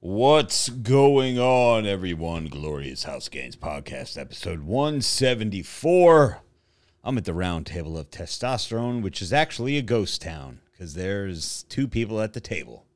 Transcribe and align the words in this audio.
What's 0.00 0.68
going 0.68 1.40
on, 1.40 1.84
everyone? 1.84 2.46
Glorious 2.46 3.02
House 3.02 3.28
Gains 3.28 3.56
Podcast, 3.56 4.16
episode 4.16 4.60
174. 4.60 6.40
I'm 7.02 7.18
at 7.18 7.24
the 7.24 7.34
round 7.34 7.66
table 7.66 7.98
of 7.98 8.08
testosterone, 8.08 9.02
which 9.02 9.20
is 9.20 9.32
actually 9.32 9.76
a 9.76 9.82
ghost 9.82 10.22
town 10.22 10.60
because 10.70 10.94
there's 10.94 11.64
two 11.64 11.88
people 11.88 12.20
at 12.20 12.32
the 12.32 12.40
table. 12.40 12.86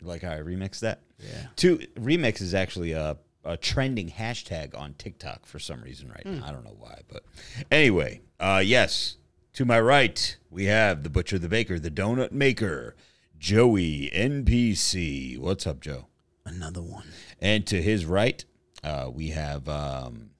You 0.00 0.06
like 0.06 0.22
how 0.22 0.32
I 0.32 0.38
remixed 0.38 0.80
that? 0.80 1.02
Yeah. 1.18 1.48
Two 1.56 1.80
remix 1.96 2.40
is 2.40 2.54
actually 2.54 2.92
a, 2.92 3.18
a 3.44 3.58
trending 3.58 4.08
hashtag 4.08 4.74
on 4.74 4.94
TikTok 4.94 5.44
for 5.44 5.58
some 5.58 5.82
reason 5.82 6.08
right 6.08 6.24
now. 6.24 6.46
I 6.46 6.50
don't 6.50 6.64
know 6.64 6.76
why, 6.78 7.02
but 7.12 7.24
anyway, 7.70 8.22
uh, 8.40 8.62
yes. 8.64 9.18
To 9.52 9.66
my 9.66 9.78
right, 9.78 10.34
we 10.48 10.64
have 10.64 11.02
the 11.02 11.10
butcher, 11.10 11.38
the 11.38 11.48
baker, 11.50 11.78
the 11.78 11.90
donut 11.90 12.32
maker, 12.32 12.96
Joey 13.38 14.10
NPC. 14.14 15.38
What's 15.38 15.66
up, 15.66 15.80
Joe? 15.80 16.07
Another 16.48 16.82
one. 16.82 17.06
And 17.40 17.66
to 17.68 17.80
his 17.80 18.04
right, 18.06 18.44
uh, 18.82 19.10
we 19.12 19.28
have 19.30 19.68
um, 19.68 20.30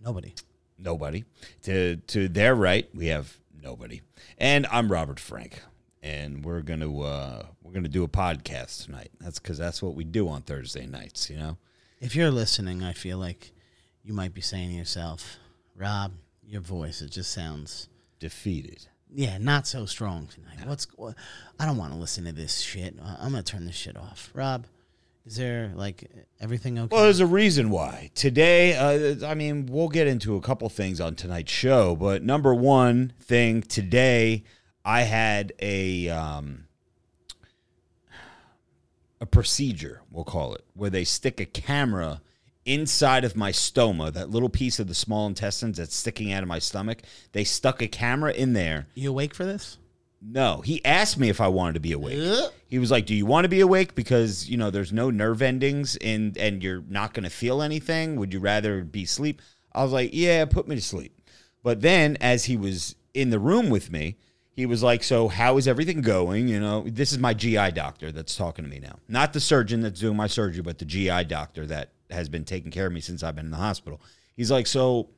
Nobody. 0.00 0.34
nobody. 0.78 1.24
To 1.64 1.96
to 1.96 2.28
their 2.28 2.54
right, 2.54 2.88
we 2.94 3.06
have 3.06 3.36
nobody. 3.62 4.00
And 4.38 4.66
I'm 4.72 4.90
Robert 4.90 5.20
Frank, 5.20 5.62
and 6.02 6.44
we're 6.44 6.62
gonna 6.62 6.98
uh, 7.00 7.46
we're 7.62 7.72
gonna 7.72 7.88
do 7.88 8.04
a 8.04 8.08
podcast 8.08 8.84
tonight. 8.86 9.10
That's 9.20 9.38
because 9.38 9.58
that's 9.58 9.82
what 9.82 9.94
we 9.94 10.04
do 10.04 10.28
on 10.28 10.42
Thursday 10.42 10.86
nights. 10.86 11.28
You 11.30 11.36
know. 11.36 11.58
If 12.00 12.16
you're 12.16 12.30
listening, 12.30 12.82
I 12.82 12.92
feel 12.94 13.18
like 13.18 13.52
you 14.02 14.14
might 14.14 14.32
be 14.32 14.40
saying 14.40 14.70
to 14.70 14.74
yourself, 14.74 15.36
Rob, 15.76 16.12
your 16.46 16.62
voice, 16.62 17.02
it 17.02 17.10
just 17.10 17.30
sounds, 17.30 17.88
defeated. 18.18 18.86
yeah, 19.12 19.36
not 19.36 19.66
so 19.66 19.84
strong 19.84 20.26
tonight. 20.28 20.66
What's, 20.66 20.86
what, 20.96 21.14
I 21.58 21.66
don't 21.66 21.76
want 21.76 21.92
to 21.92 21.98
listen 21.98 22.24
to 22.24 22.32
this 22.32 22.60
shit. 22.60 22.94
I'm 23.02 23.32
going 23.32 23.44
to 23.44 23.52
turn 23.52 23.66
this 23.66 23.74
shit 23.76 23.98
off. 23.98 24.30
Rob, 24.32 24.64
is 25.26 25.36
there, 25.36 25.72
like, 25.74 26.10
everything 26.40 26.78
okay? 26.78 26.88
Well, 26.94 27.04
there's 27.04 27.20
a 27.20 27.26
reason 27.26 27.70
why. 27.70 28.10
Today, 28.14 28.76
uh, 28.76 29.26
I 29.26 29.34
mean, 29.34 29.66
we'll 29.66 29.88
get 29.88 30.06
into 30.06 30.36
a 30.36 30.40
couple 30.40 30.68
things 30.68 31.00
on 31.00 31.14
tonight's 31.14 31.52
show, 31.52 31.94
but 31.94 32.22
number 32.22 32.54
one 32.54 33.12
thing 33.20 33.62
today, 33.62 34.44
I 34.84 35.02
had 35.02 35.52
a 35.60 36.08
um, 36.08 36.66
a 39.20 39.26
procedure, 39.26 40.00
we'll 40.10 40.24
call 40.24 40.54
it, 40.54 40.64
where 40.74 40.90
they 40.90 41.04
stick 41.04 41.40
a 41.40 41.44
camera 41.44 42.22
inside 42.64 43.24
of 43.24 43.36
my 43.36 43.52
stoma, 43.52 44.12
that 44.12 44.30
little 44.30 44.48
piece 44.48 44.78
of 44.78 44.88
the 44.88 44.94
small 44.94 45.26
intestines 45.26 45.76
that's 45.76 45.94
sticking 45.94 46.32
out 46.32 46.42
of 46.42 46.48
my 46.48 46.58
stomach. 46.58 47.02
They 47.32 47.44
stuck 47.44 47.82
a 47.82 47.88
camera 47.88 48.32
in 48.32 48.52
there. 48.52 48.86
you 48.94 49.10
awake 49.10 49.34
for 49.34 49.44
this? 49.44 49.78
No, 50.22 50.60
he 50.60 50.84
asked 50.84 51.18
me 51.18 51.30
if 51.30 51.40
I 51.40 51.48
wanted 51.48 51.74
to 51.74 51.80
be 51.80 51.92
awake. 51.92 52.18
He 52.66 52.78
was 52.78 52.90
like, 52.90 53.06
"Do 53.06 53.14
you 53.14 53.24
want 53.24 53.44
to 53.44 53.48
be 53.48 53.60
awake 53.60 53.94
because 53.94 54.48
you 54.48 54.56
know 54.56 54.70
there's 54.70 54.92
no 54.92 55.10
nerve 55.10 55.40
endings 55.40 55.96
and 55.96 56.36
and 56.36 56.62
you're 56.62 56.84
not 56.88 57.14
going 57.14 57.24
to 57.24 57.30
feel 57.30 57.62
anything? 57.62 58.16
Would 58.16 58.32
you 58.32 58.40
rather 58.40 58.82
be 58.84 59.04
asleep?" 59.04 59.40
I 59.72 59.82
was 59.82 59.92
like, 59.92 60.10
"Yeah, 60.12 60.44
put 60.44 60.68
me 60.68 60.76
to 60.76 60.82
sleep." 60.82 61.18
But 61.62 61.80
then, 61.80 62.16
as 62.20 62.44
he 62.44 62.56
was 62.56 62.96
in 63.14 63.30
the 63.30 63.38
room 63.38 63.70
with 63.70 63.90
me, 63.90 64.16
he 64.52 64.66
was 64.66 64.82
like, 64.82 65.02
"So 65.02 65.28
how 65.28 65.56
is 65.56 65.66
everything 65.66 66.02
going?" 66.02 66.48
You 66.48 66.60
know, 66.60 66.84
this 66.86 67.12
is 67.12 67.18
my 67.18 67.32
GI 67.32 67.70
doctor 67.70 68.12
that's 68.12 68.36
talking 68.36 68.64
to 68.64 68.70
me 68.70 68.78
now, 68.78 68.98
not 69.08 69.32
the 69.32 69.40
surgeon 69.40 69.80
that's 69.80 70.00
doing 70.00 70.16
my 70.16 70.26
surgery, 70.26 70.62
but 70.62 70.78
the 70.78 70.84
GI 70.84 71.24
doctor 71.24 71.66
that 71.66 71.92
has 72.10 72.28
been 72.28 72.44
taking 72.44 72.70
care 72.70 72.86
of 72.86 72.92
me 72.92 73.00
since 73.00 73.22
I've 73.22 73.36
been 73.36 73.46
in 73.46 73.52
the 73.52 73.56
hospital. 73.56 74.00
He's 74.36 74.50
like, 74.50 74.66
"So." 74.66 75.08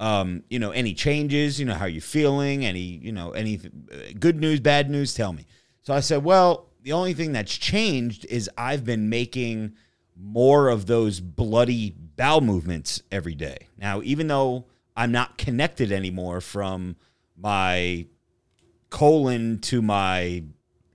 Um, 0.00 0.44
you 0.48 0.58
know, 0.58 0.70
any 0.70 0.94
changes, 0.94 1.58
you 1.58 1.66
know, 1.66 1.74
how 1.74 1.86
you're 1.86 2.00
feeling, 2.00 2.64
any, 2.64 2.80
you 2.80 3.12
know, 3.12 3.32
any 3.32 3.60
uh, 3.92 3.96
good 4.18 4.40
news, 4.40 4.60
bad 4.60 4.90
news, 4.90 5.14
tell 5.14 5.32
me. 5.32 5.46
So 5.82 5.92
I 5.92 6.00
said, 6.00 6.22
well, 6.22 6.68
the 6.82 6.92
only 6.92 7.14
thing 7.14 7.32
that's 7.32 7.56
changed 7.56 8.24
is 8.26 8.48
I've 8.56 8.84
been 8.84 9.08
making 9.08 9.74
more 10.16 10.68
of 10.68 10.86
those 10.86 11.20
bloody 11.20 11.94
bowel 12.16 12.40
movements 12.40 13.02
every 13.10 13.34
day. 13.34 13.68
Now, 13.76 14.00
even 14.02 14.28
though 14.28 14.66
I'm 14.96 15.12
not 15.12 15.38
connected 15.38 15.92
anymore 15.92 16.40
from 16.40 16.96
my 17.36 18.06
colon 18.90 19.58
to 19.60 19.82
my 19.82 20.44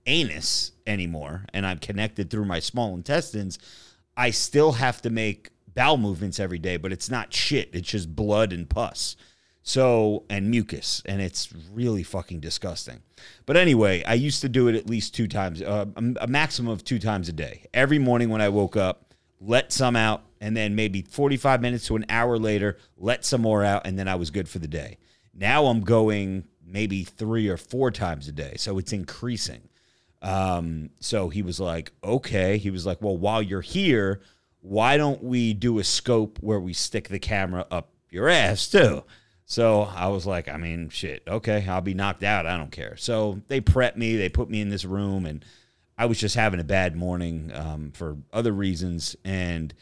anus 0.06 0.72
anymore, 0.86 1.46
and 1.52 1.66
I'm 1.66 1.78
connected 1.78 2.30
through 2.30 2.44
my 2.44 2.60
small 2.60 2.94
intestines, 2.94 3.58
I 4.16 4.30
still 4.30 4.72
have 4.72 5.00
to 5.02 5.10
make 5.10 5.50
bowel 5.74 5.96
movements 5.96 6.40
every 6.40 6.58
day, 6.58 6.76
but 6.76 6.92
it's 6.92 7.10
not 7.10 7.32
shit. 7.32 7.70
It's 7.72 7.88
just 7.88 8.14
blood 8.14 8.52
and 8.52 8.68
pus. 8.68 9.16
So, 9.66 10.24
and 10.28 10.50
mucus, 10.50 11.02
and 11.06 11.22
it's 11.22 11.48
really 11.72 12.02
fucking 12.02 12.40
disgusting. 12.40 13.00
But 13.46 13.56
anyway, 13.56 14.04
I 14.04 14.12
used 14.12 14.42
to 14.42 14.48
do 14.50 14.68
it 14.68 14.74
at 14.74 14.90
least 14.90 15.14
two 15.14 15.26
times, 15.26 15.62
uh, 15.62 15.86
a 16.20 16.26
maximum 16.26 16.70
of 16.70 16.84
two 16.84 16.98
times 16.98 17.30
a 17.30 17.32
day. 17.32 17.64
Every 17.72 17.98
morning 17.98 18.28
when 18.28 18.42
I 18.42 18.50
woke 18.50 18.76
up, 18.76 19.14
let 19.40 19.72
some 19.72 19.96
out, 19.96 20.22
and 20.38 20.54
then 20.54 20.74
maybe 20.74 21.00
45 21.00 21.62
minutes 21.62 21.86
to 21.86 21.96
an 21.96 22.04
hour 22.10 22.38
later, 22.38 22.76
let 22.98 23.24
some 23.24 23.40
more 23.40 23.64
out, 23.64 23.86
and 23.86 23.98
then 23.98 24.06
I 24.06 24.16
was 24.16 24.30
good 24.30 24.50
for 24.50 24.58
the 24.58 24.68
day. 24.68 24.98
Now 25.32 25.64
I'm 25.66 25.80
going 25.80 26.44
maybe 26.66 27.04
three 27.04 27.48
or 27.48 27.56
four 27.56 27.90
times 27.90 28.28
a 28.28 28.32
day. 28.32 28.54
So 28.58 28.78
it's 28.78 28.92
increasing. 28.92 29.68
Um, 30.22 30.90
so 31.00 31.28
he 31.28 31.42
was 31.42 31.60
like, 31.60 31.92
okay. 32.02 32.58
He 32.58 32.70
was 32.70 32.86
like, 32.86 33.00
well, 33.00 33.16
while 33.16 33.42
you're 33.42 33.60
here, 33.60 34.20
why 34.64 34.96
don't 34.96 35.22
we 35.22 35.52
do 35.52 35.78
a 35.78 35.84
scope 35.84 36.38
where 36.40 36.58
we 36.58 36.72
stick 36.72 37.08
the 37.08 37.18
camera 37.18 37.66
up 37.70 37.90
your 38.08 38.30
ass 38.30 38.66
too? 38.66 39.04
So 39.44 39.82
I 39.82 40.08
was 40.08 40.26
like, 40.26 40.48
I 40.48 40.56
mean, 40.56 40.88
shit, 40.88 41.22
okay, 41.28 41.66
I'll 41.68 41.82
be 41.82 41.92
knocked 41.92 42.22
out. 42.22 42.46
I 42.46 42.56
don't 42.56 42.72
care. 42.72 42.96
So 42.96 43.42
they 43.48 43.60
prepped 43.60 43.96
me, 43.96 44.16
they 44.16 44.30
put 44.30 44.48
me 44.48 44.62
in 44.62 44.70
this 44.70 44.86
room, 44.86 45.26
and 45.26 45.44
I 45.98 46.06
was 46.06 46.18
just 46.18 46.34
having 46.34 46.60
a 46.60 46.64
bad 46.64 46.96
morning 46.96 47.52
um, 47.54 47.92
for 47.92 48.16
other 48.32 48.52
reasons. 48.52 49.14
And, 49.22 49.74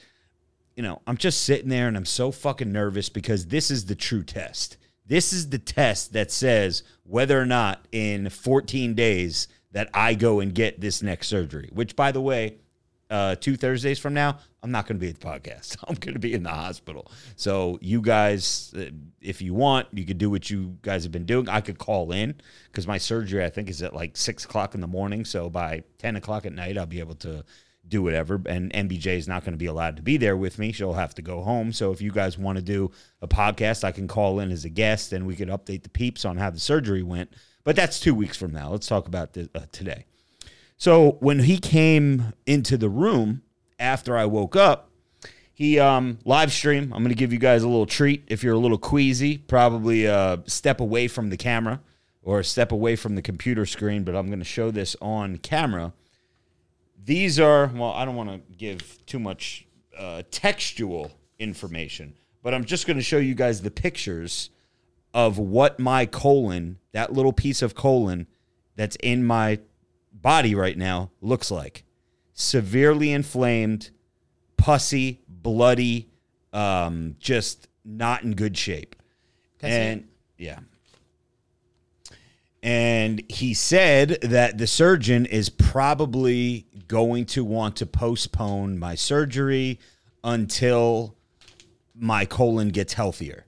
you 0.75 0.83
know, 0.83 1.01
I'm 1.07 1.17
just 1.17 1.43
sitting 1.43 1.69
there 1.69 1.87
and 1.87 1.97
I'm 1.97 2.05
so 2.05 2.33
fucking 2.33 2.73
nervous 2.73 3.09
because 3.09 3.47
this 3.47 3.71
is 3.71 3.87
the 3.87 3.95
true 3.95 4.25
test. 4.25 4.79
This 5.07 5.33
is 5.33 5.51
the 5.51 5.61
test 5.61 6.13
that 6.15 6.33
says 6.33 6.83
whether 7.05 7.41
or 7.41 7.47
not 7.47 7.87
in 7.93 8.31
14 8.31 8.95
days 8.95 9.47
that 9.71 9.91
I 9.95 10.15
go 10.15 10.41
and 10.41 10.53
get 10.53 10.81
this 10.81 11.03
next 11.03 11.29
surgery, 11.29 11.71
which, 11.73 11.95
by 11.95 12.11
the 12.11 12.21
way, 12.21 12.57
uh, 13.11 13.37
two 13.37 13.57
Thursdays 13.57 14.01
from 14.01 14.15
now, 14.15 14.39
I'm 14.63 14.71
not 14.71 14.87
going 14.87 14.97
to 14.97 15.01
be 15.01 15.09
at 15.09 15.19
the 15.19 15.27
podcast. 15.27 15.77
I'm 15.89 15.97
going 15.97 16.15
to 16.15 16.21
be 16.21 16.35
in 16.35 16.45
the 16.45 16.51
hospital. 16.51 17.11
So, 17.37 17.79
you 17.81 18.01
guys, 18.01 18.73
uh, 18.77 18.85
if 19.21 19.43
you 19.43 19.55
want, 19.55 19.89
you 19.93 20.05
could 20.05 20.19
do 20.19 20.31
what 20.31 20.49
you 20.51 20.79
guys 20.83 21.03
have 21.03 21.13
been 21.13 21.27
doing. 21.27 21.49
I 21.49 21.61
could 21.61 21.79
call 21.79 22.13
in 22.13 22.35
because 22.67 22.87
my 22.87 22.99
surgery, 22.99 23.45
I 23.45 23.51
think, 23.51 23.69
is 23.69 23.83
at 23.83 23.95
like 23.95 24.17
six 24.17 24.45
o'clock 24.45 24.75
in 24.75 24.81
the 24.81 24.87
morning. 24.87 25.25
So, 25.25 25.51
by 25.51 25.83
10 25.99 26.17
o'clock 26.17 26.47
at 26.47 26.53
night, 26.53 26.79
I'll 26.79 26.87
be 26.87 27.01
able 27.01 27.17
to 27.17 27.45
do 27.89 28.03
whatever. 28.03 28.41
And 28.47 28.73
MBJ 28.73 29.17
is 29.17 29.27
not 29.27 29.45
going 29.45 29.55
to 29.55 29.59
be 29.59 29.67
allowed 29.67 29.97
to 29.97 30.03
be 30.03 30.17
there 30.17 30.37
with 30.37 30.59
me. 30.59 30.71
She'll 30.71 30.93
have 30.93 31.15
to 31.17 31.23
go 31.23 31.43
home. 31.43 31.73
So, 31.73 31.91
if 31.91 32.01
you 32.01 32.13
guys 32.13 32.39
want 32.39 32.57
to 32.57 32.63
do 32.63 32.93
a 33.21 33.27
podcast, 33.27 33.83
I 33.83 33.91
can 33.91 34.07
call 34.07 34.39
in 34.39 34.53
as 34.53 34.65
a 34.65 34.71
guest 34.71 35.13
and 35.13 35.27
we 35.27 35.35
could 35.35 35.49
update 35.49 35.83
the 35.83 35.91
peeps 35.91 36.25
on 36.25 36.37
how 36.37 36.51
the 36.51 36.61
surgery 36.61 37.03
went. 37.03 37.33
But 37.65 37.75
that's 37.75 37.99
two 37.99 38.15
weeks 38.15 38.37
from 38.37 38.53
now. 38.53 38.71
Let's 38.71 38.87
talk 38.87 39.07
about 39.07 39.33
this, 39.33 39.49
uh, 39.55 39.67
today. 39.73 40.07
So 40.77 41.13
when 41.21 41.41
he 41.41 41.59
came 41.59 42.33
into 42.45 42.77
the 42.77 42.89
room 42.89 43.43
after 43.83 44.17
I 44.17 44.25
woke 44.25 44.57
up, 44.57 44.91
he 45.53 45.79
um, 45.79 46.19
live 46.25 46.53
stream. 46.53 46.93
I'm 46.95 47.03
going 47.03 47.11
to 47.11 47.15
give 47.15 47.33
you 47.33 47.39
guys 47.39 47.63
a 47.63 47.69
little 47.69 47.87
treat. 47.87 48.25
If 48.29 48.43
you're 48.43 48.55
a 48.55 48.59
little 48.59 48.79
queasy, 48.79 49.39
probably 49.39 50.09
uh, 50.09 50.39
step 50.47 50.81
away 50.81 51.09
from 51.09 51.29
the 51.29 51.37
camera 51.37 51.81
or 52.23 52.43
step 52.43 52.73
away 52.73 52.97
from 52.97 53.17
the 53.17 53.23
computer 53.23 53.67
screen. 53.67 54.05
But 54.05 54.17
I'm 54.17 54.29
going 54.29 54.39
to 54.39 54.45
show 54.45 54.71
this 54.71 54.97
on 55.03 55.37
camera. 55.39 55.93
These 57.05 57.39
are 57.39 57.67
well, 57.67 57.93
I 57.93 58.05
don't 58.05 58.17
want 58.17 58.31
to 58.31 58.41
give 58.57 59.05
too 59.07 59.19
much 59.19 59.67
uh, 59.99 60.23
textual 60.31 61.11
information, 61.39 62.15
but 62.43 62.55
I'm 62.55 62.65
just 62.65 62.87
going 62.87 62.97
to 62.97 63.03
show 63.03 63.19
you 63.19 63.35
guys 63.35 63.61
the 63.61 63.71
pictures 63.71 64.51
of 65.13 65.37
what 65.37 65.79
my 65.79 66.07
colon, 66.07 66.79
that 66.93 67.13
little 67.13 67.33
piece 67.33 67.61
of 67.61 67.75
colon 67.75 68.27
that's 68.77 68.97
in 68.97 69.25
my 69.25 69.59
body 70.13 70.55
right 70.55 70.79
now 70.79 71.11
looks 71.21 71.51
like. 71.51 71.85
Severely 72.35 73.13
inflamed, 73.13 73.91
pussy, 74.57 75.21
bloody, 75.29 76.09
um, 76.53 77.17
just 77.19 77.69
not 77.85 78.23
in 78.23 78.35
good 78.35 78.57
shape. 78.57 78.97
and 79.63 80.09
yeah. 80.39 80.59
And 82.63 83.23
he 83.29 83.55
said 83.55 84.19
that 84.23 84.59
the 84.59 84.67
surgeon 84.69 85.27
is 85.27 85.49
probably 85.49 86.67
going 86.87 87.27
to 87.27 87.45
want 87.45 87.77
to 87.77 87.87
postpone 87.87 88.79
my 88.79 88.95
surgery 88.95 89.81
until 90.23 91.17
my 91.95 92.25
colon 92.25 92.69
gets 92.69 92.93
healthier. 92.93 93.47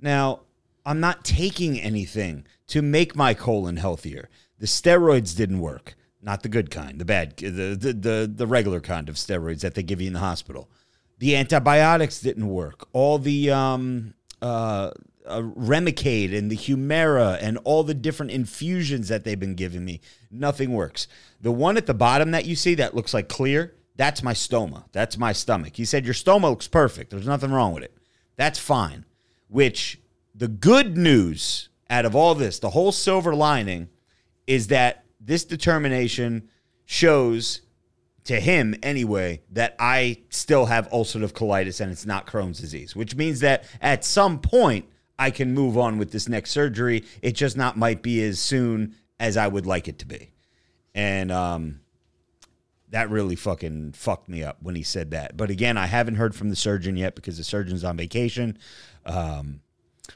Now, 0.00 0.40
I'm 0.86 1.00
not 1.00 1.24
taking 1.24 1.78
anything 1.80 2.46
to 2.68 2.80
make 2.80 3.14
my 3.14 3.34
colon 3.34 3.76
healthier. 3.76 4.30
The 4.58 4.66
steroids 4.66 5.36
didn't 5.36 5.60
work. 5.60 5.94
Not 6.26 6.42
the 6.42 6.48
good 6.48 6.72
kind, 6.72 7.00
the 7.00 7.04
bad, 7.04 7.36
the, 7.36 7.76
the, 7.78 7.92
the, 7.92 8.32
the 8.34 8.46
regular 8.48 8.80
kind 8.80 9.08
of 9.08 9.14
steroids 9.14 9.60
that 9.60 9.76
they 9.76 9.84
give 9.84 10.00
you 10.00 10.08
in 10.08 10.12
the 10.12 10.18
hospital. 10.18 10.68
The 11.18 11.36
antibiotics 11.36 12.20
didn't 12.20 12.48
work. 12.48 12.88
All 12.92 13.20
the 13.20 13.52
um, 13.52 14.12
uh, 14.42 14.90
uh, 15.24 15.42
Remicade 15.42 16.36
and 16.36 16.50
the 16.50 16.56
Humira 16.56 17.38
and 17.40 17.58
all 17.64 17.84
the 17.84 17.94
different 17.94 18.32
infusions 18.32 19.08
that 19.08 19.22
they've 19.22 19.38
been 19.38 19.54
giving 19.54 19.84
me, 19.84 20.00
nothing 20.30 20.72
works. 20.72 21.06
The 21.40 21.52
one 21.52 21.76
at 21.76 21.86
the 21.86 21.94
bottom 21.94 22.32
that 22.32 22.44
you 22.44 22.56
see 22.56 22.74
that 22.74 22.94
looks 22.94 23.14
like 23.14 23.28
clear, 23.28 23.74
that's 23.96 24.22
my 24.22 24.34
stoma. 24.34 24.84
That's 24.92 25.16
my 25.16 25.32
stomach. 25.32 25.76
He 25.76 25.84
said, 25.84 26.04
Your 26.04 26.14
stoma 26.14 26.50
looks 26.50 26.68
perfect. 26.68 27.10
There's 27.10 27.26
nothing 27.26 27.52
wrong 27.52 27.72
with 27.72 27.84
it. 27.84 27.96
That's 28.36 28.58
fine. 28.58 29.04
Which 29.48 30.00
the 30.34 30.48
good 30.48 30.98
news 30.98 31.68
out 31.88 32.04
of 32.04 32.14
all 32.14 32.34
this, 32.34 32.58
the 32.58 32.70
whole 32.70 32.92
silver 32.92 33.34
lining, 33.34 33.88
is 34.46 34.66
that 34.68 35.05
this 35.26 35.44
determination 35.44 36.48
shows 36.84 37.60
to 38.24 38.40
him 38.40 38.74
anyway 38.82 39.42
that 39.52 39.76
I 39.78 40.22
still 40.30 40.66
have 40.66 40.88
ulcerative 40.90 41.32
colitis 41.32 41.80
and 41.80 41.92
it's 41.92 42.06
not 42.06 42.26
Crohn's 42.26 42.58
disease, 42.58 42.96
which 42.96 43.14
means 43.14 43.40
that 43.40 43.64
at 43.80 44.04
some 44.04 44.40
point 44.40 44.86
I 45.18 45.30
can 45.30 45.54
move 45.54 45.76
on 45.78 45.98
with 45.98 46.10
this 46.10 46.28
next 46.28 46.50
surgery. 46.50 47.04
It 47.22 47.32
just 47.32 47.56
not 47.56 47.76
might 47.76 48.02
be 48.02 48.22
as 48.22 48.38
soon 48.38 48.94
as 49.20 49.36
I 49.36 49.48
would 49.48 49.66
like 49.66 49.88
it 49.88 49.98
to 50.00 50.06
be. 50.06 50.30
And 50.94 51.30
um 51.30 51.80
that 52.90 53.10
really 53.10 53.36
fucking 53.36 53.92
fucked 53.92 54.28
me 54.28 54.44
up 54.44 54.58
when 54.62 54.76
he 54.76 54.82
said 54.82 55.10
that. 55.10 55.36
But 55.36 55.50
again, 55.50 55.76
I 55.76 55.86
haven't 55.86 56.14
heard 56.14 56.34
from 56.34 56.50
the 56.50 56.56
surgeon 56.56 56.96
yet 56.96 57.14
because 57.14 57.36
the 57.36 57.44
surgeon's 57.44 57.84
on 57.84 57.96
vacation. 57.96 58.58
Um, 59.04 59.60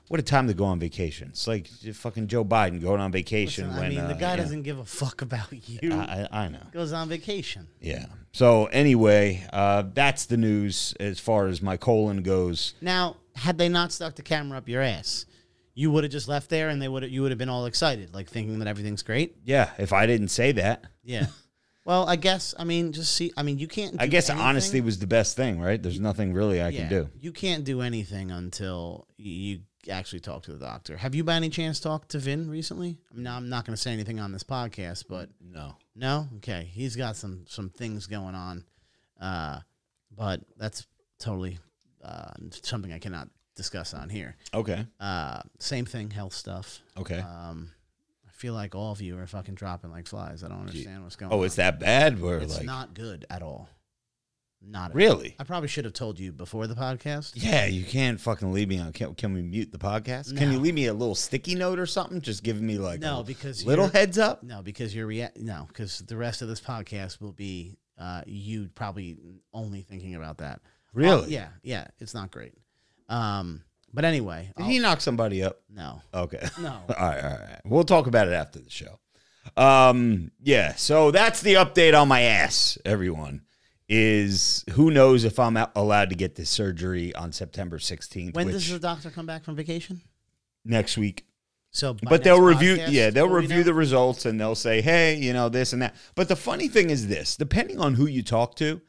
what 0.08 0.20
a 0.20 0.22
time 0.22 0.46
to 0.48 0.54
go 0.54 0.64
on 0.64 0.78
vacation! 0.78 1.28
It's 1.28 1.46
like 1.46 1.66
fucking 1.66 2.28
Joe 2.28 2.44
Biden 2.44 2.80
going 2.80 3.00
on 3.00 3.12
vacation. 3.12 3.68
Listen, 3.68 3.80
when 3.80 3.92
I 3.92 3.94
mean, 3.94 4.08
the 4.08 4.14
uh, 4.14 4.18
guy 4.18 4.30
yeah. 4.30 4.36
doesn't 4.36 4.62
give 4.62 4.78
a 4.78 4.84
fuck 4.84 5.22
about 5.22 5.48
you. 5.68 5.92
I, 5.92 6.28
I 6.30 6.48
know. 6.48 6.62
Goes 6.72 6.92
on 6.92 7.08
vacation. 7.08 7.66
Yeah. 7.80 8.06
So 8.32 8.66
anyway, 8.66 9.46
uh, 9.52 9.84
that's 9.92 10.26
the 10.26 10.36
news 10.36 10.94
as 11.00 11.18
far 11.18 11.46
as 11.46 11.60
my 11.60 11.76
colon 11.76 12.22
goes. 12.22 12.74
Now, 12.80 13.16
had 13.34 13.58
they 13.58 13.68
not 13.68 13.92
stuck 13.92 14.14
the 14.14 14.22
camera 14.22 14.58
up 14.58 14.68
your 14.68 14.82
ass, 14.82 15.26
you 15.74 15.90
would 15.90 16.04
have 16.04 16.12
just 16.12 16.28
left 16.28 16.50
there, 16.50 16.68
and 16.68 16.80
they 16.80 16.88
would 16.88 17.10
you 17.10 17.22
would 17.22 17.30
have 17.30 17.38
been 17.38 17.48
all 17.48 17.66
excited, 17.66 18.14
like 18.14 18.28
thinking 18.28 18.58
that 18.58 18.68
everything's 18.68 19.02
great. 19.02 19.36
Yeah. 19.44 19.70
If 19.78 19.92
I 19.92 20.06
didn't 20.06 20.28
say 20.28 20.52
that, 20.52 20.84
Yeah. 21.02 21.26
well, 21.84 22.08
I 22.08 22.16
guess 22.16 22.54
I 22.58 22.64
mean 22.64 22.92
just 22.92 23.14
see. 23.14 23.32
I 23.36 23.42
mean, 23.42 23.58
you 23.58 23.66
can't. 23.66 23.96
I 23.98 24.06
guess 24.06 24.30
anything- 24.30 24.46
honesty 24.46 24.80
was 24.80 24.98
the 24.98 25.06
best 25.06 25.36
thing, 25.36 25.60
right? 25.60 25.82
There's 25.82 26.00
nothing 26.00 26.32
really 26.32 26.60
I 26.60 26.68
yeah, 26.68 26.80
can 26.80 26.88
do. 26.88 27.08
You 27.20 27.32
can't 27.32 27.64
do 27.64 27.80
anything 27.80 28.30
until 28.30 29.06
you 29.16 29.60
actually 29.88 30.20
talk 30.20 30.42
to 30.44 30.52
the 30.52 30.58
doctor. 30.58 30.96
Have 30.96 31.14
you 31.14 31.24
by 31.24 31.34
any 31.34 31.48
chance 31.48 31.80
talked 31.80 32.10
to 32.10 32.18
Vin 32.18 32.50
recently? 32.50 32.98
Mean, 33.14 33.26
I'm 33.26 33.48
not 33.48 33.64
going 33.64 33.74
to 33.74 33.80
say 33.80 33.92
anything 33.92 34.20
on 34.20 34.32
this 34.32 34.42
podcast, 34.42 35.04
but 35.08 35.30
No. 35.40 35.76
no, 35.94 36.28
okay, 36.36 36.68
he's 36.72 36.96
got 36.96 37.16
some 37.16 37.44
some 37.48 37.70
things 37.70 38.06
going 38.06 38.34
on, 38.34 38.64
uh, 39.20 39.60
but 40.14 40.40
that's 40.56 40.86
totally 41.18 41.58
uh, 42.04 42.32
something 42.62 42.92
I 42.92 42.98
cannot 42.98 43.28
discuss 43.54 43.94
on 43.94 44.08
here. 44.08 44.36
Okay. 44.54 44.86
Uh, 44.98 45.40
same 45.58 45.84
thing, 45.86 46.10
health 46.10 46.34
stuff. 46.34 46.80
Okay. 46.98 47.18
Um, 47.18 47.70
I 48.26 48.32
feel 48.32 48.54
like 48.54 48.74
all 48.74 48.92
of 48.92 49.00
you 49.02 49.18
are 49.18 49.26
fucking 49.26 49.54
dropping 49.54 49.90
like 49.90 50.06
flies. 50.06 50.42
I 50.42 50.48
don't 50.48 50.60
understand 50.60 51.02
what's 51.02 51.16
going 51.16 51.32
oh, 51.32 51.40
on. 51.40 51.44
it's 51.44 51.56
that 51.56 51.78
bad? 51.78 52.20
Where 52.20 52.38
It's 52.38 52.56
like 52.56 52.66
not 52.66 52.94
good 52.94 53.26
at 53.28 53.42
all. 53.42 53.68
Not 54.62 54.90
at 54.90 54.94
really? 54.96 55.34
I 55.38 55.44
probably 55.44 55.68
should 55.68 55.84
have 55.86 55.94
told 55.94 56.18
you 56.18 56.32
before 56.32 56.66
the 56.66 56.74
podcast. 56.74 57.32
Yeah, 57.34 57.66
you 57.66 57.84
can't 57.84 58.20
fucking 58.20 58.52
leave 58.52 58.68
me 58.68 58.78
on. 58.78 58.92
Can, 58.92 59.14
can 59.14 59.32
we 59.32 59.42
mute 59.42 59.72
the 59.72 59.78
podcast? 59.78 60.36
Can 60.36 60.52
you 60.52 60.58
leave 60.58 60.74
me 60.74 60.86
a 60.86 60.92
little 60.92 61.14
sticky 61.14 61.54
note 61.54 61.78
or 61.78 61.86
something? 61.86 62.20
Just 62.20 62.42
giving 62.42 62.66
me 62.66 62.76
like 62.78 63.00
No, 63.00 63.20
a 63.20 63.24
because 63.24 63.64
little 63.64 63.86
you're- 63.86 63.98
heads 63.98 64.18
up. 64.18 64.42
No, 64.42 64.60
because 64.62 64.94
you're 64.94 65.06
rea- 65.06 65.30
no, 65.36 65.64
because 65.68 66.00
the 66.00 66.16
rest 66.16 66.42
of 66.42 66.48
this 66.48 66.60
podcast 66.60 67.20
will 67.20 67.32
be 67.32 67.78
uh, 67.98 68.22
you 68.26 68.68
probably 68.74 69.16
only 69.54 69.80
thinking 69.82 70.14
about 70.14 70.38
that. 70.38 70.60
Really? 70.92 71.22
Oh, 71.24 71.28
yeah, 71.28 71.48
yeah. 71.62 71.86
It's 71.98 72.14
not 72.14 72.30
great. 72.30 72.54
Um, 73.08 73.62
but 73.92 74.04
anyway, 74.04 74.52
Did 74.56 74.62
I'll- 74.64 74.68
he 74.68 74.78
knock 74.78 75.00
somebody 75.00 75.42
up? 75.42 75.60
no, 75.68 76.00
Okay. 76.14 76.46
no. 76.60 76.68
all 76.88 76.94
right, 77.08 77.24
all 77.24 77.30
right. 77.30 77.60
We'll 77.64 77.84
talk 77.84 78.06
about 78.06 78.28
it 78.28 78.32
after 78.34 78.58
the 78.58 78.70
show. 78.70 78.98
Um, 79.56 80.30
yeah. 80.42 80.74
So 80.76 81.10
that's 81.10 81.40
the 81.40 81.54
update 81.54 82.00
on 82.00 82.08
my 82.08 82.22
ass. 82.22 82.78
Everyone 82.84 83.42
is 83.90 84.64
who 84.70 84.88
knows 84.92 85.24
if 85.24 85.40
I'm 85.40 85.58
allowed 85.74 86.10
to 86.10 86.14
get 86.14 86.36
this 86.36 86.48
surgery 86.48 87.12
on 87.16 87.32
September 87.32 87.78
16th, 87.78 88.34
When 88.34 88.46
does 88.46 88.70
the 88.70 88.78
doctor 88.78 89.10
come 89.10 89.26
back 89.26 89.42
from 89.42 89.56
vacation? 89.56 90.00
next 90.64 90.96
week. 90.96 91.26
So, 91.72 91.96
but 92.02 92.24
they'll 92.24 92.40
review 92.40 92.76
podcast, 92.76 92.90
yeah 92.90 93.10
they'll 93.10 93.28
review 93.28 93.58
know? 93.58 93.62
the 93.62 93.74
results 93.74 94.26
and 94.26 94.40
they'll 94.40 94.56
say 94.56 94.80
hey 94.80 95.14
you 95.14 95.32
know 95.32 95.48
this 95.48 95.72
and 95.72 95.82
that 95.82 95.94
but 96.16 96.26
the 96.26 96.34
funny 96.34 96.66
thing 96.66 96.90
is 96.90 97.06
this 97.06 97.36
depending 97.36 97.78
on 97.78 97.94
who 97.94 98.06
you 98.06 98.24
talk 98.24 98.56
to 98.56 98.80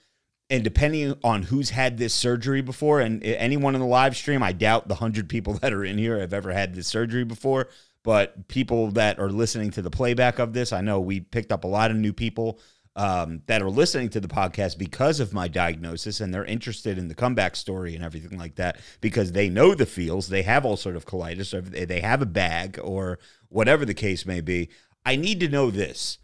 and 0.50 0.63
depending 0.63 1.13
on 1.24 1.44
who's 1.44 1.69
had 1.69 2.00
this 2.00 2.12
surgery 2.12 2.62
before 2.62 3.00
and 3.00 3.24
anyone 3.24 3.75
in 3.75 3.81
the 3.81 3.88
live 3.88 4.18
stream 4.18 4.42
i 4.42 4.51
doubt 4.51 4.88
the 4.88 4.95
100 4.95 5.30
people 5.30 5.53
that 5.62 5.71
are 5.74 5.86
in 5.86 6.00
here 6.00 6.19
have 6.19 6.33
ever 6.33 6.51
had 6.51 6.74
this 6.74 6.88
surgery 6.88 7.24
before 7.24 7.69
but 8.01 8.48
people 8.48 8.89
that 8.89 9.19
are 9.19 9.30
listening 9.30 9.69
to 9.69 9.83
the 9.83 9.92
playback 9.92 10.39
of 10.39 10.53
this 10.53 10.74
i 10.74 10.81
know 10.81 11.00
we 11.00 11.19
picked 11.19 11.51
up 11.51 11.63
a 11.63 11.68
lot 11.68 11.92
of 11.92 11.98
new 11.98 12.13
people 12.13 12.59
um, 12.95 13.41
that 13.47 13.61
are 13.61 13.69
listening 13.69 14.09
to 14.09 14.19
the 14.19 14.27
podcast 14.27 14.77
because 14.77 15.19
of 15.19 15.33
my 15.33 15.47
diagnosis 15.47 16.19
and 16.19 16.33
they're 16.33 16.45
interested 16.45 16.97
in 16.97 17.07
the 17.07 17.15
comeback 17.15 17.55
story 17.55 17.95
and 17.95 18.03
everything 18.03 18.38
like 18.38 18.55
that 18.55 18.79
because 18.99 19.31
they 19.31 19.49
know 19.49 19.73
the 19.73 19.85
feels. 19.85 20.27
They 20.27 20.41
have 20.41 20.63
ulcerative 20.63 21.05
colitis 21.05 21.53
or 21.53 21.61
they 21.61 21.85
they 21.85 22.01
have 22.01 22.21
a 22.21 22.25
bag 22.25 22.79
or 22.83 23.19
whatever 23.49 23.85
the 23.85 23.93
case 23.93 24.25
may 24.25 24.41
be. 24.41 24.69
I 25.05 25.15
need 25.15 25.39
to 25.39 25.49
know 25.49 25.71
this. 25.71 26.17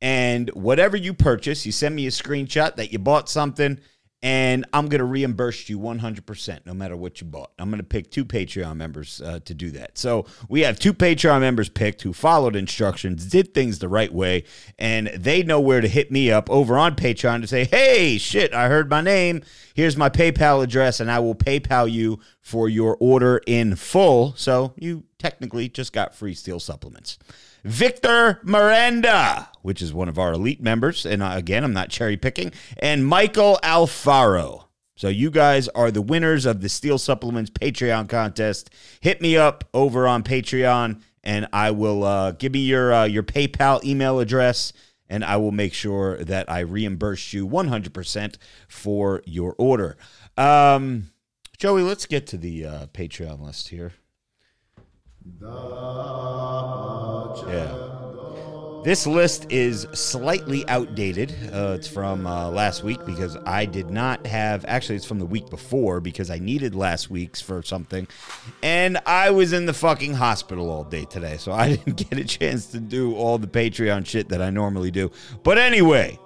And 0.00 0.50
whatever 0.50 0.96
you 0.96 1.14
purchase, 1.14 1.64
you 1.64 1.72
send 1.72 1.94
me 1.94 2.06
a 2.06 2.10
screenshot 2.10 2.76
that 2.76 2.92
you 2.92 2.98
bought 2.98 3.28
something, 3.28 3.80
and 4.24 4.64
I'm 4.72 4.88
going 4.88 5.00
to 5.00 5.04
reimburse 5.04 5.68
you 5.68 5.78
100% 5.78 6.60
no 6.64 6.72
matter 6.72 6.96
what 6.96 7.20
you 7.20 7.26
bought. 7.26 7.52
I'm 7.58 7.68
going 7.68 7.78
to 7.78 7.86
pick 7.86 8.10
two 8.10 8.24
Patreon 8.24 8.74
members 8.74 9.20
uh, 9.20 9.40
to 9.44 9.52
do 9.52 9.70
that. 9.72 9.98
So 9.98 10.24
we 10.48 10.62
have 10.62 10.78
two 10.78 10.94
Patreon 10.94 11.40
members 11.40 11.68
picked 11.68 12.00
who 12.00 12.14
followed 12.14 12.56
instructions, 12.56 13.26
did 13.26 13.52
things 13.52 13.80
the 13.80 13.88
right 13.88 14.10
way, 14.10 14.44
and 14.78 15.08
they 15.08 15.42
know 15.42 15.60
where 15.60 15.82
to 15.82 15.88
hit 15.88 16.10
me 16.10 16.30
up 16.30 16.48
over 16.48 16.78
on 16.78 16.96
Patreon 16.96 17.42
to 17.42 17.46
say, 17.46 17.66
hey, 17.66 18.16
shit, 18.16 18.54
I 18.54 18.68
heard 18.68 18.88
my 18.88 19.02
name. 19.02 19.42
Here's 19.74 19.96
my 19.96 20.08
PayPal 20.08 20.64
address, 20.64 21.00
and 21.00 21.10
I 21.10 21.18
will 21.18 21.34
PayPal 21.34 21.90
you 21.92 22.18
for 22.40 22.66
your 22.66 22.96
order 23.00 23.42
in 23.46 23.76
full. 23.76 24.32
So 24.36 24.72
you 24.78 25.04
technically 25.18 25.68
just 25.68 25.92
got 25.92 26.14
free 26.14 26.34
steel 26.34 26.60
supplements. 26.60 27.18
Victor 27.64 28.40
Miranda, 28.42 29.48
which 29.62 29.80
is 29.80 29.94
one 29.94 30.08
of 30.08 30.18
our 30.18 30.32
elite 30.34 30.62
members, 30.62 31.06
and 31.06 31.22
again, 31.22 31.64
I'm 31.64 31.72
not 31.72 31.88
cherry 31.88 32.16
picking, 32.16 32.52
and 32.78 33.06
Michael 33.06 33.58
Alfaro. 33.62 34.64
So 34.96 35.08
you 35.08 35.30
guys 35.30 35.66
are 35.68 35.90
the 35.90 36.02
winners 36.02 36.46
of 36.46 36.60
the 36.60 36.68
Steel 36.68 36.98
Supplements 36.98 37.50
Patreon 37.50 38.08
contest. 38.08 38.70
Hit 39.00 39.20
me 39.20 39.36
up 39.36 39.64
over 39.72 40.06
on 40.06 40.22
Patreon, 40.22 41.02
and 41.24 41.48
I 41.52 41.70
will 41.70 42.04
uh, 42.04 42.32
give 42.32 42.52
me 42.52 42.60
your 42.60 42.92
uh, 42.92 43.04
your 43.04 43.22
PayPal 43.22 43.82
email 43.82 44.20
address, 44.20 44.72
and 45.08 45.24
I 45.24 45.38
will 45.38 45.50
make 45.50 45.72
sure 45.72 46.22
that 46.22 46.50
I 46.50 46.60
reimburse 46.60 47.32
you 47.32 47.48
100% 47.48 48.36
for 48.68 49.22
your 49.24 49.54
order. 49.58 49.96
Um, 50.36 51.10
Joey, 51.56 51.82
let's 51.82 52.06
get 52.06 52.26
to 52.28 52.36
the 52.36 52.66
uh, 52.66 52.86
Patreon 52.88 53.40
list 53.40 53.68
here. 53.68 53.94
Yeah. 57.48 57.84
This 58.84 59.06
list 59.06 59.50
is 59.50 59.86
slightly 59.94 60.68
outdated. 60.68 61.34
Uh, 61.50 61.76
it's 61.78 61.88
from 61.88 62.26
uh, 62.26 62.50
last 62.50 62.84
week 62.84 63.02
because 63.06 63.34
I 63.46 63.64
did 63.64 63.90
not 63.90 64.26
have. 64.26 64.66
Actually, 64.68 64.96
it's 64.96 65.06
from 65.06 65.18
the 65.18 65.24
week 65.24 65.48
before 65.48 66.00
because 66.00 66.28
I 66.28 66.38
needed 66.38 66.74
last 66.74 67.08
week's 67.08 67.40
for 67.40 67.62
something. 67.62 68.06
And 68.62 68.98
I 69.06 69.30
was 69.30 69.54
in 69.54 69.64
the 69.64 69.72
fucking 69.72 70.12
hospital 70.12 70.68
all 70.68 70.84
day 70.84 71.06
today. 71.06 71.38
So 71.38 71.52
I 71.52 71.76
didn't 71.76 71.96
get 71.96 72.18
a 72.18 72.24
chance 72.24 72.66
to 72.72 72.78
do 72.78 73.14
all 73.14 73.38
the 73.38 73.46
Patreon 73.46 74.04
shit 74.04 74.28
that 74.28 74.42
I 74.42 74.50
normally 74.50 74.90
do. 74.90 75.10
But 75.42 75.56
anyway, 75.56 76.18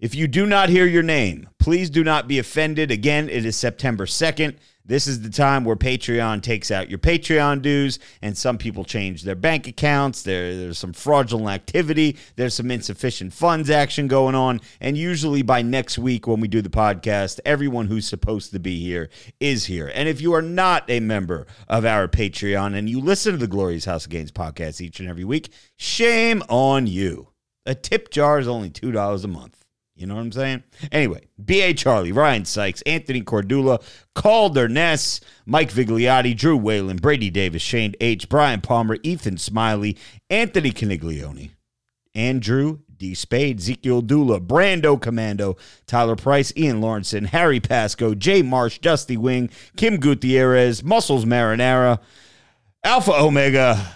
if 0.00 0.16
you 0.16 0.26
do 0.26 0.44
not 0.44 0.68
hear 0.68 0.86
your 0.86 1.04
name, 1.04 1.48
please 1.60 1.88
do 1.88 2.02
not 2.02 2.26
be 2.26 2.40
offended. 2.40 2.90
Again, 2.90 3.28
it 3.28 3.46
is 3.46 3.54
September 3.54 4.06
2nd. 4.06 4.56
This 4.88 5.08
is 5.08 5.20
the 5.20 5.30
time 5.30 5.64
where 5.64 5.74
Patreon 5.74 6.42
takes 6.42 6.70
out 6.70 6.88
your 6.88 7.00
Patreon 7.00 7.60
dues, 7.60 7.98
and 8.22 8.38
some 8.38 8.56
people 8.56 8.84
change 8.84 9.24
their 9.24 9.34
bank 9.34 9.66
accounts. 9.66 10.22
There, 10.22 10.56
there's 10.56 10.78
some 10.78 10.92
fraudulent 10.92 11.48
activity. 11.48 12.16
There's 12.36 12.54
some 12.54 12.70
insufficient 12.70 13.32
funds 13.32 13.68
action 13.68 14.06
going 14.06 14.36
on. 14.36 14.60
And 14.80 14.96
usually 14.96 15.42
by 15.42 15.62
next 15.62 15.98
week, 15.98 16.28
when 16.28 16.38
we 16.38 16.46
do 16.46 16.62
the 16.62 16.68
podcast, 16.68 17.40
everyone 17.44 17.86
who's 17.86 18.06
supposed 18.06 18.52
to 18.52 18.60
be 18.60 18.80
here 18.80 19.10
is 19.40 19.64
here. 19.64 19.90
And 19.92 20.08
if 20.08 20.20
you 20.20 20.32
are 20.34 20.42
not 20.42 20.88
a 20.88 21.00
member 21.00 21.48
of 21.66 21.84
our 21.84 22.06
Patreon 22.06 22.76
and 22.76 22.88
you 22.88 23.00
listen 23.00 23.32
to 23.32 23.38
the 23.38 23.48
Glorious 23.48 23.86
House 23.86 24.04
of 24.04 24.10
Gains 24.12 24.30
podcast 24.30 24.80
each 24.80 25.00
and 25.00 25.08
every 25.08 25.24
week, 25.24 25.50
shame 25.76 26.44
on 26.48 26.86
you. 26.86 27.30
A 27.64 27.74
tip 27.74 28.10
jar 28.10 28.38
is 28.38 28.46
only 28.46 28.70
$2 28.70 29.24
a 29.24 29.26
month. 29.26 29.55
You 29.96 30.06
know 30.06 30.14
what 30.14 30.20
I'm 30.20 30.32
saying? 30.32 30.62
Anyway, 30.92 31.22
B.A. 31.42 31.72
Charlie, 31.72 32.12
Ryan 32.12 32.44
Sykes, 32.44 32.82
Anthony 32.82 33.22
Cordula, 33.22 33.82
Calder 34.14 34.68
Ness, 34.68 35.22
Mike 35.46 35.72
Vigliotti, 35.72 36.36
Drew 36.36 36.56
Whalen, 36.56 36.98
Brady 36.98 37.30
Davis, 37.30 37.62
Shane 37.62 37.94
H., 37.98 38.28
Brian 38.28 38.60
Palmer, 38.60 38.98
Ethan 39.02 39.38
Smiley, 39.38 39.96
Anthony 40.28 40.70
Caniglione, 40.70 41.52
Andrew 42.14 42.80
D. 42.98 43.14
Spade, 43.14 43.58
Ezekiel 43.58 44.02
Dula, 44.02 44.38
Brando 44.38 45.00
Commando, 45.00 45.56
Tyler 45.86 46.16
Price, 46.16 46.52
Ian 46.56 46.80
Lawrenson, 46.80 47.26
Harry 47.26 47.60
Pasco, 47.60 48.14
Jay 48.14 48.42
Marsh, 48.42 48.78
Dusty 48.78 49.16
Wing, 49.16 49.48
Kim 49.76 49.96
Gutierrez, 49.96 50.82
Muscles 50.84 51.24
Marinara, 51.24 52.00
Alpha 52.84 53.12
Omega, 53.12 53.94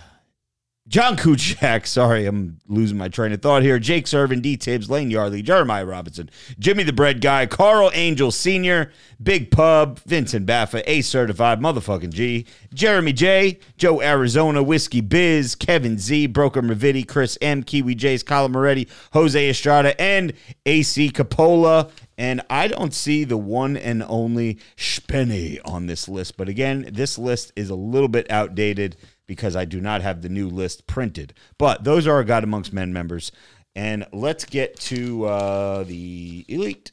John 0.91 1.17
Kuchak, 1.17 1.87
sorry, 1.87 2.27
I'm 2.27 2.59
losing 2.67 2.99
my 2.99 3.09
train 3.09 3.31
of 3.31 3.41
thought 3.41 3.63
here. 3.63 3.79
Jake 3.79 4.07
Servin, 4.07 4.43
D. 4.43 4.57
Tibbs, 4.57 4.91
Lane 4.91 5.09
Yardley, 5.09 5.41
Jeremiah 5.41 5.87
Robinson, 5.87 6.29
Jimmy 6.59 6.83
the 6.83 6.93
Bread 6.93 7.21
Guy, 7.21 7.47
Carl 7.47 7.93
Angel 7.95 8.33
Sr., 8.33 8.91
Big 9.23 9.53
Pub, 9.53 10.01
Vincent 10.01 10.47
Baffa, 10.47 10.83
A 10.87 11.01
Certified, 11.03 11.61
Motherfucking 11.61 12.13
G, 12.13 12.45
Jeremy 12.75 13.13
J, 13.13 13.61
Joe 13.77 14.03
Arizona, 14.03 14.65
Whiskey 14.65 15.01
Biz, 15.01 15.55
Kevin 15.55 15.97
Z, 15.97 16.27
Broker 16.27 16.61
Mavidi, 16.61 17.07
Chris 17.07 17.39
M, 17.41 17.63
Kiwi 17.63 17.95
J's, 17.95 18.25
Colin 18.25 18.51
Moretti, 18.51 18.89
Jose 19.13 19.49
Estrada, 19.49 19.99
and 20.01 20.33
AC 20.67 21.11
Capola. 21.11 21.89
And 22.19 22.43
I 22.51 22.67
don't 22.67 22.93
see 22.93 23.25
the 23.25 23.39
one 23.39 23.77
and 23.77 24.03
only 24.03 24.59
Spenny 24.77 25.59
on 25.65 25.87
this 25.87 26.09
list. 26.09 26.37
But 26.37 26.49
again, 26.49 26.91
this 26.93 27.17
list 27.17 27.53
is 27.55 27.71
a 27.71 27.75
little 27.75 28.09
bit 28.09 28.31
outdated 28.31 28.97
because 29.31 29.55
I 29.55 29.65
do 29.65 29.81
not 29.81 30.03
have 30.03 30.23
the 30.23 30.29
new 30.29 30.49
list 30.49 30.89
printed. 30.89 31.35
But 31.57 31.85
those 31.85 32.05
are 32.09 32.15
our 32.15 32.25
God 32.25 32.43
Amongst 32.43 32.73
Men 32.73 32.93
members. 32.93 33.31
And 33.77 34.05
let's 34.13 34.45
get 34.45 34.77
to 34.81 35.25
uh, 35.25 35.85
the 35.85 36.45
elite. 36.49 36.91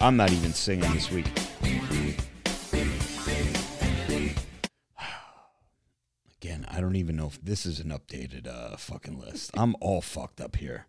I'm 0.00 0.16
not 0.16 0.32
even 0.32 0.52
singing 0.52 0.92
this 0.92 1.12
week. 1.12 1.28
Again, 6.42 6.66
I 6.68 6.80
don't 6.80 6.96
even 6.96 7.14
know 7.14 7.28
if 7.28 7.40
this 7.40 7.64
is 7.64 7.78
an 7.78 7.90
updated 7.90 8.48
uh, 8.48 8.76
fucking 8.76 9.20
list. 9.20 9.52
I'm 9.54 9.76
all 9.80 10.00
fucked 10.00 10.40
up 10.40 10.56
here. 10.56 10.88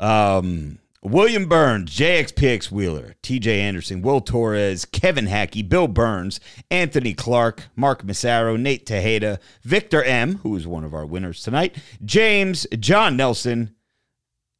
Um, 0.00 0.78
William 1.04 1.46
Burns, 1.46 1.90
JXPX 1.96 2.70
Wheeler, 2.70 3.16
TJ 3.24 3.48
Anderson, 3.48 4.02
Will 4.02 4.20
Torres, 4.20 4.84
Kevin 4.84 5.26
Hackey, 5.26 5.60
Bill 5.62 5.88
Burns, 5.88 6.38
Anthony 6.70 7.12
Clark, 7.12 7.64
Mark 7.74 8.04
Massaro, 8.04 8.56
Nate 8.56 8.86
Tejeda, 8.86 9.40
Victor 9.64 10.04
M., 10.04 10.36
who 10.38 10.54
is 10.54 10.64
one 10.64 10.84
of 10.84 10.94
our 10.94 11.04
winners 11.04 11.42
tonight, 11.42 11.76
James, 12.04 12.68
John 12.78 13.16
Nelson, 13.16 13.74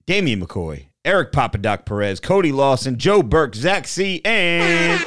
Damian 0.04 0.44
McCoy, 0.44 0.86
Eric 1.04 1.30
Papadoc 1.30 1.84
Perez, 1.86 2.18
Cody 2.18 2.50
Lawson, 2.50 2.98
Joe 2.98 3.22
Burke, 3.22 3.54
Zach 3.54 3.86
C., 3.86 4.20
and 4.24 4.98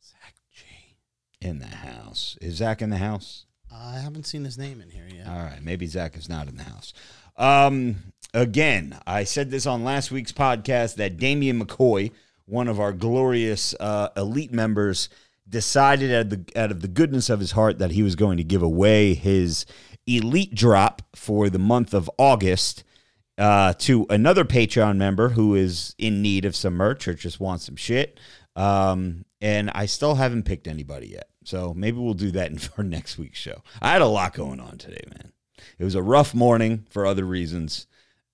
Zach 0.00 0.34
G. 0.52 0.64
In 1.40 1.58
the 1.58 1.66
house. 1.66 2.38
Is 2.40 2.54
Zach 2.54 2.80
in 2.80 2.90
the 2.90 2.98
house? 2.98 3.46
I 3.72 3.98
haven't 3.98 4.24
seen 4.24 4.44
his 4.44 4.56
name 4.56 4.80
in 4.80 4.90
here 4.90 5.08
yet. 5.12 5.26
All 5.26 5.34
right, 5.34 5.60
maybe 5.60 5.88
Zach 5.88 6.16
is 6.16 6.28
not 6.28 6.46
in 6.46 6.56
the 6.56 6.62
house. 6.62 6.94
Um, 7.36 7.96
again, 8.32 8.98
I 9.06 9.24
said 9.24 9.50
this 9.50 9.66
on 9.66 9.84
last 9.84 10.10
week's 10.10 10.32
podcast 10.32 10.96
that 10.96 11.16
Damian 11.16 11.64
McCoy, 11.64 12.12
one 12.46 12.68
of 12.68 12.80
our 12.80 12.92
glorious 12.92 13.74
uh, 13.80 14.08
elite 14.16 14.52
members, 14.52 15.08
decided 15.48 16.12
out 16.12 16.20
of, 16.20 16.30
the, 16.30 16.60
out 16.60 16.70
of 16.70 16.80
the 16.80 16.88
goodness 16.88 17.28
of 17.28 17.40
his 17.40 17.52
heart 17.52 17.78
that 17.78 17.90
he 17.90 18.02
was 18.02 18.16
going 18.16 18.36
to 18.38 18.44
give 18.44 18.62
away 18.62 19.14
his 19.14 19.66
elite 20.06 20.54
drop 20.54 21.02
for 21.14 21.48
the 21.50 21.58
month 21.58 21.94
of 21.94 22.10
August 22.18 22.84
uh, 23.38 23.74
to 23.74 24.06
another 24.10 24.44
Patreon 24.44 24.96
member 24.96 25.30
who 25.30 25.54
is 25.54 25.94
in 25.98 26.22
need 26.22 26.44
of 26.44 26.54
some 26.54 26.74
merch 26.74 27.08
or 27.08 27.14
just 27.14 27.40
wants 27.40 27.66
some 27.66 27.76
shit. 27.76 28.18
Um, 28.56 29.24
and 29.40 29.70
I 29.74 29.86
still 29.86 30.14
haven't 30.14 30.44
picked 30.44 30.68
anybody 30.68 31.08
yet. 31.08 31.28
So 31.44 31.74
maybe 31.74 31.98
we'll 31.98 32.14
do 32.14 32.30
that 32.32 32.50
in 32.50 32.58
for 32.58 32.82
next 32.82 33.18
week's 33.18 33.38
show. 33.38 33.62
I 33.82 33.92
had 33.92 34.02
a 34.02 34.06
lot 34.06 34.34
going 34.34 34.60
on 34.60 34.78
today, 34.78 35.04
man. 35.08 35.32
It 35.78 35.84
was 35.84 35.94
a 35.94 36.02
rough 36.02 36.34
morning 36.34 36.86
for 36.90 37.06
other 37.06 37.24
reasons. 37.24 37.86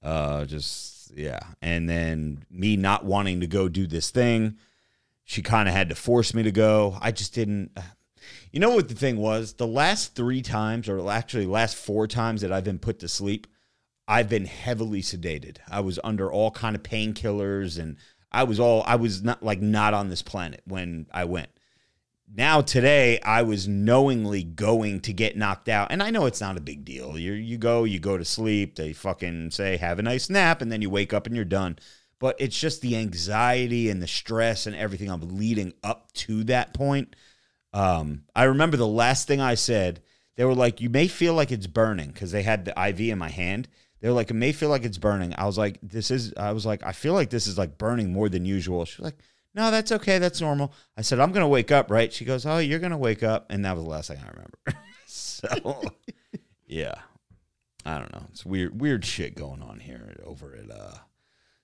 Uh, 0.03 0.45
just 0.45 1.13
yeah, 1.17 1.41
and 1.61 1.89
then 1.89 2.45
me 2.51 2.77
not 2.77 3.05
wanting 3.05 3.41
to 3.41 3.47
go 3.47 3.69
do 3.69 3.87
this 3.87 4.11
thing. 4.11 4.57
She 5.25 5.43
kind 5.43 5.69
of 5.69 5.75
had 5.75 5.89
to 5.91 5.95
force 5.95 6.35
me 6.35 6.43
to 6.43 6.53
go. 6.53 6.97
I 7.01 7.13
just 7.13 7.35
didn't. 7.35 7.71
You 8.53 8.61
know 8.61 8.75
what 8.75 8.89
the 8.89 8.95
thing 8.95 9.17
was? 9.17 9.55
The 9.55 9.67
last 9.67 10.15
three 10.15 10.43
times, 10.43 10.89
or 10.89 11.09
actually 11.09 11.47
last 11.47 11.77
four 11.77 12.07
times 12.07 12.41
that 12.41 12.53
I've 12.53 12.65
been 12.65 12.79
put 12.79 12.99
to 13.01 13.09
sleep, 13.09 13.47
I've 14.09 14.29
been 14.29 14.47
heavily 14.47 15.03
sedated. 15.03 15.59
I 15.71 15.81
was 15.81 16.01
under 16.03 16.31
all 16.31 16.51
kind 16.51 16.75
of 16.75 16.83
painkillers, 16.83 17.79
and 17.79 17.97
I 18.33 18.43
was 18.45 18.59
all 18.59 18.83
I 18.87 18.97
was 18.97 19.23
not 19.23 19.43
like 19.43 19.61
not 19.61 19.95
on 19.95 20.09
this 20.09 20.23
planet 20.23 20.63
when 20.65 21.07
I 21.13 21.25
went 21.25 21.51
now 22.35 22.61
today 22.61 23.19
I 23.21 23.43
was 23.43 23.67
knowingly 23.67 24.43
going 24.43 25.01
to 25.01 25.13
get 25.13 25.37
knocked 25.37 25.69
out, 25.69 25.89
and 25.91 26.03
I 26.03 26.11
know 26.11 26.27
it's 26.27 26.41
not 26.41 26.57
a 26.57 26.61
big 26.61 26.85
deal. 26.85 27.19
You 27.19 27.33
you 27.33 27.59
go, 27.59 27.85
you 27.85 27.99
go 27.99 28.17
to 28.17 28.25
sleep. 28.25 28.77
They 28.77 28.93
fucking 28.93 29.51
say 29.51 29.77
have 29.77 29.99
a 29.99 30.03
nice 30.03 30.31
nap, 30.31 30.63
and 30.63 30.71
then 30.71 30.83
you 30.83 30.91
wake 30.91 31.13
up 31.13 31.27
and 31.27 31.35
you're 31.35 31.45
done. 31.45 31.79
But 32.19 32.37
it's 32.39 32.59
just 32.59 32.83
the 32.83 32.97
anxiety 32.97 33.89
and 33.89 34.03
the 34.03 34.07
stress 34.07 34.67
and 34.67 34.77
everything 34.77 35.11
I'm 35.11 35.37
leading 35.39 35.73
up 35.83 36.13
to 36.13 36.45
that 36.45 36.75
point. 36.75 37.17
Um, 37.73 38.25
I 38.35 38.45
remember 38.45 38.77
the 38.77 38.87
last 38.87 39.27
thing 39.27 39.41
I 39.41 39.55
said. 39.55 40.03
They 40.37 40.45
were 40.45 40.55
like, 40.55 40.81
"You 40.81 40.89
may 40.89 41.09
feel 41.09 41.35
like 41.35 41.53
it's 41.53 41.67
burning," 41.67 42.09
because 42.09 42.33
they 42.33 42.43
had 42.43 42.65
the 42.65 42.89
IV 42.89 43.01
in 43.01 43.19
my 43.19 43.29
hand. 43.29 43.69
They 44.01 44.09
were 44.09 44.15
like, 44.15 44.31
"It 44.31 44.35
may 44.35 44.53
feel 44.53 44.71
like 44.71 44.85
it's 44.85 44.99
burning." 44.99 45.35
I 45.37 45.47
was 45.47 45.59
like, 45.59 45.79
"This 45.83 46.11
is." 46.11 46.33
I 46.37 46.53
was 46.53 46.65
like, 46.65 46.83
"I 46.83 46.93
feel 46.93 47.13
like 47.13 47.31
this 47.31 47.47
is 47.47 47.59
like 47.59 47.77
burning 47.77 48.13
more 48.13 48.29
than 48.29 48.45
usual." 48.47 48.85
She 48.85 49.03
was 49.03 49.13
like 49.13 49.19
no, 49.55 49.71
that's 49.71 49.93
okay. 49.93 50.19
That's 50.19 50.41
normal. 50.41 50.73
I 50.97 51.03
said, 51.03 51.21
I'm 51.21 51.33
going 51.33 51.43
to 51.45 51.49
wake 51.49 51.71
up, 51.73 51.91
right? 51.91 52.13
She 52.13 52.25
goes, 52.25 52.47
Oh, 52.47 52.59
you're 52.59 52.79
going 52.79 52.93
to 52.93 52.97
wake 52.99 53.23
up. 53.23 53.47
And 53.51 53.65
that 53.65 53.75
was 53.77 53.85
the 53.85 53.91
last 53.91 54.09
thing 54.09 54.19
I 54.19 54.29
remember. 54.31 54.59
so, 55.07 55.83
yeah. 56.67 56.95
I 57.85 57.99
don't 57.99 58.13
know. 58.13 58.27
It's 58.31 58.45
weird, 58.45 58.81
weird 58.81 59.05
shit 59.05 59.35
going 59.35 59.63
on 59.63 59.81
here 59.81 60.15
over 60.25 60.55
at, 60.55 60.71
uh, 60.71 60.95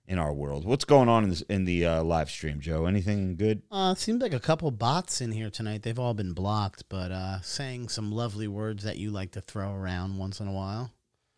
in 0.09 0.19
our 0.19 0.33
world. 0.33 0.65
What's 0.65 0.85
going 0.87 1.09
on 1.09 1.25
in, 1.25 1.31
this, 1.31 1.43
in 1.43 1.65
the 1.67 1.85
uh, 1.85 2.03
live 2.03 2.31
stream, 2.31 2.59
Joe? 2.61 2.87
Anything 2.87 3.37
good? 3.37 3.63
Uh, 3.71 3.93
it 3.97 4.01
seems 4.01 4.23
like 4.23 4.33
a 4.33 4.41
couple 4.41 4.71
bots 4.71 5.21
in 5.21 5.31
here 5.33 5.51
tonight. 5.51 5.83
They've 5.83 5.99
all 5.99 6.15
been 6.15 6.33
blocked, 6.33 6.85
but 6.89 7.13
uh, 7.13 7.41
saying 7.43 7.89
some 7.91 8.11
lovely 8.13 8.49
words 8.49 8.85
that 8.85 8.97
you 8.99 9.11
like 9.11 9.33
to 9.33 9.41
throw 9.43 9.75
around 9.75 10.17
once 10.17 10.41
in 10.41 10.49
a 10.49 10.53
while. 10.53 10.91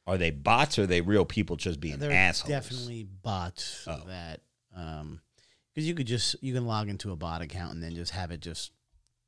Are 0.06 0.16
they 0.16 0.30
bots 0.30 0.78
or 0.78 0.82
are 0.84 0.86
they 0.86 1.00
real 1.00 1.24
people 1.24 1.56
just 1.56 1.80
being 1.80 1.98
They're 1.98 2.12
assholes? 2.12 2.48
definitely 2.48 3.02
bots 3.04 3.84
Oh. 3.86 4.02
that 4.06 4.40
um, 4.76 5.20
Because 5.78 5.86
you 5.88 5.94
could 5.94 6.08
just 6.08 6.34
you 6.40 6.52
can 6.52 6.66
log 6.66 6.88
into 6.88 7.12
a 7.12 7.16
bot 7.16 7.40
account 7.40 7.72
and 7.72 7.80
then 7.80 7.94
just 7.94 8.10
have 8.10 8.32
it 8.32 8.40
just 8.40 8.72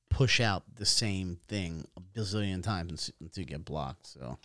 push 0.09 0.41
out 0.41 0.65
the 0.75 0.85
same 0.85 1.39
thing 1.47 1.87
a 1.97 2.01
bazillion 2.01 2.61
times 2.61 3.13
until- 3.21 3.43
you 3.43 3.47
get 3.47 3.65
blocked. 3.65 4.09
So. 4.09 4.37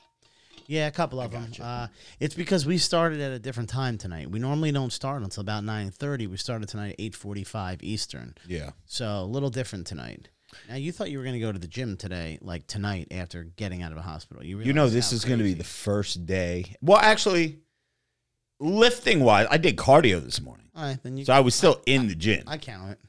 Yeah, 0.67 0.85
a 0.85 0.91
couple 0.91 1.19
of 1.19 1.31
them. 1.31 1.51
Uh, 1.59 1.87
it's 2.19 2.35
because 2.35 2.63
we 2.63 2.77
started 2.77 3.21
at 3.21 3.31
a 3.31 3.39
different 3.39 3.69
time 3.69 3.97
tonight. 3.97 4.29
We 4.29 4.37
normally 4.37 4.71
don't 4.71 4.93
start 4.93 5.23
until 5.23 5.41
about 5.41 5.63
nine 5.63 5.89
thirty. 5.89 6.27
We 6.27 6.37
started 6.37 6.69
tonight 6.69 6.89
at 6.89 6.95
eight 6.99 7.15
forty-five 7.15 7.81
Eastern. 7.81 8.35
Yeah. 8.47 8.73
So 8.85 9.07
a 9.07 9.25
little 9.25 9.49
different 9.49 9.87
tonight. 9.87 10.29
Now 10.69 10.75
you 10.75 10.91
thought 10.91 11.09
you 11.09 11.17
were 11.17 11.23
going 11.23 11.33
to 11.33 11.39
go 11.39 11.51
to 11.51 11.57
the 11.57 11.67
gym 11.67 11.97
today, 11.97 12.37
like 12.39 12.67
tonight 12.67 13.07
after 13.09 13.45
getting 13.45 13.81
out 13.81 13.91
of 13.91 13.97
a 13.97 14.03
hospital. 14.03 14.43
You, 14.45 14.59
You 14.59 14.73
know, 14.73 14.89
this 14.89 15.11
is 15.11 15.25
going 15.25 15.39
to 15.39 15.43
be 15.43 15.55
the 15.55 15.63
first 15.63 16.27
day. 16.27 16.75
Well, 16.83 16.99
actually, 16.99 17.61
lifting 18.59 19.21
wise, 19.21 19.47
I 19.49 19.57
did 19.57 19.77
cardio 19.77 20.23
this 20.23 20.41
morning. 20.41 20.67
All 20.75 20.83
right, 20.83 21.01
then 21.01 21.17
you. 21.17 21.25
So 21.25 21.33
I 21.33 21.39
was 21.39 21.55
still 21.55 21.81
in 21.85 22.07
the 22.07 22.15
gym. 22.15 22.43
I 22.47 22.57
count 22.57 22.91
it. 22.91 22.99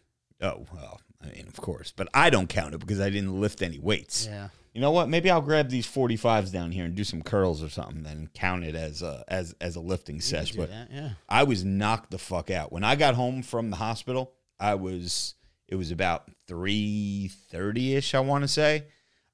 oh, 0.42 0.66
well, 0.72 1.00
I 1.22 1.34
mean, 1.34 1.46
of 1.48 1.56
course. 1.56 1.92
But 1.96 2.08
I 2.14 2.30
don't 2.30 2.48
count 2.48 2.74
it 2.74 2.78
because 2.78 3.00
I 3.00 3.10
didn't 3.10 3.40
lift 3.40 3.62
any 3.62 3.78
weights. 3.78 4.26
Yeah. 4.26 4.48
You 4.72 4.82
know 4.82 4.90
what? 4.90 5.08
Maybe 5.08 5.30
I'll 5.30 5.40
grab 5.40 5.70
these 5.70 5.86
45s 5.86 6.52
down 6.52 6.70
here 6.70 6.84
and 6.84 6.94
do 6.94 7.02
some 7.02 7.22
curls 7.22 7.62
or 7.62 7.70
something, 7.70 8.02
then 8.02 8.28
count 8.34 8.62
it 8.62 8.74
as 8.74 9.00
a, 9.00 9.24
as, 9.26 9.54
as 9.58 9.74
a 9.74 9.80
lifting 9.80 10.16
do 10.16 10.58
But 10.58 10.68
that, 10.68 10.90
yeah. 10.92 11.10
I 11.28 11.44
was 11.44 11.64
knocked 11.64 12.10
the 12.10 12.18
fuck 12.18 12.50
out. 12.50 12.72
When 12.72 12.84
I 12.84 12.94
got 12.94 13.14
home 13.14 13.42
from 13.42 13.70
the 13.70 13.76
hospital, 13.76 14.32
I 14.60 14.74
was 14.74 15.34
it 15.68 15.76
was 15.76 15.90
about 15.90 16.30
3:30ish, 16.48 18.14
I 18.14 18.20
want 18.20 18.44
to 18.44 18.48
say. 18.48 18.84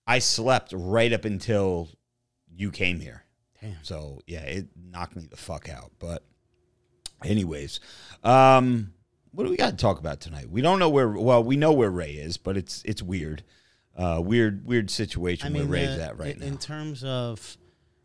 I 0.06 0.18
slept 0.18 0.72
right 0.74 1.12
up 1.12 1.24
until 1.24 1.90
you 2.48 2.70
came 2.70 3.00
here. 3.00 3.24
Damn. 3.62 3.76
So, 3.82 4.20
yeah, 4.26 4.40
it 4.40 4.66
knocked 4.76 5.16
me 5.16 5.22
the 5.30 5.36
fuck 5.38 5.68
out. 5.70 5.92
But 5.98 6.24
anyways, 7.24 7.80
um 8.22 8.92
what 9.34 9.44
do 9.44 9.50
we 9.50 9.56
got 9.56 9.70
to 9.70 9.76
talk 9.76 9.98
about 9.98 10.20
tonight? 10.20 10.50
We 10.50 10.60
don't 10.60 10.78
know 10.78 10.90
where 10.90 11.08
well, 11.08 11.42
we 11.42 11.56
know 11.56 11.72
where 11.72 11.90
Ray 11.90 12.10
is, 12.12 12.36
but 12.36 12.56
it's 12.56 12.82
it's 12.84 13.02
weird. 13.02 13.42
Uh 13.96 14.20
weird 14.22 14.66
weird 14.66 14.90
situation 14.90 15.46
I 15.46 15.50
mean, 15.50 15.68
where 15.68 15.80
Ray's 15.82 15.96
the- 15.96 16.04
at 16.04 16.18
right 16.18 16.34
in, 16.34 16.40
now. 16.40 16.46
in 16.46 16.58
terms 16.58 17.02
of, 17.04 17.56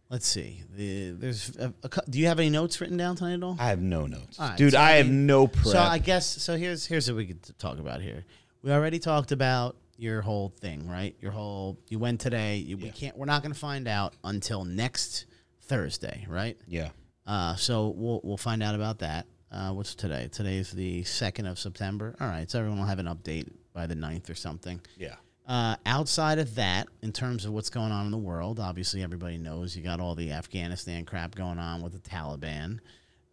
let's 0.09 0.27
see, 0.27 0.63
the 0.75 1.11
there's. 1.11 1.55
A, 1.57 1.73
a, 1.83 1.89
do 2.09 2.19
you 2.19 2.27
have 2.27 2.39
any 2.39 2.49
notes 2.49 2.79
written 2.79 2.97
down 2.97 3.15
tonight 3.15 3.33
at 3.33 3.43
all? 3.43 3.57
I 3.59 3.69
have 3.69 3.81
no 3.81 4.05
notes. 4.05 4.39
Right, 4.39 4.57
Dude, 4.57 4.73
so 4.73 4.79
I 4.79 4.91
I 4.91 4.91
have 4.93 5.09
no 5.09 5.47
prep. 5.47 5.65
So 5.65 5.79
I 5.79 5.97
guess 5.97 6.25
so. 6.25 6.55
Here's 6.55 6.85
here's 6.85 7.09
what 7.09 7.17
we 7.17 7.25
could 7.25 7.57
talk 7.57 7.79
about 7.79 8.01
here. 8.01 8.23
We 8.61 8.71
already 8.71 8.99
talked 8.99 9.31
about 9.31 9.75
your 9.97 10.21
whole 10.21 10.49
thing, 10.61 10.87
right? 10.87 11.15
Your 11.19 11.31
whole 11.31 11.77
you 11.89 11.99
went 11.99 12.21
today. 12.21 12.57
You, 12.57 12.77
We 12.77 12.91
can't. 12.91 13.17
We're 13.17 13.25
not 13.25 13.41
going 13.41 13.53
to 13.53 13.59
find 13.59 13.87
out 13.87 14.13
until 14.23 14.63
next 14.63 15.25
Thursday, 15.67 16.25
right? 16.29 16.57
yeah. 16.67 16.89
Uh, 17.25 17.55
so 17.55 17.93
we'll 17.95 18.21
we'll 18.23 18.37
find 18.37 18.63
out 18.63 18.73
about 18.73 18.99
that. 18.99 19.25
Uh, 19.51 19.71
what's 19.71 19.95
today? 19.95 20.29
Today's 20.31 20.71
the 20.71 21.03
second 21.03 21.45
of 21.45 21.59
September. 21.59 22.15
All 22.21 22.27
right, 22.27 22.49
so 22.49 22.59
everyone 22.59 22.79
will 22.79 22.87
have 22.87 22.99
an 22.99 23.05
update 23.05 23.49
by 23.73 23.85
the 23.87 23.95
9th 23.95 24.29
or 24.29 24.35
something. 24.35 24.81
Yeah. 24.97 25.15
Uh, 25.47 25.77
outside 25.85 26.39
of 26.39 26.55
that, 26.55 26.87
in 27.01 27.13
terms 27.13 27.45
of 27.45 27.53
what's 27.53 27.69
going 27.69 27.91
on 27.91 28.05
in 28.05 28.11
the 28.11 28.17
world, 28.17 28.59
obviously 28.59 29.01
everybody 29.01 29.37
knows 29.37 29.75
you 29.75 29.83
got 29.83 30.01
all 30.01 30.15
the 30.15 30.31
Afghanistan 30.31 31.05
crap 31.05 31.35
going 31.35 31.59
on 31.59 31.81
with 31.81 31.93
the 31.93 32.09
Taliban. 32.09 32.79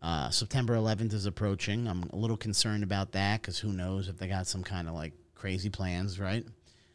Uh, 0.00 0.31
September 0.31 0.75
11th 0.75 1.12
is 1.12 1.26
approaching. 1.26 1.88
I'm 1.88 2.05
a 2.12 2.17
little 2.17 2.37
concerned 2.37 2.85
about 2.85 3.12
that 3.12 3.41
because 3.41 3.59
who 3.59 3.73
knows 3.73 4.09
if 4.09 4.17
they 4.17 4.29
got 4.29 4.47
some 4.47 4.62
kind 4.62 4.87
of 4.87 4.95
like 4.95 5.12
crazy 5.35 5.71
plans, 5.71 6.21
right? 6.21 6.45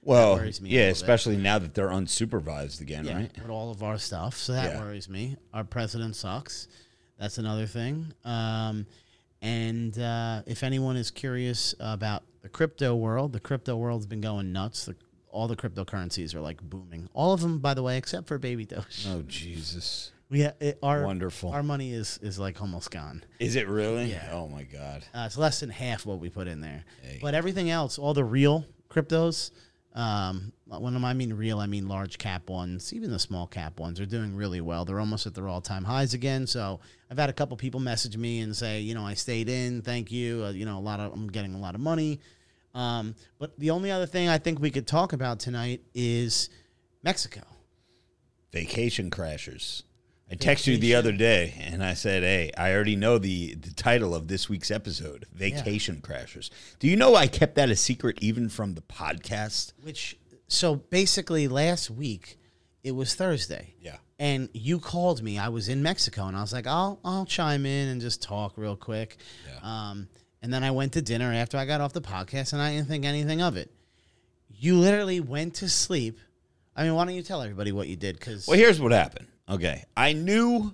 Well, 0.02 0.36
worries 0.36 0.62
me 0.62 0.70
a 0.70 0.74
yeah, 0.74 0.80
little 0.80 0.90
bit. 0.90 0.98
especially 1.02 1.38
now 1.38 1.60
that 1.60 1.74
they're 1.74 1.90
unsupervised 1.90 2.82
again, 2.82 3.06
Yeah, 3.06 3.16
right? 3.16 3.32
with 3.42 3.50
all 3.50 3.70
of 3.72 3.84
our 3.84 3.98
stuff. 3.98 4.38
So 4.38 4.54
that 4.54 4.74
Yeah. 4.76 4.80
worries 4.82 5.10
me. 5.10 5.36
Our 5.54 5.64
president 5.64 6.16
sucks. 6.16 6.68
That's 7.20 7.38
another 7.38 7.66
thing. 7.68 8.14
Um, 8.24 8.86
and 9.42 9.98
uh, 10.00 10.44
if 10.46 10.64
anyone 10.64 10.96
is 10.98 11.12
curious 11.12 11.74
about 11.80 12.24
the 12.42 12.50
crypto 12.50 12.96
world, 12.96 13.34
the 13.34 13.40
crypto 13.40 13.76
world's 13.76 14.06
been 14.06 14.22
going 14.22 14.52
nuts. 14.52 14.86
The, 14.86 14.96
all 15.32 15.48
the 15.48 15.56
cryptocurrencies 15.56 16.34
are 16.34 16.42
like 16.42 16.62
booming. 16.62 17.10
All 17.14 17.34
of 17.34 17.42
them, 17.42 17.60
by 17.60 17.74
the 17.74 17.84
way, 17.84 17.98
except 17.98 18.28
for 18.28 18.38
Baby 18.38 18.66
Doge. 18.66 19.06
Oh 19.08 19.22
Jesus! 19.28 20.12
We 20.32 20.44
ha- 20.44 20.52
it, 20.60 20.78
our 20.84 21.04
Wonderful. 21.06 21.50
Our 21.50 21.64
money 21.64 21.92
is 21.92 22.20
is 22.22 22.38
like 22.38 22.62
almost 22.62 22.92
gone. 22.92 23.24
Is 23.40 23.56
it 23.56 23.68
really? 23.68 24.12
Yeah. 24.12 24.30
Oh 24.32 24.48
my 24.48 24.62
God! 24.62 25.04
Uh, 25.12 25.24
it's 25.26 25.38
less 25.40 25.60
than 25.60 25.72
half 25.72 26.06
what 26.06 26.20
we 26.20 26.30
put 26.30 26.48
in 26.48 26.62
there. 26.62 26.84
Hey. 27.02 27.18
But 27.20 27.34
everything 27.34 27.72
else, 27.72 27.98
all 27.98 28.14
the 28.14 28.24
real 28.24 28.64
cryptos, 28.92 29.50
um, 29.96 30.54
when 30.68 31.04
I 31.04 31.14
mean 31.14 31.34
real, 31.34 31.60
I 31.60 31.66
mean 31.66 31.88
large 31.88 32.18
cap 32.18 32.50
ones, 32.50 32.94
even 32.94 33.10
the 33.10 33.20
small 33.20 33.48
cap 33.48 33.80
ones 33.80 34.00
are 34.00 34.06
doing 34.06 34.36
really 34.36 34.62
well. 34.62 34.86
They're 34.86 35.00
almost 35.00 35.26
at 35.26 35.34
their 35.34 35.48
all 35.48 35.62
time 35.62 35.84
highs 35.84 36.14
again. 36.14 36.46
So 36.46 36.80
I've 37.10 37.18
had 37.18 37.30
a 37.30 37.34
couple 37.34 37.58
people 37.58 37.80
message 37.80 38.16
me 38.16 38.40
and 38.42 38.56
say, 38.56 38.82
you 38.82 38.94
know, 38.94 39.06
I 39.06 39.16
stayed 39.16 39.50
in, 39.50 39.82
thank 39.82 40.12
you. 40.12 40.44
Uh, 40.46 40.52
you 40.52 40.66
know, 40.66 40.78
a 40.78 40.80
lot 40.80 41.00
of 41.00 41.12
I'm 41.14 41.28
getting 41.28 41.56
a 41.56 41.60
lot 41.60 41.74
of 41.76 41.82
money. 41.82 42.20
Um, 42.76 43.16
but 43.40 43.58
the 43.58 43.72
only 43.72 43.90
other 43.90 44.06
thing 44.06 44.30
I 44.30 44.38
think 44.38 44.60
we 44.60 44.70
could 44.70 44.86
talk 44.86 45.12
about 45.12 45.40
tonight 45.40 45.82
is 45.96 46.50
Mexico. 47.04 47.42
Vacation 48.52 49.10
crashers. 49.10 49.84
I 50.32 50.36
texted 50.36 50.68
you 50.68 50.78
the 50.78 50.94
other 50.96 51.12
day, 51.12 51.56
and 51.60 51.84
I 51.84 51.96
said, 51.96 52.22
"Hey, 52.24 52.52
I 52.56 52.72
already 52.74 52.96
know 52.96 53.18
the 53.18 53.56
the 53.56 53.74
title 53.74 54.14
of 54.14 54.28
this 54.28 54.48
week's 54.48 54.70
episode: 54.70 55.26
Vacation 55.34 56.02
Crashers." 56.02 56.50
Do 56.78 56.88
you 56.88 56.96
know 56.96 57.16
I 57.16 57.28
kept 57.28 57.56
that 57.56 57.70
a 57.70 57.76
secret 57.76 58.20
even 58.22 58.48
from 58.50 58.76
the 58.76 58.82
podcast? 58.82 59.74
Which 59.82 60.18
so 60.48 60.76
basically 60.76 61.48
last 61.48 61.90
week 61.90 62.38
it 62.84 62.92
was 62.92 63.16
Thursday. 63.16 63.76
Yeah. 63.82 63.98
And 64.18 64.50
you 64.54 64.80
called 64.80 65.22
me. 65.24 65.38
I 65.38 65.50
was 65.50 65.70
in 65.70 65.82
Mexico 65.82 66.26
and 66.26 66.36
I 66.36 66.42
was 66.42 66.54
like, 66.54 66.68
I'll 66.68 67.00
I'll 67.04 67.26
chime 67.26 67.66
in 67.66 67.88
and 67.90 68.02
just 68.02 68.22
talk 68.22 68.58
real 68.58 68.76
quick. 68.76 69.18
Yeah. 69.48 69.60
Um 69.90 70.10
and 70.42 70.54
then 70.54 70.64
I 70.64 70.72
went 70.72 70.94
to 70.94 71.02
dinner 71.02 71.32
after 71.34 71.58
I 71.58 71.66
got 71.66 71.82
off 71.82 71.94
the 71.94 72.02
podcast 72.02 72.54
and 72.54 72.62
I 72.62 72.74
didn't 72.76 72.88
think 72.88 73.06
anything 73.06 73.42
of 73.42 73.58
it. 73.58 73.72
You 74.50 74.78
literally 74.78 75.20
went 75.20 75.56
to 75.56 75.70
sleep. 75.70 76.20
I 76.76 76.84
mean, 76.84 76.96
why 76.96 77.06
don't 77.06 77.16
you 77.16 77.24
tell 77.24 77.42
everybody 77.42 77.72
what 77.72 77.88
you 77.88 77.96
did? 77.96 78.18
Because 78.20 78.48
Well, 78.48 78.58
here's 78.58 78.80
what 78.80 78.92
happened. 78.92 79.28
Okay, 79.50 79.84
I 79.98 80.14
knew, 80.14 80.74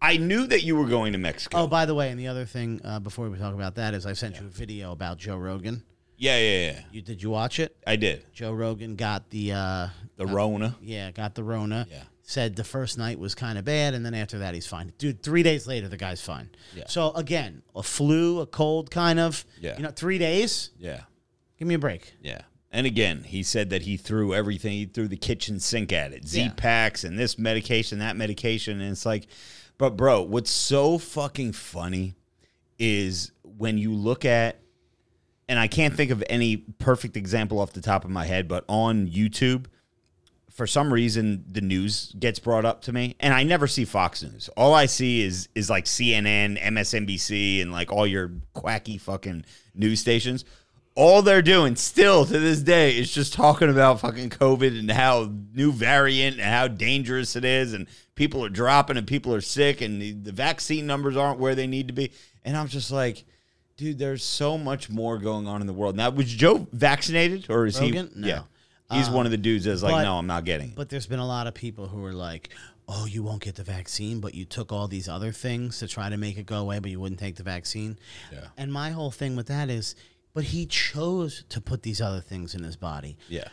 I 0.00 0.16
knew 0.16 0.46
that 0.46 0.62
you 0.62 0.76
were 0.76 0.86
going 0.86 1.12
to 1.12 1.18
Mexico. 1.18 1.58
oh, 1.58 1.66
by 1.66 1.84
the 1.84 1.94
way, 1.94 2.10
and 2.10 2.18
the 2.18 2.28
other 2.28 2.46
thing 2.46 2.80
uh, 2.84 3.00
before 3.00 3.28
we 3.28 3.38
talk 3.38 3.54
about 3.54 3.74
that 3.74 3.92
is 3.94 4.06
I 4.06 4.14
sent 4.14 4.40
you 4.40 4.46
a 4.46 4.48
video 4.48 4.92
about 4.92 5.18
Joe 5.18 5.36
Rogan. 5.36 5.82
yeah, 6.16 6.38
yeah, 6.38 6.70
yeah. 6.72 6.80
You 6.90 7.02
did 7.02 7.22
you 7.22 7.30
watch 7.30 7.58
it? 7.60 7.76
I 7.86 7.96
did 7.96 8.24
Joe 8.32 8.52
Rogan 8.52 8.96
got 8.96 9.28
the 9.30 9.52
uh, 9.52 9.88
the 10.16 10.26
Rona. 10.26 10.76
Yeah, 10.80 11.10
got 11.10 11.34
the 11.34 11.44
Rona. 11.44 11.86
Yeah. 11.90 12.04
Said 12.24 12.54
the 12.56 12.64
first 12.64 12.96
night 12.96 13.18
was 13.18 13.34
kind 13.34 13.58
of 13.58 13.64
bad, 13.64 13.94
and 13.94 14.06
then 14.06 14.14
after 14.14 14.38
that, 14.38 14.54
he's 14.54 14.66
fine. 14.66 14.92
Dude, 14.96 15.22
three 15.22 15.42
days 15.42 15.66
later, 15.66 15.88
the 15.88 15.96
guy's 15.96 16.22
fine. 16.22 16.50
Yeah. 16.74 16.84
So, 16.86 17.10
again, 17.12 17.62
a 17.74 17.82
flu, 17.82 18.40
a 18.40 18.46
cold, 18.46 18.92
kind 18.92 19.18
of. 19.18 19.44
Yeah. 19.60 19.76
You 19.76 19.82
know, 19.82 19.90
three 19.90 20.18
days? 20.18 20.70
Yeah. 20.78 21.00
Give 21.58 21.66
me 21.66 21.74
a 21.74 21.80
break. 21.80 22.14
Yeah. 22.22 22.42
And 22.72 22.86
again, 22.86 23.24
he 23.24 23.42
said 23.42 23.68
that 23.70 23.82
he 23.82 23.98
threw 23.98 24.32
everything, 24.32 24.72
he 24.72 24.86
threw 24.86 25.06
the 25.06 25.16
kitchen 25.16 25.60
sink 25.60 25.92
at 25.92 26.12
it. 26.12 26.26
Z 26.26 26.52
packs 26.56 27.04
and 27.04 27.18
this 27.18 27.38
medication, 27.38 27.98
that 27.98 28.16
medication. 28.16 28.80
And 28.80 28.90
it's 28.90 29.04
like, 29.04 29.26
but 29.76 29.90
bro, 29.96 30.22
what's 30.22 30.50
so 30.50 30.96
fucking 30.96 31.52
funny 31.52 32.14
is 32.78 33.30
when 33.42 33.76
you 33.76 33.92
look 33.92 34.24
at, 34.24 34.58
and 35.48 35.58
I 35.58 35.68
can't 35.68 35.94
think 35.94 36.10
of 36.10 36.24
any 36.30 36.56
perfect 36.56 37.16
example 37.16 37.60
off 37.60 37.74
the 37.74 37.82
top 37.82 38.06
of 38.06 38.10
my 38.10 38.24
head, 38.24 38.48
but 38.48 38.64
on 38.68 39.06
YouTube, 39.06 39.66
for 40.50 40.66
some 40.66 40.92
reason 40.92 41.44
the 41.50 41.60
news 41.60 42.14
gets 42.18 42.38
brought 42.38 42.64
up 42.64 42.82
to 42.82 42.92
me 42.92 43.16
and 43.20 43.32
I 43.32 43.42
never 43.42 43.66
see 43.66 43.84
Fox 43.84 44.22
News. 44.22 44.48
All 44.56 44.74
I 44.74 44.86
see 44.86 45.22
is 45.22 45.48
is 45.54 45.70
like 45.70 45.86
CNN, 45.86 46.62
MSNBC 46.62 47.62
and 47.62 47.72
like 47.72 47.90
all 47.90 48.06
your 48.06 48.32
quacky 48.52 48.98
fucking 48.98 49.44
news 49.74 50.00
stations. 50.00 50.44
All 50.94 51.22
they're 51.22 51.42
doing 51.42 51.76
still 51.76 52.26
to 52.26 52.38
this 52.38 52.60
day 52.60 52.98
is 52.98 53.12
just 53.12 53.32
talking 53.32 53.70
about 53.70 54.00
fucking 54.00 54.30
COVID 54.30 54.78
and 54.78 54.90
how 54.90 55.32
new 55.54 55.72
variant 55.72 56.36
and 56.38 56.44
how 56.44 56.68
dangerous 56.68 57.34
it 57.34 57.44
is 57.44 57.72
and 57.72 57.86
people 58.14 58.44
are 58.44 58.50
dropping 58.50 58.98
and 58.98 59.06
people 59.06 59.34
are 59.34 59.40
sick 59.40 59.80
and 59.80 60.02
the, 60.02 60.12
the 60.12 60.32
vaccine 60.32 60.86
numbers 60.86 61.16
aren't 61.16 61.38
where 61.38 61.54
they 61.54 61.66
need 61.66 61.88
to 61.88 61.94
be. 61.94 62.12
And 62.44 62.56
I'm 62.56 62.68
just 62.68 62.90
like, 62.90 63.24
dude, 63.76 63.98
there's 63.98 64.22
so 64.22 64.58
much 64.58 64.90
more 64.90 65.18
going 65.18 65.46
on 65.46 65.60
in 65.60 65.66
the 65.66 65.72
world. 65.72 65.96
Now, 65.96 66.10
was 66.10 66.30
Joe 66.30 66.66
vaccinated 66.72 67.48
or 67.48 67.66
is 67.66 67.80
Rogan? 67.80 68.10
he? 68.14 68.20
No. 68.20 68.26
Yeah. 68.26 68.42
He's 68.90 69.08
one 69.08 69.24
of 69.24 69.32
the 69.32 69.38
um, 69.38 69.42
dudes 69.42 69.64
that's 69.64 69.82
like, 69.82 69.92
but- 69.92 70.02
no, 70.02 70.18
I'm 70.18 70.26
not 70.26 70.44
getting. 70.44 70.74
But 70.76 70.90
there's 70.90 71.06
been 71.06 71.18
a 71.18 71.26
lot 71.26 71.46
of 71.46 71.54
people 71.54 71.88
who 71.88 72.04
are 72.04 72.12
like, 72.12 72.50
oh, 72.88 73.06
you 73.06 73.22
won't 73.22 73.42
get 73.42 73.54
the 73.54 73.62
vaccine, 73.62 74.20
but 74.20 74.34
you 74.34 74.44
took 74.44 74.70
all 74.70 74.86
these 74.86 75.08
other 75.08 75.32
things 75.32 75.78
to 75.78 75.88
try 75.88 76.10
to 76.10 76.16
make 76.18 76.36
it 76.36 76.44
go 76.44 76.56
away, 76.58 76.78
but 76.78 76.90
you 76.90 77.00
wouldn't 77.00 77.20
take 77.20 77.36
the 77.36 77.42
vaccine. 77.42 77.98
Yeah. 78.30 78.48
And 78.58 78.70
my 78.70 78.90
whole 78.90 79.10
thing 79.10 79.34
with 79.34 79.46
that 79.46 79.70
is, 79.70 79.94
but 80.34 80.44
he 80.44 80.66
chose 80.66 81.44
to 81.50 81.60
put 81.60 81.82
these 81.82 82.00
other 82.00 82.20
things 82.20 82.54
in 82.54 82.62
his 82.62 82.76
body. 82.76 83.16
Yeah. 83.28 83.48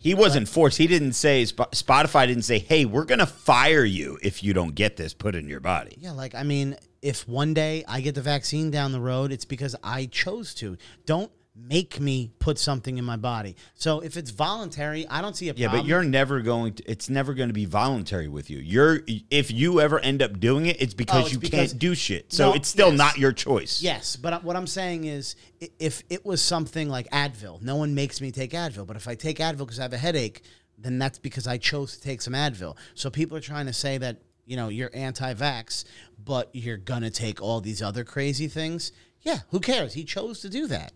He 0.00 0.14
wasn't 0.14 0.48
forced. 0.48 0.78
He 0.78 0.88
didn't 0.88 1.12
say, 1.12 1.44
Spotify 1.44 2.26
didn't 2.26 2.42
say, 2.42 2.58
hey, 2.58 2.84
we're 2.84 3.04
going 3.04 3.20
to 3.20 3.26
fire 3.26 3.84
you 3.84 4.18
if 4.20 4.42
you 4.42 4.52
don't 4.52 4.74
get 4.74 4.96
this 4.96 5.14
put 5.14 5.36
in 5.36 5.48
your 5.48 5.60
body. 5.60 5.96
Yeah, 6.00 6.10
like 6.10 6.34
I 6.34 6.42
mean, 6.42 6.76
if 7.02 7.28
one 7.28 7.54
day 7.54 7.84
I 7.86 8.00
get 8.00 8.16
the 8.16 8.22
vaccine 8.22 8.72
down 8.72 8.90
the 8.90 9.00
road, 9.00 9.30
it's 9.30 9.44
because 9.44 9.76
I 9.84 10.06
chose 10.06 10.54
to. 10.54 10.76
Don't 11.04 11.30
make 11.58 11.98
me 12.00 12.30
put 12.38 12.58
something 12.58 12.98
in 12.98 13.04
my 13.04 13.16
body. 13.16 13.56
So 13.74 14.00
if 14.00 14.16
it's 14.16 14.30
voluntary, 14.30 15.06
I 15.08 15.22
don't 15.22 15.34
see 15.34 15.48
a 15.48 15.54
Yeah, 15.54 15.66
problem. 15.68 15.82
but 15.82 15.88
you're 15.88 16.04
never 16.04 16.40
going 16.42 16.74
to. 16.74 16.90
It's 16.90 17.08
never 17.08 17.34
going 17.34 17.48
to 17.48 17.54
be 17.54 17.64
voluntary 17.64 18.28
with 18.28 18.50
you. 18.50 18.58
You're 18.58 19.00
if 19.30 19.50
you 19.50 19.80
ever 19.80 19.98
end 20.00 20.22
up 20.22 20.38
doing 20.38 20.66
it, 20.66 20.80
it's 20.80 20.94
oh, 20.94 20.96
because 20.96 21.16
Oh, 21.16 21.24
it's 21.26 21.32
you 21.32 21.38
because- 21.38 21.70
can't 21.72 21.78
do 21.80 21.94
shit. 21.94 22.32
So 22.32 22.50
No, 22.50 22.54
it's 22.54 22.68
still 22.68 22.90
yes. 22.90 22.98
not 22.98 23.18
your 23.18 23.32
choice. 23.32 23.82
Yes, 23.82 24.16
but 24.16 24.44
what 24.44 24.54
I'm 24.56 24.66
saying 24.66 25.04
is, 25.04 25.34
if 25.78 26.02
it 26.10 26.24
was 26.26 26.42
something 26.42 26.88
like 26.88 27.08
Advil, 27.10 27.62
no 27.62 27.76
one 27.76 27.94
makes 27.94 28.20
me 28.20 28.30
take 28.30 28.52
Advil. 28.52 28.86
But 28.86 28.96
if 28.96 29.08
I 29.08 29.14
take 29.14 29.38
Advil 29.38 29.58
because 29.58 29.78
I 29.78 29.82
have 29.82 29.92
a 29.92 29.98
headache, 29.98 30.42
then 30.78 30.98
that's 30.98 31.18
because 31.18 31.46
I 31.46 31.56
chose 31.58 31.96
to 31.96 32.02
take 32.02 32.20
some 32.20 32.34
Advil. 32.34 32.76
So 32.94 33.08
people 33.10 33.36
are 33.36 33.40
trying 33.40 33.66
to 33.66 33.72
say 33.72 33.98
that 33.98 34.18
you 34.44 34.56
know 34.56 34.68
you're 34.68 34.90
anti-vax, 34.94 35.84
but 36.22 36.50
you're 36.52 36.76
gonna 36.76 37.10
take 37.10 37.40
all 37.42 37.60
these 37.60 37.82
other 37.82 38.04
crazy 38.04 38.46
things. 38.46 38.92
Yeah, 39.22 39.38
who 39.50 39.58
cares? 39.58 39.94
He 39.94 40.04
chose 40.04 40.40
to 40.42 40.48
do 40.48 40.66
that. 40.68 40.92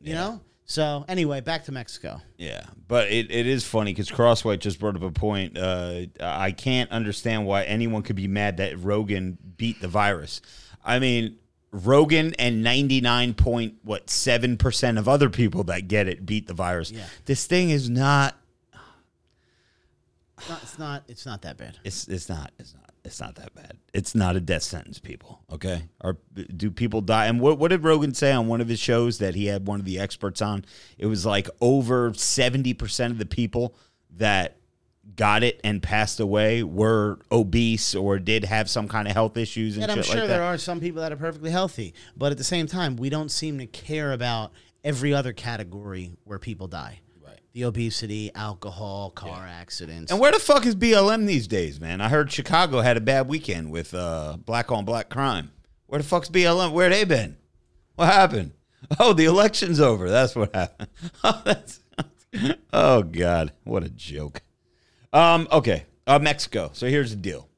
You 0.00 0.14
know. 0.14 0.40
So 0.68 1.04
anyway, 1.06 1.40
back 1.40 1.64
to 1.64 1.72
Mexico. 1.72 2.20
Yeah, 2.36 2.64
but 2.88 3.08
it, 3.08 3.30
it 3.30 3.46
is 3.46 3.64
funny 3.64 3.92
because 3.92 4.10
Crosswhite 4.10 4.58
just 4.58 4.80
brought 4.80 4.96
up 4.96 5.02
a 5.02 5.12
point. 5.12 5.56
Uh, 5.56 6.06
I 6.20 6.50
can't 6.50 6.90
understand 6.90 7.46
why 7.46 7.62
anyone 7.62 8.02
could 8.02 8.16
be 8.16 8.26
mad 8.26 8.56
that 8.56 8.76
Rogan 8.80 9.38
beat 9.56 9.80
the 9.80 9.86
virus. 9.86 10.40
I 10.84 10.98
mean, 10.98 11.38
Rogan 11.70 12.34
and 12.38 12.64
ninety 12.64 13.00
nine 13.00 13.32
point 13.34 13.74
what 13.84 14.10
seven 14.10 14.56
percent 14.56 14.98
of 14.98 15.08
other 15.08 15.30
people 15.30 15.62
that 15.64 15.86
get 15.86 16.08
it 16.08 16.26
beat 16.26 16.48
the 16.48 16.54
virus. 16.54 16.90
Yeah. 16.90 17.04
This 17.26 17.46
thing 17.46 17.70
is 17.70 17.88
not. 17.88 18.36
It's 20.38 20.48
not. 20.48 20.62
It's 20.62 20.78
not, 20.78 21.02
it's 21.08 21.26
not 21.26 21.42
that 21.42 21.56
bad. 21.58 21.78
It's 21.84 22.08
it's 22.08 22.28
not 22.28 22.50
it's 22.58 22.74
not 22.74 22.85
it's 23.06 23.20
not 23.20 23.36
that 23.36 23.54
bad. 23.54 23.78
It's 23.94 24.14
not 24.14 24.36
a 24.36 24.40
death 24.40 24.62
sentence, 24.62 24.98
people. 24.98 25.40
Okay, 25.52 25.84
or 26.00 26.18
do 26.56 26.70
people 26.70 27.00
die? 27.00 27.26
And 27.26 27.40
what 27.40 27.58
what 27.58 27.70
did 27.70 27.84
Rogan 27.84 28.14
say 28.14 28.32
on 28.32 28.48
one 28.48 28.60
of 28.60 28.68
his 28.68 28.80
shows 28.80 29.18
that 29.18 29.34
he 29.34 29.46
had 29.46 29.66
one 29.66 29.80
of 29.80 29.86
the 29.86 29.98
experts 29.98 30.42
on? 30.42 30.64
It 30.98 31.06
was 31.06 31.24
like 31.24 31.48
over 31.60 32.12
seventy 32.14 32.74
percent 32.74 33.12
of 33.12 33.18
the 33.18 33.26
people 33.26 33.74
that 34.16 34.56
got 35.14 35.42
it 35.44 35.60
and 35.62 35.82
passed 35.82 36.18
away 36.18 36.62
were 36.62 37.18
obese 37.30 37.94
or 37.94 38.18
did 38.18 38.44
have 38.44 38.68
some 38.68 38.88
kind 38.88 39.06
of 39.06 39.14
health 39.14 39.36
issues 39.36 39.76
and, 39.76 39.84
And 39.84 39.92
I'm 39.92 40.02
sure 40.02 40.20
like 40.20 40.28
there 40.28 40.42
are 40.42 40.58
some 40.58 40.80
people 40.80 41.00
that 41.02 41.12
are 41.12 41.16
perfectly 41.16 41.50
healthy, 41.50 41.94
but 42.16 42.32
at 42.32 42.38
the 42.38 42.44
same 42.44 42.66
time, 42.66 42.96
we 42.96 43.08
don't 43.08 43.30
seem 43.30 43.58
to 43.58 43.66
care 43.66 44.12
about 44.12 44.52
every 44.82 45.14
other 45.14 45.32
category 45.32 46.12
where 46.24 46.38
people 46.38 46.66
die. 46.66 47.00
The 47.56 47.64
obesity, 47.64 48.30
alcohol, 48.34 49.08
car 49.12 49.46
accidents. 49.46 50.12
And 50.12 50.20
where 50.20 50.30
the 50.30 50.38
fuck 50.38 50.66
is 50.66 50.76
BLM 50.76 51.24
these 51.24 51.48
days, 51.48 51.80
man? 51.80 52.02
I 52.02 52.10
heard 52.10 52.30
Chicago 52.30 52.82
had 52.82 52.98
a 52.98 53.00
bad 53.00 53.28
weekend 53.28 53.70
with 53.70 53.94
uh, 53.94 54.36
black 54.36 54.70
on 54.70 54.84
black 54.84 55.08
crime. 55.08 55.52
Where 55.86 55.98
the 55.98 56.06
fuck's 56.06 56.28
BLM? 56.28 56.72
Where 56.72 56.90
they 56.90 57.04
been? 57.04 57.38
What 57.94 58.12
happened? 58.12 58.52
Oh, 59.00 59.14
the 59.14 59.24
election's 59.24 59.80
over. 59.80 60.10
That's 60.10 60.36
what 60.36 60.54
happened. 60.54 60.90
Oh, 61.24 61.42
that's, 61.46 61.80
oh 62.74 63.02
God, 63.02 63.54
what 63.64 63.82
a 63.84 63.88
joke. 63.88 64.42
Um, 65.14 65.48
okay, 65.50 65.86
uh, 66.06 66.18
Mexico. 66.18 66.72
So 66.74 66.88
here's 66.88 67.08
the 67.08 67.16
deal. 67.16 67.48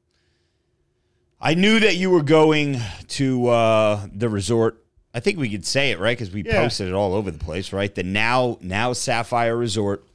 I 1.41 1.55
knew 1.55 1.77
that 1.81 1.97
you 1.97 2.09
were 2.09 2.23
going 2.23 2.79
to 3.09 3.47
uh, 3.49 4.07
the 4.13 4.29
resort. 4.29 4.81
I 5.19 5.21
think 5.21 5.37
we 5.37 5.49
could 5.49 5.65
say 5.65 5.91
it 5.91 5.99
right 5.99 6.17
because 6.17 6.33
we 6.33 6.43
posted 6.43 6.87
it 6.87 6.93
all 6.93 7.13
over 7.13 7.29
the 7.29 7.37
place, 7.37 7.73
right? 7.73 7.93
The 7.93 8.03
now 8.03 8.57
now 8.61 8.93
Sapphire 8.93 9.57
Resort. 9.57 10.05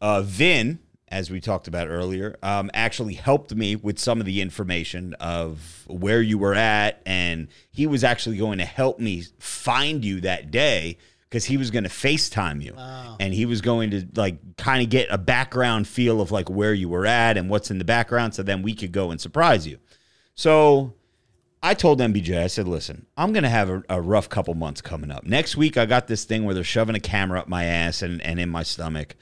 Uh, 0.00 0.22
Vin, 0.22 0.78
as 1.08 1.28
we 1.28 1.40
talked 1.40 1.66
about 1.66 1.88
earlier, 1.88 2.36
um, 2.40 2.70
actually 2.72 3.14
helped 3.14 3.52
me 3.52 3.74
with 3.74 3.98
some 3.98 4.20
of 4.20 4.26
the 4.26 4.40
information 4.40 5.12
of 5.14 5.82
where 5.88 6.22
you 6.22 6.38
were 6.38 6.54
at, 6.54 7.02
and 7.04 7.48
he 7.72 7.88
was 7.88 8.04
actually 8.04 8.36
going 8.36 8.58
to 8.58 8.64
help 8.64 9.00
me 9.00 9.24
find 9.40 10.04
you 10.04 10.20
that 10.20 10.52
day 10.52 10.98
because 11.28 11.46
he 11.46 11.56
was 11.56 11.72
going 11.72 11.82
to 11.82 11.90
FaceTime 11.90 12.62
you, 12.62 12.74
and 13.18 13.34
he 13.34 13.46
was 13.46 13.60
going 13.60 13.90
to 13.90 14.06
like 14.14 14.56
kind 14.56 14.84
of 14.84 14.88
get 14.88 15.08
a 15.10 15.18
background 15.18 15.88
feel 15.88 16.20
of 16.20 16.30
like 16.30 16.48
where 16.48 16.72
you 16.72 16.88
were 16.88 17.06
at 17.06 17.36
and 17.36 17.50
what's 17.50 17.72
in 17.72 17.78
the 17.78 17.84
background, 17.84 18.36
so 18.36 18.44
then 18.44 18.62
we 18.62 18.72
could 18.72 18.92
go 18.92 19.10
and 19.10 19.20
surprise 19.20 19.66
you. 19.66 19.78
So 20.36 20.94
I 21.64 21.72
told 21.72 21.98
MBJ, 21.98 22.38
I 22.38 22.48
said, 22.48 22.68
listen, 22.68 23.06
I'm 23.16 23.32
going 23.32 23.42
to 23.42 23.48
have 23.48 23.70
a, 23.70 23.82
a 23.88 23.98
rough 23.98 24.28
couple 24.28 24.52
months 24.52 24.82
coming 24.82 25.10
up. 25.10 25.24
Next 25.24 25.56
week, 25.56 25.78
I 25.78 25.86
got 25.86 26.08
this 26.08 26.24
thing 26.24 26.44
where 26.44 26.54
they're 26.54 26.62
shoving 26.62 26.94
a 26.94 27.00
camera 27.00 27.40
up 27.40 27.48
my 27.48 27.64
ass 27.64 28.02
and, 28.02 28.20
and 28.20 28.38
in 28.38 28.50
my 28.50 28.62
stomach. 28.62 29.16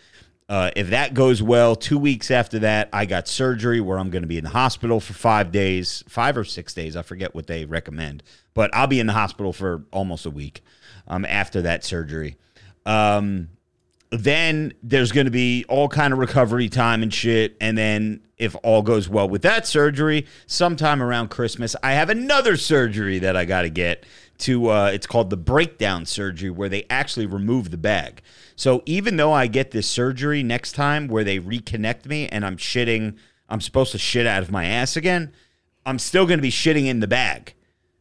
Uh, 0.48 0.72
if 0.74 0.90
that 0.90 1.14
goes 1.14 1.40
well, 1.40 1.76
two 1.76 1.96
weeks 1.96 2.32
after 2.32 2.58
that, 2.58 2.88
I 2.92 3.06
got 3.06 3.28
surgery 3.28 3.80
where 3.80 3.96
I'm 3.96 4.10
going 4.10 4.24
to 4.24 4.28
be 4.28 4.38
in 4.38 4.44
the 4.44 4.50
hospital 4.50 4.98
for 4.98 5.12
five 5.12 5.52
days, 5.52 6.02
five 6.08 6.36
or 6.36 6.42
six 6.42 6.74
days. 6.74 6.96
I 6.96 7.02
forget 7.02 7.32
what 7.32 7.46
they 7.46 7.64
recommend, 7.64 8.24
but 8.54 8.74
I'll 8.74 8.88
be 8.88 8.98
in 8.98 9.06
the 9.06 9.12
hospital 9.12 9.52
for 9.52 9.84
almost 9.92 10.26
a 10.26 10.30
week 10.30 10.64
um, 11.06 11.24
after 11.24 11.62
that 11.62 11.84
surgery. 11.84 12.38
Um, 12.84 13.50
then 14.12 14.74
there's 14.82 15.10
going 15.10 15.24
to 15.24 15.30
be 15.30 15.64
all 15.68 15.88
kind 15.88 16.12
of 16.12 16.18
recovery 16.18 16.68
time 16.68 17.02
and 17.02 17.12
shit 17.12 17.56
and 17.60 17.76
then 17.78 18.20
if 18.36 18.54
all 18.62 18.82
goes 18.82 19.08
well 19.08 19.28
with 19.28 19.42
that 19.42 19.66
surgery 19.66 20.26
sometime 20.46 21.02
around 21.02 21.28
christmas 21.28 21.74
i 21.82 21.92
have 21.92 22.10
another 22.10 22.56
surgery 22.56 23.18
that 23.18 23.36
i 23.36 23.44
got 23.44 23.62
to 23.62 23.70
get 23.70 24.04
to 24.42 24.70
uh, 24.70 24.90
it's 24.92 25.06
called 25.06 25.30
the 25.30 25.36
breakdown 25.36 26.04
surgery 26.04 26.50
where 26.50 26.68
they 26.68 26.84
actually 26.90 27.26
remove 27.26 27.70
the 27.70 27.76
bag. 27.76 28.22
So 28.56 28.82
even 28.86 29.16
though 29.16 29.32
i 29.32 29.46
get 29.46 29.70
this 29.70 29.86
surgery 29.86 30.42
next 30.42 30.72
time 30.72 31.08
where 31.08 31.24
they 31.24 31.38
reconnect 31.38 32.06
me 32.06 32.28
and 32.28 32.44
i'm 32.44 32.56
shitting 32.56 33.16
i'm 33.48 33.60
supposed 33.60 33.92
to 33.92 33.98
shit 33.98 34.26
out 34.26 34.42
of 34.42 34.50
my 34.50 34.64
ass 34.64 34.96
again 34.96 35.32
i'm 35.86 35.98
still 35.98 36.26
going 36.26 36.38
to 36.38 36.42
be 36.42 36.50
shitting 36.50 36.86
in 36.86 37.00
the 37.00 37.06
bag. 37.06 37.54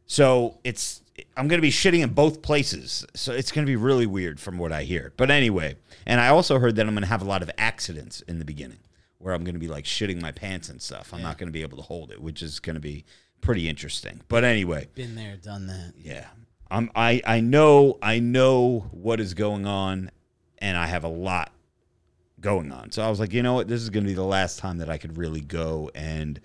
So 0.06 0.58
it's 0.64 1.01
I'm 1.36 1.46
going 1.48 1.58
to 1.58 1.62
be 1.62 1.70
shitting 1.70 2.00
in 2.02 2.10
both 2.10 2.42
places. 2.42 3.04
So 3.14 3.32
it's 3.32 3.52
going 3.52 3.66
to 3.66 3.70
be 3.70 3.76
really 3.76 4.06
weird 4.06 4.40
from 4.40 4.58
what 4.58 4.72
I 4.72 4.84
hear. 4.84 5.12
But 5.16 5.30
anyway, 5.30 5.76
and 6.06 6.20
I 6.20 6.28
also 6.28 6.58
heard 6.58 6.76
that 6.76 6.86
I'm 6.86 6.94
going 6.94 7.02
to 7.02 7.08
have 7.08 7.22
a 7.22 7.26
lot 7.26 7.42
of 7.42 7.50
accidents 7.58 8.22
in 8.22 8.38
the 8.38 8.44
beginning 8.44 8.78
where 9.18 9.34
I'm 9.34 9.44
going 9.44 9.54
to 9.54 9.60
be 9.60 9.68
like 9.68 9.84
shitting 9.84 10.20
my 10.20 10.32
pants 10.32 10.68
and 10.68 10.80
stuff. 10.80 11.12
I'm 11.12 11.22
not 11.22 11.38
going 11.38 11.48
to 11.48 11.52
be 11.52 11.62
able 11.62 11.76
to 11.76 11.82
hold 11.84 12.10
it, 12.10 12.20
which 12.20 12.42
is 12.42 12.60
going 12.60 12.74
to 12.74 12.80
be 12.80 13.04
pretty 13.40 13.68
interesting. 13.68 14.20
But 14.28 14.42
anyway, 14.44 14.88
Been 14.94 15.14
there, 15.14 15.36
done 15.36 15.66
that. 15.68 15.92
yeah. 15.98 16.26
I'm 16.70 16.90
I 16.96 17.20
I 17.26 17.40
know 17.40 17.98
I 18.00 18.18
know 18.18 18.86
what 18.92 19.20
is 19.20 19.34
going 19.34 19.66
on 19.66 20.10
and 20.58 20.76
I 20.78 20.86
have 20.86 21.04
a 21.04 21.08
lot 21.08 21.52
going 22.40 22.72
on. 22.72 22.90
So 22.90 23.02
I 23.02 23.10
was 23.10 23.20
like, 23.20 23.32
you 23.34 23.42
know 23.42 23.52
what? 23.54 23.68
This 23.68 23.82
is 23.82 23.90
going 23.90 24.04
to 24.04 24.08
be 24.08 24.14
the 24.14 24.24
last 24.24 24.58
time 24.58 24.78
that 24.78 24.88
I 24.88 24.96
could 24.96 25.18
really 25.18 25.42
go 25.42 25.90
and 25.94 26.40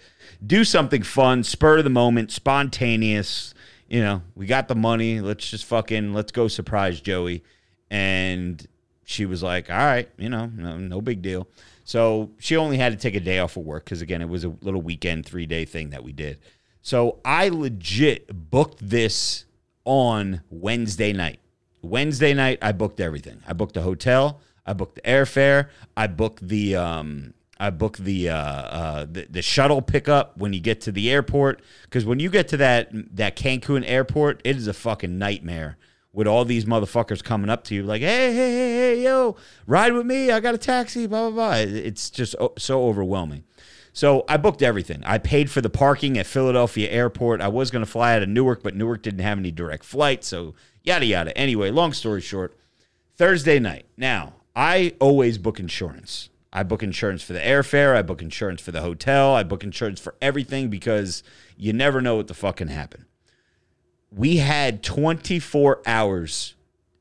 do 0.46 0.64
something 0.66 1.02
fun, 1.02 1.44
spur 1.44 1.78
of 1.78 1.86
the 1.86 1.90
moment, 1.90 2.32
spontaneous. 2.32 3.54
You 3.88 4.02
know, 4.02 4.22
we 4.36 4.46
got 4.46 4.68
the 4.68 4.76
money. 4.76 5.22
Let's 5.22 5.50
just 5.50 5.66
fucking 5.66 6.14
let's 6.14 6.32
go 6.32 6.48
surprise 6.48 7.00
Joey. 7.00 7.44
And 7.90 8.66
she 9.06 9.26
was 9.26 9.42
like, 9.42 9.70
all 9.70 9.78
right, 9.78 10.10
you 10.18 10.30
know, 10.30 10.48
no, 10.48 10.78
no 10.78 11.02
big 11.02 11.22
deal. 11.22 11.48
So 11.86 12.32
she 12.38 12.58
only 12.58 12.78
had 12.78 12.92
to 12.92 12.98
take 12.98 13.16
a 13.16 13.22
day 13.22 13.40
off 13.40 13.56
of 13.56 13.64
work 13.64 13.86
because 13.86 14.02
again, 14.02 14.22
it 14.22 14.28
was 14.28 14.44
a 14.44 14.50
little 14.62 14.82
weekend 14.82 15.26
three 15.26 15.46
day 15.46 15.64
thing 15.64 15.92
that 15.92 16.04
we 16.04 16.12
did. 16.12 16.40
So 16.82 17.20
I 17.24 17.50
legit 17.50 18.50
booked 18.52 18.90
this 18.90 19.46
on 19.86 20.42
Wednesday 20.50 21.14
night. 21.14 21.40
Wednesday 21.82 22.34
night, 22.34 22.60
I 22.62 22.74
booked 22.74 23.00
everything. 23.00 23.42
I 23.48 23.54
booked 23.54 23.76
the 23.76 23.82
hotel. 23.82 24.42
I 24.66 24.74
booked 24.74 24.96
the 24.96 25.02
airfare. 25.02 25.70
I 25.96 26.08
booked 26.08 26.46
the 26.46 26.76
um, 26.76 27.34
I 27.60 27.70
booked 27.70 28.04
the 28.04 28.30
uh, 28.30 28.36
uh, 28.36 29.06
the, 29.10 29.28
the 29.30 29.42
shuttle 29.42 29.82
pickup 29.82 30.38
when 30.38 30.54
you 30.54 30.60
get 30.60 30.82
to 30.82 30.92
the 30.92 31.10
airport. 31.10 31.62
Because 31.84 32.06
when 32.06 32.20
you 32.20 32.30
get 32.30 32.48
to 32.50 32.58
that 32.58 32.90
that 33.16 33.36
Cancun 33.36 33.84
airport, 33.86 34.42
it 34.44 34.56
is 34.56 34.68
a 34.68 34.74
fucking 34.74 35.18
nightmare 35.18 35.78
with 36.14 36.28
all 36.28 36.46
these 36.46 36.66
motherfuckers 36.66 37.24
coming 37.24 37.50
up 37.50 37.64
to 37.66 37.76
you 37.76 37.84
like, 37.84 38.02
hey, 38.02 38.34
hey, 38.34 38.52
hey, 38.52 38.72
hey, 38.96 39.04
yo, 39.04 39.36
ride 39.66 39.94
with 39.94 40.06
me. 40.06 40.32
I 40.32 40.40
got 40.40 40.56
a 40.56 40.58
taxi. 40.58 41.08
Blah 41.08 41.30
blah 41.30 41.50
blah. 41.50 41.56
It's 41.58 42.10
just 42.10 42.36
so 42.58 42.84
overwhelming. 42.86 43.44
So 43.94 44.26
I 44.30 44.38
booked 44.38 44.62
everything. 44.62 45.04
I 45.06 45.18
paid 45.18 45.50
for 45.50 45.60
the 45.60 45.72
parking 45.72 46.20
at 46.20 46.28
Philadelphia 46.28 46.88
Airport. 46.90 47.42
I 47.42 47.48
was 47.48 47.72
going 47.72 47.84
to 47.84 47.90
fly 47.90 48.16
out 48.16 48.22
of 48.22 48.30
Newark, 48.30 48.62
but 48.62 48.76
Newark 48.76 49.02
didn't 49.02 49.22
have 49.22 49.40
any 49.40 49.50
direct 49.50 49.84
flights. 49.84 50.28
So 50.28 50.54
yada 50.84 51.06
yada. 51.06 51.36
Anyway, 51.36 51.72
long 51.72 51.94
story 51.94 52.22
short, 52.22 52.56
Thursday 53.16 53.58
night. 53.58 53.86
Now 53.98 54.34
I 54.56 54.94
always 55.00 55.38
book 55.38 55.60
insurance. 55.60 56.30
I 56.52 56.64
book 56.64 56.82
insurance 56.82 57.24
for 57.24 57.34
the 57.34 57.40
airfare. 57.40 57.96
I 57.96 58.02
book 58.02 58.22
insurance 58.22 58.62
for 58.62 58.72
the 58.72 58.82
hotel. 58.82 59.36
I 59.36 59.44
book 59.44 59.64
insurance 59.64 60.00
for 60.00 60.16
everything 60.22 60.70
because 60.70 61.24
you 61.58 61.74
never 61.74 62.02
know 62.02 62.16
what 62.16 62.28
the 62.28 62.34
fuck 62.34 62.58
can 62.58 62.70
happen. 62.70 63.06
We 64.12 64.38
had 64.38 64.84
24 64.84 65.82
hours 65.86 66.56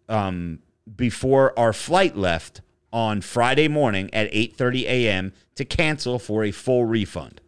um, 0.08 0.60
before 0.94 1.56
our 1.58 1.72
flight 1.72 2.16
left 2.16 2.60
on 2.92 3.20
Friday 3.20 3.68
morning 3.68 4.12
at 4.12 4.30
8:30 4.32 4.82
a.m. 4.84 5.32
to 5.54 5.64
cancel 5.64 6.18
for 6.18 6.44
a 6.44 6.50
full 6.50 6.84
refund. 6.84 7.40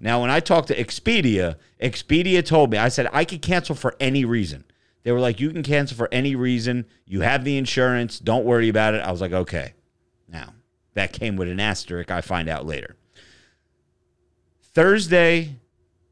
Now, 0.00 0.20
when 0.20 0.30
I 0.30 0.40
talked 0.40 0.68
to 0.68 0.76
Expedia, 0.76 1.56
Expedia 1.80 2.44
told 2.44 2.70
me 2.70 2.78
I 2.78 2.88
said 2.88 3.08
I 3.12 3.24
could 3.24 3.42
cancel 3.42 3.74
for 3.74 3.94
any 4.00 4.24
reason. 4.24 4.64
They 5.02 5.12
were 5.12 5.20
like, 5.20 5.40
"You 5.40 5.50
can 5.50 5.62
cancel 5.62 5.96
for 5.96 6.08
any 6.12 6.34
reason. 6.34 6.86
You 7.04 7.20
have 7.22 7.44
the 7.44 7.58
insurance. 7.58 8.18
Don't 8.18 8.44
worry 8.44 8.68
about 8.68 8.94
it." 8.94 9.02
I 9.02 9.10
was 9.10 9.20
like, 9.20 9.32
"Okay." 9.32 9.74
Now, 10.28 10.54
that 10.94 11.12
came 11.12 11.36
with 11.36 11.48
an 11.48 11.60
asterisk. 11.60 12.10
I 12.10 12.20
find 12.20 12.48
out 12.48 12.66
later. 12.66 12.96
Thursday 14.74 15.56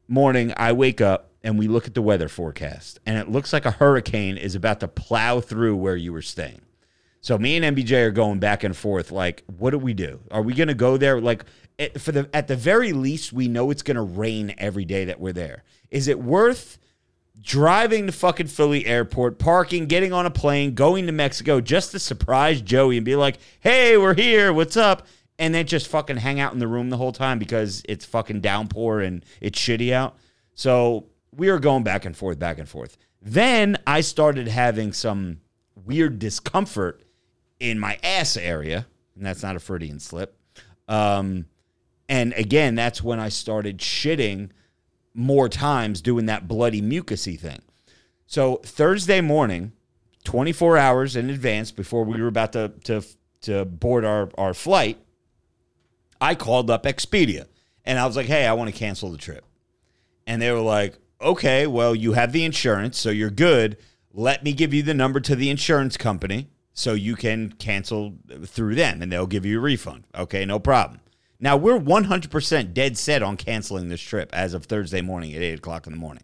morning, 0.07 0.53
I 0.57 0.71
wake 0.73 1.01
up 1.01 1.31
and 1.43 1.57
we 1.57 1.67
look 1.67 1.87
at 1.87 1.95
the 1.95 2.01
weather 2.01 2.29
forecast, 2.29 2.99
and 3.05 3.17
it 3.17 3.29
looks 3.29 3.51
like 3.51 3.65
a 3.65 3.71
hurricane 3.71 4.37
is 4.37 4.53
about 4.53 4.79
to 4.81 4.87
plow 4.87 5.39
through 5.39 5.75
where 5.75 5.95
you 5.95 6.13
were 6.13 6.21
staying. 6.21 6.61
So 7.21 7.37
me 7.37 7.55
and 7.55 7.75
MBJ 7.75 8.05
are 8.05 8.11
going 8.11 8.39
back 8.39 8.63
and 8.63 8.75
forth. 8.75 9.11
Like, 9.11 9.43
what 9.57 9.71
do 9.71 9.77
we 9.77 9.93
do? 9.93 10.19
Are 10.31 10.41
we 10.41 10.53
gonna 10.53 10.73
go 10.73 10.97
there? 10.97 11.21
Like, 11.21 11.45
for 11.97 12.11
the 12.11 12.29
at 12.33 12.47
the 12.47 12.55
very 12.55 12.93
least, 12.93 13.31
we 13.33 13.47
know 13.47 13.71
it's 13.71 13.83
gonna 13.83 14.03
rain 14.03 14.53
every 14.57 14.85
day 14.85 15.05
that 15.05 15.19
we're 15.19 15.33
there. 15.33 15.63
Is 15.89 16.07
it 16.07 16.19
worth 16.19 16.77
driving 17.41 18.05
to 18.05 18.11
fucking 18.11 18.47
Philly 18.47 18.85
airport, 18.85 19.39
parking, 19.39 19.87
getting 19.87 20.13
on 20.13 20.25
a 20.25 20.31
plane, 20.31 20.73
going 20.75 21.05
to 21.07 21.11
Mexico 21.11 21.59
just 21.59 21.91
to 21.91 21.99
surprise 21.99 22.61
Joey 22.61 22.97
and 22.97 23.05
be 23.05 23.15
like, 23.15 23.37
"Hey, 23.59 23.97
we're 23.97 24.13
here. 24.13 24.53
What's 24.53 24.77
up?" 24.77 25.07
And 25.39 25.55
then 25.55 25.65
just 25.65 25.87
fucking 25.87 26.17
hang 26.17 26.39
out 26.39 26.53
in 26.53 26.59
the 26.59 26.67
room 26.67 26.89
the 26.89 26.97
whole 26.97 27.11
time 27.11 27.39
because 27.39 27.81
it's 27.89 28.05
fucking 28.05 28.41
downpour 28.41 29.01
and 29.01 29.25
it's 29.39 29.59
shitty 29.59 29.91
out. 29.91 30.17
So 30.53 31.07
we 31.35 31.49
were 31.49 31.59
going 31.59 31.83
back 31.83 32.05
and 32.05 32.15
forth, 32.15 32.37
back 32.37 32.59
and 32.59 32.69
forth. 32.69 32.97
Then 33.21 33.77
I 33.87 34.01
started 34.01 34.47
having 34.47 34.93
some 34.93 35.39
weird 35.85 36.19
discomfort 36.19 37.03
in 37.59 37.79
my 37.79 37.97
ass 38.03 38.37
area, 38.37 38.87
and 39.15 39.25
that's 39.25 39.43
not 39.43 39.55
a 39.55 39.59
Freudian 39.59 39.99
slip. 39.99 40.37
Um, 40.87 41.45
and 42.09 42.33
again, 42.33 42.75
that's 42.75 43.01
when 43.01 43.19
I 43.19 43.29
started 43.29 43.77
shitting 43.77 44.49
more 45.13 45.49
times 45.49 46.01
doing 46.01 46.25
that 46.27 46.47
bloody 46.47 46.81
mucusy 46.81 47.39
thing. 47.39 47.61
So 48.27 48.57
Thursday 48.63 49.21
morning, 49.21 49.73
24 50.23 50.77
hours 50.77 51.15
in 51.15 51.29
advance 51.29 51.71
before 51.71 52.03
we 52.05 52.21
were 52.21 52.27
about 52.27 52.53
to 52.53 52.71
to 52.85 53.03
to 53.41 53.65
board 53.65 54.05
our, 54.05 54.29
our 54.37 54.53
flight, 54.53 54.97
I 56.19 56.35
called 56.35 56.69
up 56.69 56.83
Expedia 56.83 57.47
and 57.85 57.97
I 57.97 58.05
was 58.05 58.15
like, 58.15 58.27
hey, 58.27 58.45
I 58.45 58.53
want 58.53 58.71
to 58.71 58.77
cancel 58.77 59.11
the 59.11 59.17
trip. 59.17 59.43
And 60.27 60.41
they 60.41 60.51
were 60.51 60.59
like, 60.59 60.97
okay, 61.19 61.67
well, 61.67 61.95
you 61.95 62.13
have 62.13 62.31
the 62.31 62.45
insurance, 62.45 62.99
so 62.99 63.09
you're 63.09 63.31
good. 63.31 63.77
Let 64.13 64.43
me 64.43 64.53
give 64.53 64.73
you 64.73 64.83
the 64.83 64.93
number 64.93 65.19
to 65.21 65.35
the 65.35 65.49
insurance 65.49 65.97
company 65.97 66.49
so 66.73 66.93
you 66.93 67.15
can 67.15 67.51
cancel 67.53 68.13
through 68.45 68.75
them 68.75 69.01
and 69.01 69.11
they'll 69.11 69.27
give 69.27 69.45
you 69.45 69.57
a 69.57 69.61
refund. 69.61 70.05
Okay, 70.15 70.45
no 70.45 70.59
problem. 70.59 70.99
Now, 71.41 71.57
we're 71.57 71.79
100% 71.79 72.73
dead 72.73 72.97
set 72.97 73.23
on 73.23 73.35
canceling 73.35 73.89
this 73.89 73.99
trip 73.99 74.29
as 74.31 74.53
of 74.53 74.65
Thursday 74.65 75.01
morning 75.01 75.33
at 75.33 75.41
8 75.41 75.59
o'clock 75.59 75.87
in 75.87 75.93
the 75.93 75.99
morning. 75.99 76.23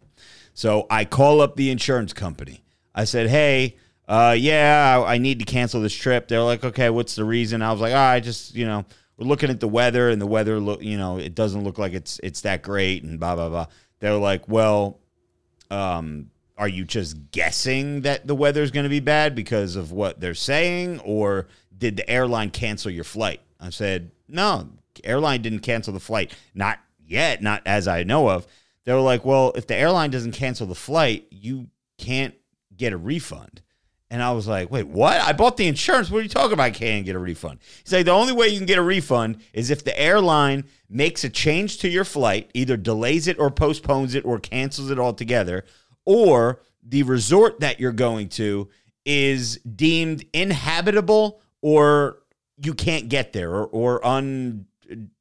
So 0.54 0.86
I 0.88 1.04
call 1.04 1.40
up 1.40 1.56
the 1.56 1.70
insurance 1.70 2.12
company. 2.12 2.62
I 2.94 3.04
said, 3.04 3.28
hey, 3.28 3.76
uh, 4.06 4.36
yeah, 4.38 5.02
I 5.04 5.18
need 5.18 5.40
to 5.40 5.44
cancel 5.44 5.82
this 5.82 5.94
trip. 5.94 6.28
They're 6.28 6.42
like, 6.42 6.64
okay, 6.64 6.88
what's 6.88 7.16
the 7.16 7.24
reason? 7.24 7.62
I 7.62 7.72
was 7.72 7.80
like, 7.80 7.92
oh, 7.92 7.98
I 7.98 8.20
just, 8.20 8.54
you 8.54 8.64
know, 8.64 8.84
we're 9.18 9.26
looking 9.26 9.50
at 9.50 9.60
the 9.60 9.68
weather 9.68 10.08
and 10.08 10.22
the 10.22 10.26
weather 10.26 10.60
look, 10.60 10.82
you 10.82 10.96
know, 10.96 11.18
it 11.18 11.34
doesn't 11.34 11.64
look 11.64 11.76
like 11.76 11.92
it's 11.92 12.20
it's 12.22 12.42
that 12.42 12.62
great 12.62 13.02
and 13.02 13.18
blah 13.18 13.34
blah 13.34 13.48
blah. 13.48 13.66
They're 13.98 14.14
like, 14.14 14.48
well, 14.48 15.00
um, 15.70 16.30
are 16.56 16.68
you 16.68 16.84
just 16.84 17.30
guessing 17.32 18.02
that 18.02 18.26
the 18.26 18.34
weather's 18.34 18.70
going 18.70 18.84
to 18.84 18.90
be 18.90 19.00
bad 19.00 19.34
because 19.34 19.76
of 19.76 19.92
what 19.92 20.20
they're 20.20 20.34
saying, 20.34 21.00
or 21.00 21.48
did 21.76 21.96
the 21.96 22.08
airline 22.08 22.50
cancel 22.50 22.90
your 22.90 23.04
flight? 23.04 23.40
I 23.60 23.70
said, 23.70 24.12
no, 24.28 24.68
airline 25.04 25.42
didn't 25.42 25.60
cancel 25.60 25.92
the 25.92 26.00
flight, 26.00 26.34
not 26.54 26.78
yet, 27.04 27.42
not 27.42 27.62
as 27.66 27.88
I 27.88 28.02
know 28.02 28.28
of. 28.28 28.46
They 28.84 28.92
were 28.92 29.00
like, 29.00 29.24
well, 29.24 29.52
if 29.54 29.66
the 29.66 29.76
airline 29.76 30.10
doesn't 30.10 30.32
cancel 30.32 30.66
the 30.66 30.74
flight, 30.74 31.26
you 31.30 31.68
can't 31.98 32.34
get 32.76 32.92
a 32.92 32.96
refund. 32.96 33.62
And 34.10 34.22
I 34.22 34.32
was 34.32 34.48
like, 34.48 34.70
wait, 34.70 34.86
what? 34.86 35.20
I 35.20 35.34
bought 35.34 35.58
the 35.58 35.66
insurance. 35.66 36.10
What 36.10 36.20
are 36.20 36.22
you 36.22 36.28
talking 36.30 36.54
about? 36.54 36.62
I 36.62 36.70
can't 36.70 37.04
get 37.04 37.14
a 37.14 37.18
refund. 37.18 37.58
He's 37.84 37.92
like, 37.92 38.06
the 38.06 38.12
only 38.12 38.32
way 38.32 38.48
you 38.48 38.56
can 38.56 38.66
get 38.66 38.78
a 38.78 38.82
refund 38.82 39.42
is 39.52 39.70
if 39.70 39.84
the 39.84 39.98
airline 40.00 40.64
makes 40.88 41.24
a 41.24 41.28
change 41.28 41.78
to 41.78 41.88
your 41.88 42.04
flight, 42.04 42.50
either 42.54 42.78
delays 42.78 43.28
it 43.28 43.38
or 43.38 43.50
postpones 43.50 44.14
it 44.14 44.24
or 44.24 44.38
cancels 44.38 44.90
it 44.90 44.98
altogether, 44.98 45.66
or 46.06 46.60
the 46.82 47.02
resort 47.02 47.60
that 47.60 47.78
you're 47.78 47.92
going 47.92 48.30
to 48.30 48.70
is 49.04 49.58
deemed 49.58 50.24
inhabitable 50.32 51.40
or 51.60 52.18
you 52.62 52.72
can't 52.72 53.08
get 53.10 53.34
there 53.34 53.50
or, 53.50 53.66
or 53.66 54.04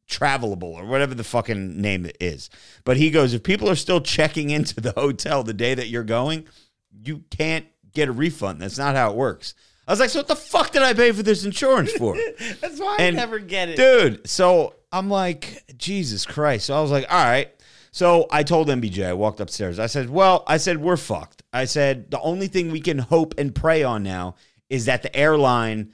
untravelable 0.07 0.63
or 0.63 0.85
whatever 0.85 1.15
the 1.15 1.23
fucking 1.23 1.79
name 1.81 2.05
it 2.05 2.17
is. 2.19 2.49
But 2.83 2.97
he 2.97 3.09
goes, 3.11 3.33
if 3.33 3.43
people 3.43 3.69
are 3.69 3.75
still 3.75 4.01
checking 4.01 4.49
into 4.49 4.79
the 4.81 4.91
hotel 4.91 5.43
the 5.43 5.53
day 5.53 5.73
that 5.75 5.87
you're 5.87 6.03
going, 6.03 6.45
you 6.91 7.23
can't 7.29 7.65
get 7.93 8.09
a 8.09 8.11
refund. 8.11 8.61
That's 8.61 8.77
not 8.77 8.95
how 8.95 9.11
it 9.11 9.15
works. 9.15 9.53
I 9.87 9.91
was 9.91 9.99
like, 9.99 10.09
so 10.09 10.19
what 10.19 10.27
the 10.27 10.35
fuck 10.35 10.71
did 10.71 10.81
I 10.81 10.93
pay 10.93 11.11
for 11.11 11.23
this 11.23 11.45
insurance 11.45 11.93
for? 11.93 12.15
That's 12.61 12.79
why 12.79 12.97
And- 12.99 13.15
I 13.17 13.19
never 13.21 13.39
get 13.39 13.69
it. 13.69 13.77
Dude, 13.77 14.27
so 14.27 14.75
I'm 14.91 15.09
like, 15.09 15.63
Jesus 15.77 16.25
Christ. 16.25 16.65
So 16.65 16.77
I 16.77 16.81
was 16.81 16.91
like, 16.91 17.05
all 17.09 17.23
right. 17.23 17.51
So 17.91 18.27
I 18.29 18.43
told 18.43 18.67
MBJ, 18.67 19.05
I 19.05 19.13
walked 19.13 19.39
upstairs. 19.39 19.79
I 19.79 19.87
said, 19.87 20.09
well, 20.09 20.43
I 20.45 20.57
said, 20.57 20.77
we're 20.77 20.97
fucked. 20.97 21.41
I 21.53 21.65
said, 21.65 22.11
the 22.11 22.19
only 22.19 22.47
thing 22.47 22.69
we 22.71 22.81
can 22.81 22.99
hope 22.99 23.33
and 23.37 23.55
pray 23.55 23.81
on 23.83 24.03
now 24.03 24.35
is 24.69 24.85
that 24.85 25.01
the 25.01 25.15
airline 25.15 25.93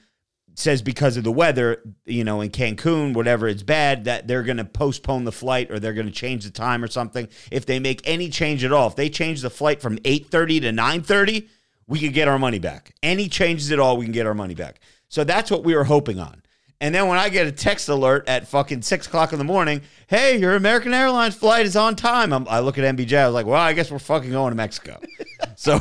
says 0.55 0.81
because 0.81 1.17
of 1.17 1.23
the 1.23 1.31
weather, 1.31 1.81
you 2.05 2.23
know, 2.23 2.41
in 2.41 2.49
Cancun, 2.49 3.13
whatever, 3.13 3.47
it's 3.47 3.63
bad, 3.63 4.05
that 4.05 4.27
they're 4.27 4.43
going 4.43 4.57
to 4.57 4.65
postpone 4.65 5.23
the 5.23 5.31
flight 5.31 5.71
or 5.71 5.79
they're 5.79 5.93
going 5.93 6.07
to 6.07 6.13
change 6.13 6.43
the 6.43 6.51
time 6.51 6.83
or 6.83 6.87
something. 6.87 7.27
If 7.51 7.65
they 7.65 7.79
make 7.79 8.01
any 8.05 8.29
change 8.29 8.63
at 8.63 8.71
all, 8.71 8.87
if 8.87 8.95
they 8.95 9.09
change 9.09 9.41
the 9.41 9.49
flight 9.49 9.81
from 9.81 9.97
8.30 9.99 10.61
to 10.61 10.69
9.30, 10.69 11.47
we 11.87 11.99
could 11.99 12.13
get 12.13 12.27
our 12.27 12.39
money 12.39 12.59
back. 12.59 12.93
Any 13.01 13.27
changes 13.27 13.71
at 13.71 13.79
all, 13.79 13.97
we 13.97 14.05
can 14.05 14.13
get 14.13 14.27
our 14.27 14.33
money 14.33 14.55
back. 14.55 14.79
So 15.09 15.23
that's 15.23 15.51
what 15.51 15.63
we 15.63 15.75
were 15.75 15.83
hoping 15.83 16.19
on. 16.19 16.43
And 16.81 16.93
then 16.93 17.07
when 17.07 17.17
I 17.17 17.29
get 17.29 17.47
a 17.47 17.51
text 17.51 17.87
alert 17.87 18.27
at 18.27 18.47
fucking 18.47 18.81
six 18.81 19.07
o'clock 19.07 19.31
in 19.31 19.39
the 19.39 19.45
morning, 19.45 19.81
hey, 20.07 20.37
your 20.37 20.55
American 20.55 20.93
Airlines 20.93 21.33
flight 21.33 21.65
is 21.65 21.75
on 21.75 21.95
time. 21.95 22.33
I'm, 22.33 22.47
I 22.47 22.59
look 22.59 22.77
at 22.77 22.95
MBJ. 22.95 23.17
I 23.17 23.25
was 23.25 23.33
like, 23.33 23.45
well, 23.45 23.61
I 23.61 23.73
guess 23.73 23.89
we're 23.89 23.99
fucking 23.99 24.31
going 24.31 24.51
to 24.51 24.55
Mexico. 24.55 24.99
so 25.55 25.79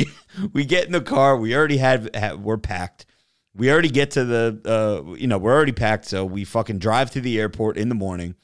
we 0.52 0.64
get 0.64 0.84
in 0.84 0.92
the 0.92 1.00
car. 1.00 1.36
We 1.38 1.56
already 1.56 1.78
had, 1.78 2.14
had 2.14 2.42
we're 2.42 2.58
packed. 2.58 3.06
We 3.54 3.70
already 3.70 3.90
get 3.90 4.12
to 4.12 4.24
the, 4.24 4.60
uh, 4.64 5.14
you 5.14 5.26
know, 5.26 5.38
we're 5.38 5.54
already 5.54 5.72
packed. 5.72 6.06
So 6.06 6.24
we 6.24 6.44
fucking 6.44 6.78
drive 6.78 7.10
to 7.12 7.20
the 7.20 7.38
airport 7.38 7.76
in 7.76 7.88
the 7.88 7.94
morning, 7.94 8.34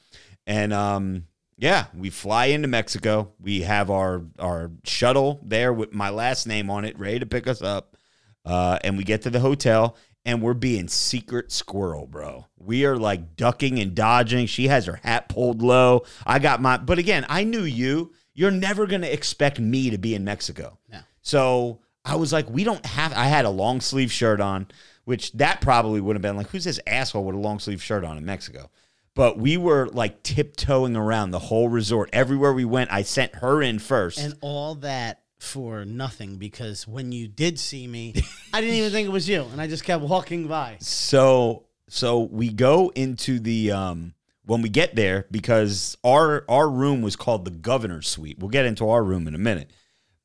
and 0.45 0.71
um, 0.71 1.25
yeah, 1.57 1.85
we 1.97 2.09
fly 2.09 2.45
into 2.45 2.67
Mexico. 2.67 3.31
We 3.39 3.61
have 3.61 3.89
our 3.89 4.23
our 4.37 4.71
shuttle 4.83 5.41
there 5.43 5.73
with 5.73 5.93
my 5.93 6.09
last 6.09 6.47
name 6.47 6.69
on 6.69 6.85
it, 6.85 6.97
ready 6.99 7.19
to 7.19 7.25
pick 7.25 7.47
us 7.47 7.61
up. 7.61 7.97
Uh, 8.45 8.79
and 8.83 8.97
we 8.97 9.03
get 9.03 9.21
to 9.23 9.29
the 9.29 9.39
hotel 9.39 9.95
and 10.25 10.41
we're 10.41 10.53
being 10.53 10.87
secret 10.87 11.51
squirrel, 11.51 12.05
bro. 12.05 12.45
We 12.57 12.85
are 12.85 12.97
like 12.97 13.35
ducking 13.35 13.79
and 13.79 13.95
dodging. 13.95 14.47
She 14.47 14.67
has 14.67 14.85
her 14.85 14.99
hat 15.03 15.29
pulled 15.29 15.61
low. 15.61 16.03
I 16.25 16.39
got 16.39 16.61
my, 16.61 16.77
but 16.77 16.99
again, 16.99 17.25
I 17.29 17.43
knew 17.43 17.63
you. 17.63 18.13
You're 18.33 18.51
never 18.51 18.85
going 18.85 19.01
to 19.01 19.11
expect 19.11 19.59
me 19.59 19.89
to 19.89 19.97
be 19.97 20.15
in 20.15 20.23
Mexico. 20.23 20.77
No. 20.91 20.99
So 21.21 21.81
I 22.05 22.15
was 22.15 22.31
like, 22.31 22.49
we 22.49 22.63
don't 22.63 22.85
have, 22.85 23.13
I 23.13 23.25
had 23.25 23.45
a 23.45 23.49
long 23.49 23.81
sleeve 23.81 24.11
shirt 24.11 24.39
on, 24.39 24.67
which 25.09 25.31
that 25.31 25.59
probably 25.59 25.99
would 25.99 26.15
have 26.15 26.21
been 26.21 26.37
like, 26.37 26.49
who's 26.51 26.65
this 26.65 26.79
asshole 26.85 27.23
with 27.23 27.33
a 27.33 27.39
long 27.39 27.57
sleeve 27.57 27.81
shirt 27.81 28.03
on 28.03 28.15
in 28.15 28.23
Mexico? 28.23 28.69
But 29.15 29.39
we 29.39 29.57
were 29.57 29.87
like 29.87 30.21
tiptoeing 30.21 30.95
around 30.95 31.31
the 31.31 31.39
whole 31.39 31.67
resort. 31.67 32.11
Everywhere 32.13 32.53
we 32.53 32.63
went, 32.63 32.91
I 32.93 33.01
sent 33.01 33.33
her 33.37 33.59
in 33.59 33.79
first. 33.79 34.19
And 34.19 34.35
all 34.41 34.75
that 34.75 35.23
for 35.39 35.83
nothing 35.83 36.35
because 36.35 36.87
when 36.87 37.11
you 37.11 37.27
did 37.27 37.57
see 37.57 37.87
me, 37.87 38.13
I 38.53 38.61
didn't 38.61 38.75
even 38.75 38.91
think 38.91 39.07
it 39.07 39.11
was 39.11 39.27
you, 39.27 39.45
and 39.51 39.59
I 39.59 39.65
just 39.65 39.83
kept 39.83 40.03
walking 40.03 40.47
by. 40.47 40.77
So 40.79 41.65
so 41.87 42.19
we 42.19 42.49
go 42.49 42.91
into 42.93 43.39
the 43.39 43.71
um 43.71 44.13
when 44.45 44.61
we 44.61 44.69
get 44.69 44.95
there 44.95 45.25
because 45.31 45.97
our 46.03 46.45
our 46.47 46.69
room 46.69 47.01
was 47.01 47.15
called 47.15 47.45
the 47.45 47.51
governor's 47.51 48.07
suite. 48.07 48.37
We'll 48.37 48.49
get 48.49 48.67
into 48.67 48.87
our 48.87 49.03
room 49.03 49.27
in 49.27 49.33
a 49.33 49.39
minute. 49.39 49.71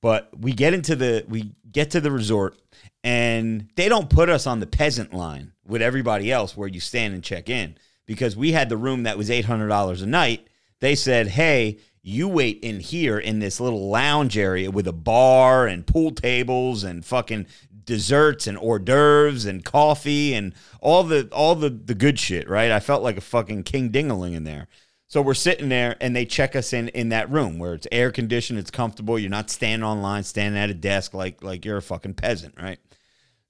But 0.03 0.29
we 0.39 0.53
get 0.53 0.75
into 0.75 0.95
the 0.95 1.25
we 1.27 1.55
get 1.73 1.93
to 1.93 2.03
the 2.03 2.11
resort 2.11 2.59
and 3.05 3.69
they 3.77 3.89
don't 3.89 4.09
put 4.09 4.31
us 4.31 4.47
on 4.47 4.59
the 4.59 4.67
peasant 4.67 5.13
line 5.13 5.53
with 5.65 5.83
everybody 5.83 6.33
else 6.33 6.57
where 6.57 6.69
you 6.69 6.81
stand 6.81 7.15
and 7.15 7.23
check 7.23 7.49
in 7.49 7.77
because 8.07 8.37
we 8.37 8.53
had 8.53 8.69
the 8.69 8.77
room 8.77 9.05
that 9.05 9.19
was 9.19 9.29
$800 9.29 10.03
a 10.03 10.07
night. 10.07 10.49
They 10.81 10.95
said, 10.95 11.29
"Hey, 11.29 11.79
you 12.03 12.29
wait 12.29 12.59
in 12.63 12.81
here 12.81 13.19
in 13.19 13.39
this 13.39 13.61
little 13.61 13.89
lounge 13.89 14.37
area 14.37 14.71
with 14.71 14.89
a 14.89 14.93
bar 14.93 15.67
and 15.67 15.87
pool 15.87 16.11
tables 16.11 16.83
and 16.83 17.05
fucking 17.05 17.47
desserts 17.85 18.47
and 18.47 18.57
hors 18.59 18.79
d'oeuvres 18.79 19.45
and 19.45 19.65
coffee 19.65 20.35
and 20.35 20.55
all 20.81 21.05
the 21.05 21.29
all 21.31 21.55
the 21.55 21.71
the 21.71 21.95
good 21.95 22.19
shit, 22.19 22.49
right? 22.49 22.71
I 22.71 22.81
felt 22.81 23.03
like 23.03 23.19
a 23.19 23.23
fucking 23.23 23.65
king 23.65 23.91
dingaling 23.91 24.35
in 24.35 24.45
there. 24.45 24.69
So 25.07 25.23
we're 25.23 25.35
sitting 25.35 25.69
there 25.69 25.97
and 26.01 26.17
they 26.17 26.25
check 26.25 26.57
us 26.57 26.73
in 26.73 26.89
in 26.89 27.11
that 27.11 27.31
room 27.31 27.59
where 27.59 27.75
it's 27.75 27.87
air 27.93 28.11
conditioned, 28.11 28.59
it's 28.59 28.71
comfortable. 28.71 29.19
You're 29.19 29.31
not 29.31 29.51
standing 29.51 29.87
online, 29.87 30.25
standing 30.25 30.61
at 30.61 30.71
a 30.71 30.75
desk 30.75 31.15
like 31.15 31.43
like 31.43 31.65
you're 31.65 31.77
a 31.77 31.83
fucking 31.83 32.15
peasant, 32.15 32.55
right? 32.61 32.79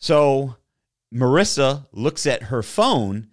So 0.05 0.57
Marissa 1.15 1.87
looks 1.91 2.27
at 2.27 2.43
her 2.43 2.63
phone 2.63 3.29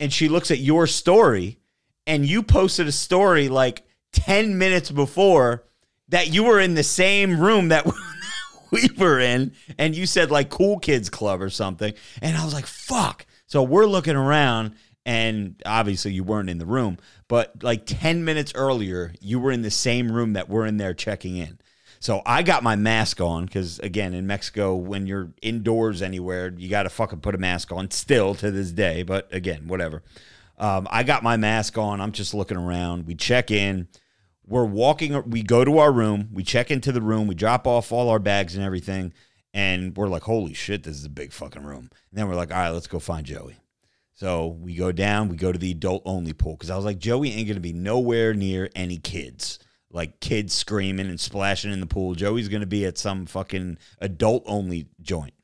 and 0.00 0.10
she 0.10 0.30
looks 0.30 0.50
at 0.50 0.58
your 0.58 0.86
story 0.86 1.58
and 2.06 2.24
you 2.24 2.42
posted 2.42 2.86
a 2.86 2.92
story 2.92 3.50
like 3.50 3.82
10 4.12 4.56
minutes 4.56 4.90
before 4.90 5.64
that 6.08 6.32
you 6.32 6.44
were 6.44 6.60
in 6.60 6.72
the 6.72 6.82
same 6.82 7.38
room 7.38 7.68
that 7.68 7.84
we 8.70 8.88
were 8.96 9.20
in 9.20 9.52
and 9.76 9.94
you 9.94 10.06
said 10.06 10.30
like 10.30 10.48
cool 10.48 10.78
kids 10.78 11.10
club 11.10 11.42
or 11.42 11.50
something. 11.50 11.92
And 12.22 12.38
i 12.38 12.42
was 12.42 12.54
like 12.54 12.66
fuck. 12.66 13.26
So 13.46 13.62
we're 13.62 13.84
looking 13.84 14.16
around 14.16 14.76
and 15.04 15.60
obviously 15.66 16.14
you 16.14 16.24
weren't 16.24 16.48
in 16.48 16.56
the 16.56 16.64
room 16.64 16.96
but 17.28 17.62
like 17.62 17.84
10 17.84 18.24
minutes 18.24 18.54
earlier 18.54 19.12
you 19.20 19.38
were 19.38 19.52
in 19.52 19.60
the 19.60 19.70
same 19.70 20.10
room 20.10 20.32
that 20.32 20.48
we're 20.48 20.64
in 20.64 20.78
there 20.78 20.94
checking 20.94 21.36
in 21.36 21.58
So 22.04 22.20
I 22.26 22.42
got 22.42 22.62
my 22.62 22.76
mask 22.76 23.22
on 23.22 23.46
because, 23.46 23.78
again, 23.78 24.12
in 24.12 24.26
Mexico, 24.26 24.74
when 24.74 25.06
you're 25.06 25.32
indoors 25.40 26.02
anywhere, 26.02 26.52
you 26.54 26.68
got 26.68 26.82
to 26.82 26.90
fucking 26.90 27.20
put 27.20 27.34
a 27.34 27.38
mask 27.38 27.72
on 27.72 27.90
still 27.90 28.34
to 28.34 28.50
this 28.50 28.72
day. 28.72 29.02
But 29.04 29.32
again, 29.32 29.68
whatever. 29.68 30.02
Um, 30.58 30.86
I 30.90 31.02
got 31.02 31.22
my 31.22 31.38
mask 31.38 31.78
on. 31.78 32.02
I'm 32.02 32.12
just 32.12 32.34
looking 32.34 32.58
around. 32.58 33.06
We 33.06 33.14
check 33.14 33.50
in. 33.50 33.88
We're 34.46 34.66
walking, 34.66 35.30
we 35.30 35.42
go 35.42 35.64
to 35.64 35.78
our 35.78 35.90
room. 35.90 36.28
We 36.30 36.42
check 36.42 36.70
into 36.70 36.92
the 36.92 37.00
room. 37.00 37.26
We 37.26 37.34
drop 37.34 37.66
off 37.66 37.90
all 37.90 38.10
our 38.10 38.18
bags 38.18 38.54
and 38.54 38.62
everything. 38.62 39.14
And 39.54 39.96
we're 39.96 40.08
like, 40.08 40.24
holy 40.24 40.52
shit, 40.52 40.82
this 40.82 40.98
is 40.98 41.06
a 41.06 41.08
big 41.08 41.32
fucking 41.32 41.64
room. 41.64 41.88
And 42.10 42.18
then 42.18 42.28
we're 42.28 42.34
like, 42.34 42.50
all 42.50 42.58
right, 42.58 42.68
let's 42.68 42.86
go 42.86 42.98
find 42.98 43.24
Joey. 43.24 43.56
So 44.12 44.48
we 44.48 44.74
go 44.74 44.92
down, 44.92 45.30
we 45.30 45.38
go 45.38 45.52
to 45.52 45.58
the 45.58 45.70
adult 45.70 46.02
only 46.04 46.34
pool 46.34 46.52
because 46.52 46.68
I 46.68 46.76
was 46.76 46.84
like, 46.84 46.98
Joey 46.98 47.32
ain't 47.32 47.48
going 47.48 47.54
to 47.54 47.60
be 47.60 47.72
nowhere 47.72 48.34
near 48.34 48.68
any 48.74 48.98
kids 48.98 49.58
like 49.94 50.18
kids 50.18 50.52
screaming 50.52 51.06
and 51.06 51.20
splashing 51.20 51.72
in 51.72 51.80
the 51.80 51.86
pool. 51.86 52.14
Joey's 52.14 52.48
going 52.48 52.60
to 52.60 52.66
be 52.66 52.84
at 52.84 52.98
some 52.98 53.26
fucking 53.26 53.78
adult 54.00 54.42
only 54.44 54.88
joint. 55.00 55.34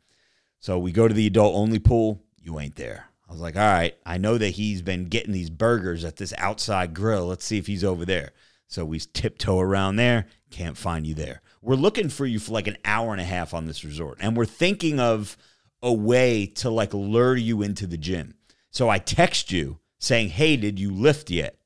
So 0.59 0.79
we 0.79 0.91
go 0.91 1.07
to 1.07 1.15
the 1.15 1.29
adult 1.29 1.55
only 1.55 1.79
pool. 1.79 2.25
You 2.37 2.59
ain't 2.59 2.75
there. 2.75 3.07
I 3.29 3.33
was 3.33 3.41
like, 3.41 3.55
all 3.55 3.63
right, 3.63 3.95
I 4.05 4.19
know 4.19 4.37
that 4.37 4.51
he's 4.51 4.83
been 4.83 5.05
getting 5.05 5.33
these 5.33 5.51
burgers 5.51 6.05
at 6.05 6.17
this 6.17 6.35
outside 6.37 6.95
grill. 6.95 7.27
Let's 7.27 7.45
see 7.45 7.59
if 7.59 7.69
he's 7.69 7.85
over 7.85 8.05
there. 8.05 8.33
So 8.67 8.85
we 8.85 8.99
tiptoe 8.99 9.61
around 9.61 9.97
there. 9.97 10.27
Can't 10.51 10.77
find 10.77 11.07
you 11.07 11.15
there. 11.15 11.43
We're 11.63 11.77
looking 11.77 12.09
for 12.09 12.27
you 12.27 12.41
for 12.41 12.53
like 12.53 12.67
an 12.67 12.77
hour 12.85 13.13
and 13.13 13.21
a 13.21 13.25
half 13.25 13.55
on 13.55 13.67
this 13.67 13.85
resort. 13.85 14.19
And 14.21 14.37
we're 14.37 14.47
thinking 14.47 14.99
of 14.99 15.37
a 15.81 15.93
way 15.93 16.47
to 16.47 16.71
like 16.71 16.93
lure 16.93 17.37
you 17.37 17.63
into 17.63 17.87
the 17.87 17.97
gym. 17.97 18.35
So 18.73 18.89
I 18.89 18.99
text 18.99 19.53
you 19.53 19.79
saying, 20.01 20.31
hey, 20.31 20.57
did 20.57 20.81
you 20.81 20.93
lift 20.93 21.31
yet? 21.31 21.60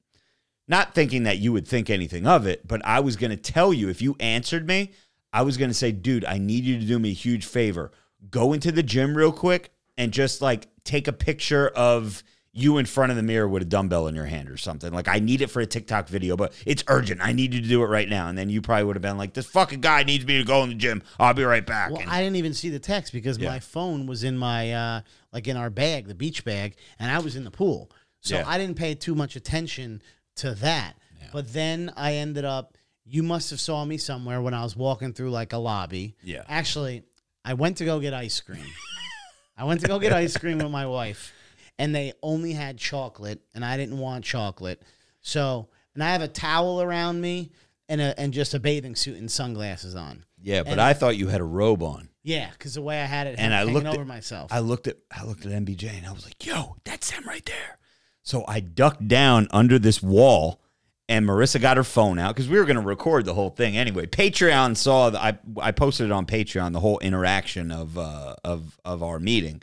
Not 0.69 0.95
thinking 0.95 1.25
that 1.25 1.39
you 1.39 1.53
would 1.53 1.67
think 1.69 1.91
anything 1.91 2.27
of 2.27 2.47
it, 2.47 2.67
but 2.67 2.85
I 2.85 3.01
was 3.01 3.17
going 3.17 3.31
to 3.31 3.37
tell 3.37 3.73
you 3.73 3.89
if 3.89 4.01
you 4.01 4.17
answered 4.21 4.67
me, 4.67 4.93
I 5.33 5.43
was 5.43 5.57
going 5.57 5.71
to 5.71 5.75
say, 5.75 5.93
dude, 5.93 6.25
I 6.25 6.39
need 6.39 6.65
you 6.65 6.79
to 6.79 6.87
do 6.87 6.99
me 6.99 7.11
a 7.11 7.15
huge 7.15 7.45
favor. 7.45 7.91
Go 8.31 8.53
into 8.53 8.73
the 8.73 8.83
gym 8.83 9.17
real 9.17 9.33
quick 9.33 9.73
and 9.99 10.13
just 10.13 10.41
like 10.41 10.69
take 10.85 11.09
a 11.09 11.13
picture 11.13 11.69
of 11.69 12.23
you 12.57 12.79
in 12.79 12.87
front 12.87 13.11
of 13.11 13.17
the 13.17 13.23
mirror 13.23 13.49
with 13.49 13.63
a 13.63 13.67
dumbbell 13.67 14.07
in 14.07 14.15
your 14.15 14.27
hand 14.27 14.49
or 14.49 14.57
something. 14.57 14.93
Like, 14.93 15.09
I 15.09 15.19
need 15.19 15.43
it 15.43 15.49
for 15.49 15.61
a 15.61 15.67
TikTok 15.67 16.09
video, 16.09 16.37
but 16.37 16.53
it's 16.65 16.85
urgent. 16.87 17.21
I 17.21 17.33
need 17.33 17.53
you 17.53 17.61
to 17.61 17.67
do 17.69 17.83
it 17.83 17.87
right 17.87 18.09
now. 18.09 18.29
And 18.29 18.39
then 18.39 18.49
you 18.49 18.63
probably 18.63 18.85
would 18.85 18.95
have 18.95 19.03
been 19.03 19.19
like, 19.19 19.35
this 19.35 19.47
fucking 19.47 19.81
guy 19.81 20.05
needs 20.05 20.25
me 20.25 20.39
to 20.39 20.45
go 20.45 20.63
in 20.63 20.69
the 20.69 20.77
gym. 20.77 21.03
I'll 21.19 21.35
be 21.35 21.43
right 21.43 21.67
back. 21.67 21.91
Well, 21.91 22.01
And- 22.01 22.09
I 22.11 22.23
didn't 22.23 22.37
even 22.37 22.55
see 22.55 22.71
the 22.71 22.79
text 22.79 23.13
because 23.13 23.39
Yeah. 23.39 23.49
my 23.51 23.59
phone 23.59 24.07
was 24.07 24.23
in 24.23 24.39
my 24.39 24.73
uh 24.73 25.01
like 25.33 25.49
in 25.49 25.57
our 25.57 25.69
bag, 25.69 26.07
the 26.07 26.15
beach 26.15 26.45
bag, 26.45 26.77
and 27.01 27.11
I 27.11 27.19
was 27.19 27.35
in 27.35 27.43
the 27.43 27.51
pool. 27.51 27.91
So 28.21 28.37
Yeah. 28.37 28.45
I 28.47 28.57
didn't 28.57 28.77
pay 28.77 28.95
too 28.95 29.17
much 29.17 29.35
attention 29.35 30.01
to 30.37 30.55
that. 30.57 30.95
But 31.33 31.53
then 31.53 31.93
I 31.97 32.15
ended 32.15 32.45
up 32.45 32.77
you 33.05 33.23
must 33.23 33.51
have 33.51 33.61
saw 33.61 33.85
me 33.85 33.99
somewhere 33.99 34.41
when 34.41 34.55
I 34.55 34.63
was 34.63 34.75
walking 34.77 35.13
through 35.13 35.31
like 35.31 35.53
a 35.53 35.59
lobby. 35.59 36.17
Yeah. 36.23 36.43
Actually, 36.49 37.03
I 37.45 37.55
went 37.55 37.77
to 37.79 37.85
go 37.85 38.01
get 38.01 38.15
ice 38.15 38.41
cream. 38.41 38.65
I 39.57 39.65
went 39.65 39.81
to 39.83 39.87
go 39.89 39.99
get 39.99 40.13
ice 40.13 40.37
cream 40.37 40.59
with 40.59 40.71
my 40.71 40.87
wife, 40.87 41.33
and 41.79 41.95
they 41.95 42.13
only 42.23 42.53
had 42.53 42.79
chocolate, 42.79 43.41
and 43.55 43.65
I 43.65 43.77
didn't 43.77 43.99
want 43.99 44.25
chocolate. 44.25 44.83
So, 45.21 45.69
and 45.95 46.03
I 46.03 46.13
have 46.13 46.23
a 46.23 46.29
towel 46.29 46.83
around 46.83 47.21
me 47.21 47.53
and 47.89 48.01
a 48.01 48.19
and 48.19 48.33
just 48.33 48.55
a 48.55 48.59
bathing 48.61 48.97
suit 48.97 49.19
and 49.19 49.31
sunglasses 49.31 49.95
on. 49.95 50.25
yeah, 50.43 50.63
but 50.63 50.73
and- 50.73 50.81
I 50.81 50.93
thought 50.95 51.17
you 51.17 51.29
had 51.29 51.41
a 51.41 51.45
robe 51.45 51.83
on. 51.83 52.09
Yeah, 52.27 52.51
because 52.53 52.73
the 52.73 52.81
way 52.81 53.03
I 53.03 53.05
had 53.05 53.27
it, 53.27 53.35
and 53.39 53.55
I 53.55 53.65
looked 53.65 53.87
over 53.87 54.01
at, 54.01 54.07
myself. 54.07 54.51
I 54.51 54.61
looked 54.61 54.87
at 54.87 54.97
I 55.11 55.25
looked 55.25 55.45
at 55.45 55.53
MBJ 55.53 55.99
and 55.99 56.07
I 56.07 56.13
was 56.13 56.25
like, 56.25 56.45
"Yo, 56.45 56.77
that's 56.85 57.11
him 57.11 57.25
right 57.25 57.45
there." 57.45 57.79
So 58.25 58.45
I 58.49 58.61
ducked 58.61 59.07
down 59.07 59.47
under 59.51 59.79
this 59.79 60.03
wall, 60.03 60.61
and 61.09 61.27
Marissa 61.27 61.61
got 61.61 61.77
her 61.77 61.85
phone 61.85 62.19
out 62.19 62.35
because 62.35 62.49
we 62.49 62.59
were 62.59 62.65
going 62.65 62.77
to 62.77 62.83
record 62.83 63.27
the 63.27 63.35
whole 63.35 63.51
thing 63.51 63.77
anyway. 63.77 64.07
Patreon 64.07 64.77
saw 64.77 65.11
that 65.11 65.23
I 65.23 65.39
I 65.61 65.71
posted 65.73 66.07
it 66.07 66.13
on 66.13 66.25
Patreon 66.27 66.73
the 66.73 66.81
whole 66.81 66.99
interaction 67.01 67.71
of 67.71 67.97
uh, 67.99 68.35
of 68.43 68.81
of 68.85 69.03
our 69.03 69.19
meeting, 69.19 69.63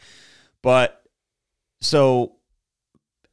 but 0.61 1.03
so 1.81 2.35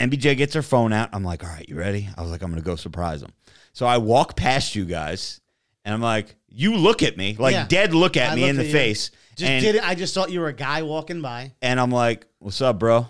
MBJ 0.01 0.37
gets 0.37 0.55
her 0.55 0.63
phone 0.63 0.93
out. 0.93 1.11
I'm 1.13 1.25
like, 1.25 1.45
"All 1.45 1.51
right, 1.51 1.69
you 1.69 1.77
ready?" 1.77 2.09
I 2.17 2.23
was 2.23 2.31
like, 2.31 2.43
"I'm 2.43 2.51
going 2.51 2.63
to 2.63 2.67
go 2.67 2.77
surprise 2.77 3.23
him." 3.23 3.33
So 3.73 3.87
I 3.87 3.99
walk 3.99 4.37
past 4.37 4.75
you 4.75 4.85
guys. 4.85 5.41
And 5.85 5.95
I'm 5.95 6.03
like, 6.03 6.35
you 6.51 6.75
look 6.77 7.03
at 7.03 7.17
me, 7.17 7.35
like 7.39 7.53
Yeah. 7.55 7.67
dead 7.67 7.95
look 7.95 8.19
at 8.19 8.33
I 8.33 8.35
me 8.35 8.47
in 8.47 8.57
the 8.57 8.65
you. 8.67 8.73
face. 8.73 9.11
just 9.37 9.51
and, 9.51 9.65
did 9.65 9.77
it. 9.77 9.83
I 9.89 9.95
just 9.95 10.13
thought 10.15 10.31
you 10.31 10.41
were 10.41 10.49
a 10.49 10.53
guy 10.53 10.83
walking 10.83 11.23
by. 11.23 11.53
and 11.63 11.81
I'm 11.81 11.91
like, 11.91 12.27
"What's 12.41 12.61
up, 12.61 12.79
bro?" 12.79 13.07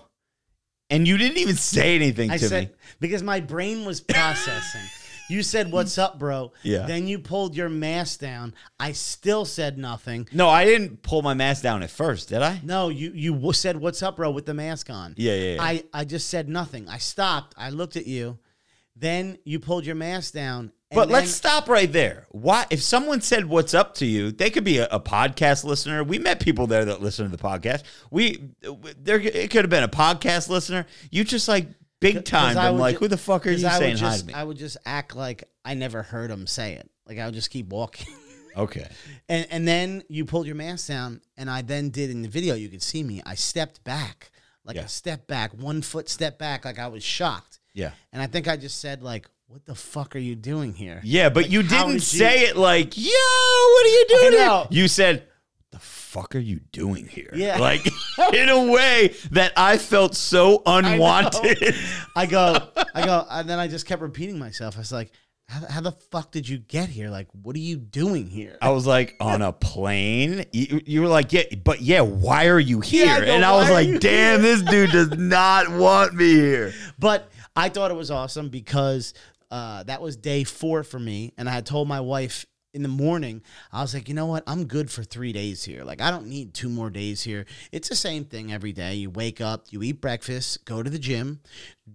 And 0.90 1.06
you 1.06 1.18
didn't 1.18 1.38
even 1.38 1.56
say 1.56 1.94
anything 1.94 2.30
I 2.30 2.38
to 2.38 2.48
said 2.48 2.68
me. 2.70 2.74
because 3.00 3.22
my 3.22 3.40
brain 3.40 3.84
was 3.84 4.00
processing. 4.00 4.80
you 5.28 5.42
said, 5.42 5.70
"What's 5.70 5.98
up, 5.98 6.18
bro?" 6.18 6.52
Yeah. 6.62 6.86
Then 6.86 7.06
you 7.06 7.18
pulled 7.18 7.54
your 7.54 7.68
mask 7.68 8.20
down. 8.20 8.54
I 8.80 8.92
still 8.92 9.44
said 9.44 9.76
nothing. 9.76 10.26
No, 10.32 10.48
I 10.48 10.64
didn't 10.64 11.02
pull 11.02 11.20
my 11.20 11.34
mask 11.34 11.62
down 11.62 11.82
at 11.82 11.90
first, 11.90 12.30
did 12.30 12.40
I? 12.40 12.60
No, 12.64 12.88
you 12.88 13.12
you 13.14 13.32
w- 13.34 13.52
said, 13.52 13.76
"What's 13.78 14.02
up, 14.02 14.16
bro?" 14.16 14.30
with 14.30 14.46
the 14.46 14.54
mask 14.54 14.88
on. 14.88 15.14
Yeah, 15.18 15.34
yeah, 15.34 15.54
yeah. 15.56 15.62
I 15.62 15.82
I 15.92 16.04
just 16.06 16.28
said 16.28 16.48
nothing. 16.48 16.88
I 16.88 16.96
stopped. 16.98 17.54
I 17.58 17.68
looked 17.70 17.96
at 17.96 18.06
you. 18.06 18.38
Then 18.98 19.38
you 19.44 19.60
pulled 19.60 19.86
your 19.86 19.94
mask 19.94 20.34
down. 20.34 20.72
But 20.90 21.06
then- 21.06 21.12
let's 21.12 21.30
stop 21.30 21.68
right 21.68 21.90
there. 21.92 22.26
Why? 22.30 22.66
If 22.70 22.82
someone 22.82 23.20
said 23.20 23.44
"What's 23.46 23.74
up" 23.74 23.94
to 23.96 24.06
you, 24.06 24.32
they 24.32 24.48
could 24.50 24.64
be 24.64 24.78
a, 24.78 24.86
a 24.90 24.98
podcast 24.98 25.62
listener. 25.64 26.02
We 26.02 26.18
met 26.18 26.40
people 26.40 26.66
there 26.66 26.84
that 26.86 27.02
listen 27.02 27.30
to 27.30 27.36
the 27.36 27.42
podcast. 27.42 27.82
We 28.10 28.50
there 28.98 29.20
it 29.20 29.50
could 29.50 29.62
have 29.64 29.70
been 29.70 29.84
a 29.84 29.88
podcast 29.88 30.48
listener. 30.48 30.86
You 31.10 31.24
just 31.24 31.46
like 31.46 31.68
big 32.00 32.24
time. 32.24 32.56
I 32.56 32.68
I'm 32.68 32.74
would 32.74 32.80
like, 32.80 32.94
ju- 32.94 33.00
who 33.00 33.08
the 33.08 33.18
fuck 33.18 33.46
are 33.46 33.50
'cause 33.52 33.60
you 33.62 33.68
I 33.68 33.72
would 33.72 33.78
saying 33.78 33.96
hi 33.98 34.00
just, 34.00 34.20
to 34.20 34.26
me? 34.28 34.32
I 34.34 34.44
would 34.44 34.56
just 34.56 34.76
act 34.86 35.14
like 35.14 35.44
I 35.64 35.74
never 35.74 36.02
heard 36.02 36.30
him 36.30 36.46
say 36.46 36.74
it. 36.74 36.88
Like 37.06 37.18
I 37.18 37.26
would 37.26 37.34
just 37.34 37.50
keep 37.50 37.68
walking. 37.68 38.06
okay. 38.56 38.88
And 39.28 39.46
and 39.50 39.68
then 39.68 40.02
you 40.08 40.24
pulled 40.24 40.46
your 40.46 40.56
mask 40.56 40.88
down, 40.88 41.20
and 41.36 41.50
I 41.50 41.60
then 41.60 41.90
did 41.90 42.08
in 42.10 42.22
the 42.22 42.28
video. 42.28 42.54
You 42.54 42.70
could 42.70 42.82
see 42.82 43.02
me. 43.02 43.20
I 43.26 43.34
stepped 43.34 43.84
back, 43.84 44.30
like 44.64 44.76
Yeah. 44.76 44.84
a 44.84 44.88
step 44.88 45.26
back, 45.26 45.52
one 45.52 45.82
foot 45.82 46.08
step 46.08 46.38
back, 46.38 46.64
like 46.64 46.78
I 46.78 46.88
was 46.88 47.04
shocked. 47.04 47.57
Yeah. 47.78 47.92
And 48.12 48.20
I 48.20 48.26
think 48.26 48.48
I 48.48 48.56
just 48.56 48.80
said 48.80 49.02
like, 49.02 49.26
"What 49.46 49.64
the 49.64 49.74
fuck 49.74 50.16
are 50.16 50.20
you 50.30 50.34
doing 50.34 50.74
here?" 50.74 51.00
Yeah, 51.04 51.28
but 51.28 51.44
Like, 51.44 51.52
you 51.52 51.62
how 51.62 51.68
didn't 51.68 51.86
did 52.00 52.12
you- 52.12 52.18
say 52.18 52.42
it 52.48 52.56
like, 52.56 52.96
"Yo, 52.96 53.04
what 53.04 53.86
are 53.86 53.94
you 53.98 54.04
doing 54.08 54.32
here?" 54.32 54.46
know. 54.46 54.66
You 54.70 54.88
said, 54.88 55.22
"The 55.70 55.78
fuck 55.78 56.34
are 56.34 56.40
you 56.40 56.60
doing 56.72 57.06
here?" 57.06 57.30
Yeah. 57.34 57.58
like 57.68 57.86
in 58.34 58.48
a 58.48 58.72
way 58.72 59.14
that 59.30 59.52
I 59.56 59.78
felt 59.78 60.14
so 60.16 60.62
unwanted. 60.66 61.74
I 62.16 62.26
go, 62.26 62.68
I 62.94 63.04
go, 63.06 63.24
and 63.30 63.48
then 63.48 63.58
I 63.60 63.68
just 63.68 63.86
kept 63.86 64.02
repeating 64.02 64.38
myself. 64.40 64.76
I 64.76 64.80
was 64.80 64.90
like, 64.92 65.12
"How, 65.46 65.64
how 65.66 65.80
the 65.80 65.92
fuck 66.10 66.32
did 66.32 66.48
you 66.48 66.58
get 66.58 66.88
here? 66.88 67.10
Like, 67.10 67.28
what 67.42 67.54
are 67.54 67.60
you 67.60 67.76
doing 67.76 68.28
here?" 68.28 68.58
I 68.60 68.70
was 68.70 68.86
like, 68.86 69.14
"On 69.20 69.40
a 69.42 69.52
plane?" 69.52 70.44
You, 70.52 70.80
you 70.84 71.00
were 71.02 71.08
like, 71.08 71.32
"Yeah, 71.32 71.44
but 71.62 71.80
yeah, 71.80 72.00
why 72.00 72.48
are 72.48 72.58
you 72.58 72.80
here?" 72.80 73.08
I 73.08 73.20
go, 73.20 73.26
and 73.26 73.44
I 73.44 73.52
was 73.52 73.70
are 73.70 73.80
you 73.82 73.92
like, 73.92 74.00
"Damn, 74.00 74.42
this 74.42 74.62
dude 74.62 74.90
does 74.90 75.10
not 75.16 75.70
want 75.70 76.14
me 76.14 76.34
here." 76.34 76.72
But 76.98 77.30
I 77.58 77.70
thought 77.70 77.90
it 77.90 77.94
was 77.94 78.12
awesome 78.12 78.50
because 78.50 79.14
uh, 79.50 79.82
that 79.82 80.00
was 80.00 80.16
day 80.16 80.44
four 80.44 80.84
for 80.84 81.00
me, 81.00 81.32
and 81.36 81.48
I 81.48 81.52
had 81.52 81.66
told 81.66 81.88
my 81.88 82.00
wife 82.00 82.46
in 82.72 82.82
the 82.82 82.88
morning. 82.88 83.42
I 83.72 83.82
was 83.82 83.94
like, 83.94 84.08
you 84.08 84.14
know 84.14 84.26
what? 84.26 84.44
I'm 84.46 84.66
good 84.66 84.92
for 84.92 85.02
three 85.02 85.32
days 85.32 85.64
here. 85.64 85.82
Like, 85.82 86.00
I 86.00 86.12
don't 86.12 86.28
need 86.28 86.54
two 86.54 86.68
more 86.68 86.88
days 86.88 87.22
here. 87.22 87.46
It's 87.72 87.88
the 87.88 87.96
same 87.96 88.24
thing 88.24 88.52
every 88.52 88.72
day. 88.72 88.94
You 88.94 89.10
wake 89.10 89.40
up, 89.40 89.66
you 89.70 89.82
eat 89.82 90.00
breakfast, 90.00 90.66
go 90.66 90.84
to 90.84 90.90
the 90.90 91.00
gym, 91.00 91.40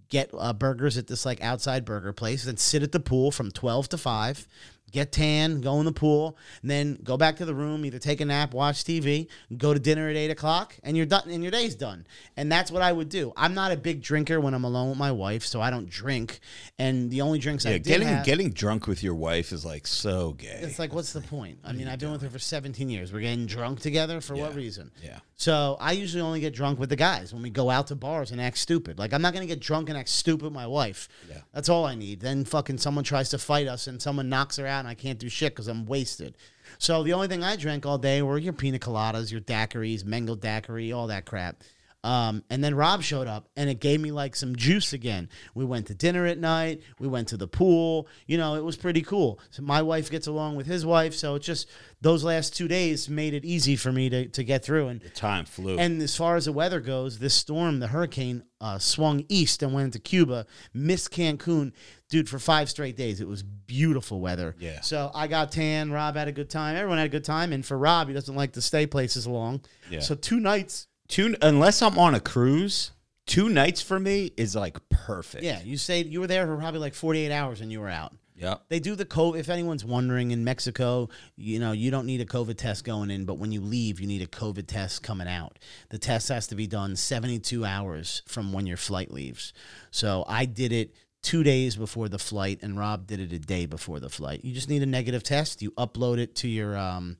get 0.09 0.31
uh, 0.37 0.51
burgers 0.51 0.97
at 0.97 1.07
this 1.07 1.25
like 1.25 1.41
outside 1.41 1.85
burger 1.85 2.11
place, 2.11 2.43
then 2.43 2.57
sit 2.57 2.83
at 2.83 2.91
the 2.91 2.99
pool 2.99 3.31
from 3.31 3.49
twelve 3.49 3.87
to 3.89 3.97
five. 3.97 4.49
Get 4.93 5.11
tan, 5.11 5.59
go 5.59 5.79
in 5.79 5.85
the 5.85 5.91
pool, 5.91 6.37
and 6.61 6.69
then 6.71 6.99
go 7.03 7.17
back 7.17 7.35
to 7.37 7.45
the 7.45 7.53
room, 7.55 7.83
either 7.83 7.97
take 7.99 8.21
a 8.21 8.25
nap, 8.25 8.53
watch 8.53 8.83
TV, 8.85 9.27
go 9.57 9.73
to 9.73 9.79
dinner 9.79 10.07
at 10.07 10.15
eight 10.15 10.29
o'clock, 10.29 10.75
and 10.83 10.95
you're 10.95 11.07
done 11.07 11.27
and 11.29 11.41
your 11.41 11.51
day's 11.51 11.73
done. 11.75 12.05
And 12.37 12.51
that's 12.51 12.69
what 12.71 12.83
I 12.83 12.93
would 12.93 13.09
do. 13.09 13.33
I'm 13.35 13.55
not 13.55 13.71
a 13.71 13.75
big 13.75 14.01
drinker 14.03 14.39
when 14.39 14.53
I'm 14.53 14.63
alone 14.63 14.89
with 14.89 14.99
my 14.99 15.11
wife, 15.11 15.43
so 15.45 15.59
I 15.59 15.71
don't 15.71 15.89
drink. 15.89 16.39
And 16.77 17.09
the 17.09 17.21
only 17.21 17.39
drinks 17.39 17.65
I 17.65 17.71
Yeah, 17.71 17.77
did 17.79 17.85
getting 17.85 18.07
have, 18.07 18.23
getting 18.23 18.51
drunk 18.51 18.85
with 18.85 19.01
your 19.03 19.15
wife 19.15 19.51
is 19.51 19.65
like 19.65 19.87
so 19.87 20.33
gay. 20.33 20.59
it's 20.61 20.77
like, 20.77 20.93
what's 20.93 21.11
the 21.11 21.21
point? 21.21 21.57
I 21.63 21.73
mean, 21.73 21.87
I've 21.87 21.97
been 21.99 22.11
with 22.11 22.21
her 22.21 22.29
for 22.29 22.37
17 22.39 22.87
years. 22.87 23.11
We're 23.11 23.21
getting 23.21 23.47
drunk 23.47 23.79
together 23.79 24.21
for 24.21 24.35
what 24.35 24.53
reason? 24.55 24.91
Yeah. 25.03 25.17
So 25.35 25.75
I 25.81 25.93
usually 25.93 26.21
only 26.21 26.39
get 26.39 26.53
drunk 26.53 26.79
with 26.79 26.89
the 26.89 26.95
guys 26.95 27.33
when 27.33 27.41
we 27.41 27.49
go 27.49 27.69
out 27.71 27.87
to 27.87 27.95
bars 27.95 28.31
and 28.31 28.39
act 28.39 28.57
stupid. 28.59 28.97
Like 28.99 29.11
I'm 29.11 29.21
not 29.23 29.33
gonna 29.33 29.47
get 29.47 29.59
drunk 29.59 29.89
and 29.89 29.97
act 29.97 30.07
stupid 30.09 30.43
with 30.45 30.53
my 30.53 30.67
wife. 30.67 31.09
Yeah. 31.27 31.39
That's 31.51 31.67
all 31.67 31.83
I 31.85 31.95
need. 31.95 32.21
Then 32.21 32.45
fucking 32.45 32.77
someone 32.77 33.03
tries 33.03 33.29
to 33.31 33.37
fight 33.39 33.67
us 33.67 33.87
and 33.87 33.99
someone 34.01 34.29
knocks 34.29 34.55
her 34.57 34.67
out 34.67 34.82
and 34.83 34.89
I 34.89 34.95
can't 34.95 35.19
do 35.19 35.29
shit 35.29 35.53
because 35.53 35.67
I'm 35.67 35.85
wasted. 35.85 36.35
So 36.77 37.03
the 37.03 37.13
only 37.13 37.27
thing 37.27 37.43
I 37.43 37.55
drank 37.55 37.85
all 37.85 37.97
day 37.97 38.21
were 38.21 38.37
your 38.37 38.53
pina 38.53 38.79
coladas, 38.79 39.31
your 39.31 39.41
daiquiris, 39.41 40.03
mango 40.03 40.35
daiquiri, 40.35 40.91
all 40.91 41.07
that 41.07 41.25
crap. 41.25 41.63
Um, 42.03 42.43
and 42.49 42.61
then 42.63 42.75
Rob 42.75 43.01
showed 43.01 43.27
up 43.27 43.47
and 43.55 43.69
it 43.69 43.79
gave 43.79 44.01
me 44.01 44.11
like 44.11 44.35
some 44.35 44.55
juice 44.55 44.91
again. 44.91 45.29
We 45.55 45.63
went 45.63 45.87
to 45.87 45.95
dinner 45.95 46.25
at 46.25 46.37
night. 46.37 46.81
We 46.99 47.07
went 47.07 47.29
to 47.29 47.37
the 47.37 47.47
pool. 47.47 48.07
You 48.27 48.37
know, 48.37 48.55
it 48.55 48.63
was 48.63 48.75
pretty 48.75 49.01
cool. 49.01 49.39
So 49.51 49.63
my 49.63 49.81
wife 49.81 50.11
gets 50.11 50.27
along 50.27 50.55
with 50.57 50.65
his 50.67 50.85
wife. 50.85 51.13
So 51.13 51.35
it 51.35 51.39
just, 51.43 51.69
those 52.01 52.23
last 52.23 52.55
two 52.55 52.67
days 52.67 53.07
made 53.07 53.33
it 53.33 53.45
easy 53.45 53.77
for 53.77 53.91
me 53.91 54.09
to, 54.09 54.27
to 54.27 54.43
get 54.43 54.65
through. 54.65 54.89
And 54.89 54.99
the 55.01 55.09
Time 55.09 55.45
flew. 55.45 55.77
and 55.79 56.01
as 56.01 56.15
far 56.17 56.35
as 56.35 56.45
the 56.45 56.51
weather 56.51 56.81
goes, 56.81 57.19
this 57.19 57.33
storm, 57.33 57.79
the 57.79 57.87
hurricane, 57.87 58.43
uh, 58.59 58.79
swung 58.79 59.25
east 59.29 59.61
and 59.63 59.73
went 59.73 59.85
into 59.85 59.99
Cuba, 59.99 60.45
missed 60.73 61.11
Cancun, 61.11 61.71
dude, 62.09 62.29
for 62.29 62.39
five 62.39 62.69
straight 62.69 62.95
days. 62.97 63.19
It 63.21 63.27
was 63.27 63.43
beautiful 63.43 64.19
weather. 64.21 64.55
Yeah. 64.59 64.81
So 64.81 65.11
I 65.13 65.27
got 65.27 65.51
tan. 65.51 65.91
Rob 65.91 66.15
had 66.15 66.27
a 66.27 66.31
good 66.31 66.49
time. 66.49 66.75
Everyone 66.75 66.97
had 66.97 67.07
a 67.07 67.09
good 67.09 67.25
time. 67.25 67.53
And 67.53 67.65
for 67.65 67.77
Rob, 67.77 68.07
he 68.07 68.13
doesn't 68.13 68.35
like 68.35 68.53
to 68.53 68.61
stay 68.61 68.87
places 68.87 69.25
long. 69.27 69.61
Yeah. 69.89 69.99
So 70.01 70.15
two 70.15 70.39
nights. 70.39 70.87
Two 71.13 71.35
unless 71.43 71.81
I'm 71.83 71.97
on 71.99 72.15
a 72.15 72.19
cruise, 72.19 72.91
two 73.27 73.47
nights 73.47 73.81
for 73.81 73.99
me 73.99 74.31
is 74.35 74.55
like 74.55 74.77
perfect. 74.89 75.43
Yeah, 75.43 75.61
you 75.61 75.77
say 75.77 76.03
you 76.03 76.19
were 76.19 76.27
there 76.27 76.47
for 76.47 76.57
probably 76.57 76.79
like 76.79 76.95
48 76.95 77.31
hours 77.31 77.61
and 77.61 77.71
you 77.71 77.81
were 77.81 77.89
out. 77.89 78.13
Yep. 78.35 78.63
They 78.67 78.79
do 78.79 78.95
the 78.95 79.05
COVID. 79.05 79.39
If 79.39 79.47
anyone's 79.47 79.85
wondering, 79.85 80.31
in 80.31 80.43
Mexico, 80.43 81.09
you 81.35 81.59
know, 81.59 81.71
you 81.71 81.91
don't 81.91 82.07
need 82.07 82.19
a 82.19 82.25
COVID 82.25 82.57
test 82.57 82.83
going 82.83 83.11
in, 83.11 83.25
but 83.25 83.35
when 83.35 83.51
you 83.51 83.61
leave, 83.61 83.99
you 83.99 84.07
need 84.07 84.23
a 84.23 84.27
COVID 84.27 84.65
test 84.65 85.03
coming 85.03 85.27
out. 85.27 85.59
The 85.89 85.99
test 85.99 86.29
has 86.29 86.47
to 86.47 86.55
be 86.55 86.65
done 86.65 86.95
72 86.95 87.63
hours 87.63 88.23
from 88.25 88.51
when 88.51 88.65
your 88.65 88.75
flight 88.75 89.11
leaves. 89.11 89.53
So 89.91 90.25
I 90.27 90.45
did 90.45 90.71
it 90.71 90.95
two 91.21 91.43
days 91.43 91.75
before 91.75 92.09
the 92.09 92.17
flight, 92.17 92.59
and 92.63 92.77
Rob 92.77 93.05
did 93.05 93.19
it 93.19 93.31
a 93.31 93.39
day 93.39 93.67
before 93.67 93.99
the 93.99 94.09
flight. 94.09 94.43
You 94.43 94.51
just 94.51 94.67
need 94.67 94.81
a 94.81 94.87
negative 94.87 95.21
test. 95.21 95.61
You 95.61 95.69
upload 95.71 96.17
it 96.17 96.33
to 96.37 96.47
your 96.47 96.75
um, 96.75 97.17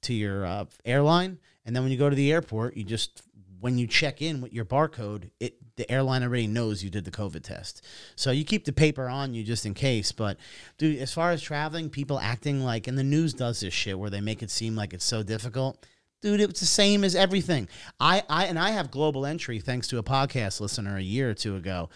to 0.00 0.14
your 0.14 0.46
uh, 0.46 0.64
airline, 0.86 1.38
and 1.64 1.76
then 1.76 1.82
when 1.82 1.92
you 1.92 1.98
go 1.98 2.10
to 2.10 2.16
the 2.16 2.32
airport, 2.32 2.76
you 2.76 2.84
just 2.84 3.22
when 3.64 3.78
you 3.78 3.86
check 3.86 4.20
in 4.20 4.42
with 4.42 4.52
your 4.52 4.66
barcode, 4.66 5.30
it 5.40 5.56
the 5.76 5.90
airline 5.90 6.22
already 6.22 6.46
knows 6.46 6.84
you 6.84 6.90
did 6.90 7.06
the 7.06 7.10
COVID 7.10 7.42
test. 7.42 7.82
So 8.14 8.30
you 8.30 8.44
keep 8.44 8.66
the 8.66 8.74
paper 8.74 9.08
on 9.08 9.32
you 9.32 9.42
just 9.42 9.64
in 9.64 9.72
case. 9.72 10.12
But 10.12 10.36
dude, 10.76 10.98
as 10.98 11.14
far 11.14 11.30
as 11.30 11.40
traveling, 11.40 11.88
people 11.88 12.20
acting 12.20 12.62
like 12.62 12.88
and 12.88 12.98
the 12.98 13.02
news 13.02 13.32
does 13.32 13.60
this 13.60 13.72
shit 13.72 13.98
where 13.98 14.10
they 14.10 14.20
make 14.20 14.42
it 14.42 14.50
seem 14.50 14.76
like 14.76 14.92
it's 14.92 15.06
so 15.06 15.22
difficult. 15.22 15.86
Dude, 16.20 16.42
it's 16.42 16.60
the 16.60 16.66
same 16.66 17.04
as 17.04 17.14
everything. 17.16 17.66
I, 17.98 18.22
I 18.28 18.44
and 18.44 18.58
I 18.58 18.72
have 18.72 18.90
global 18.90 19.24
entry 19.24 19.60
thanks 19.60 19.88
to 19.88 19.98
a 19.98 20.02
podcast 20.02 20.60
listener 20.60 20.98
a 20.98 21.02
year 21.02 21.30
or 21.30 21.34
two 21.34 21.56
ago. 21.56 21.88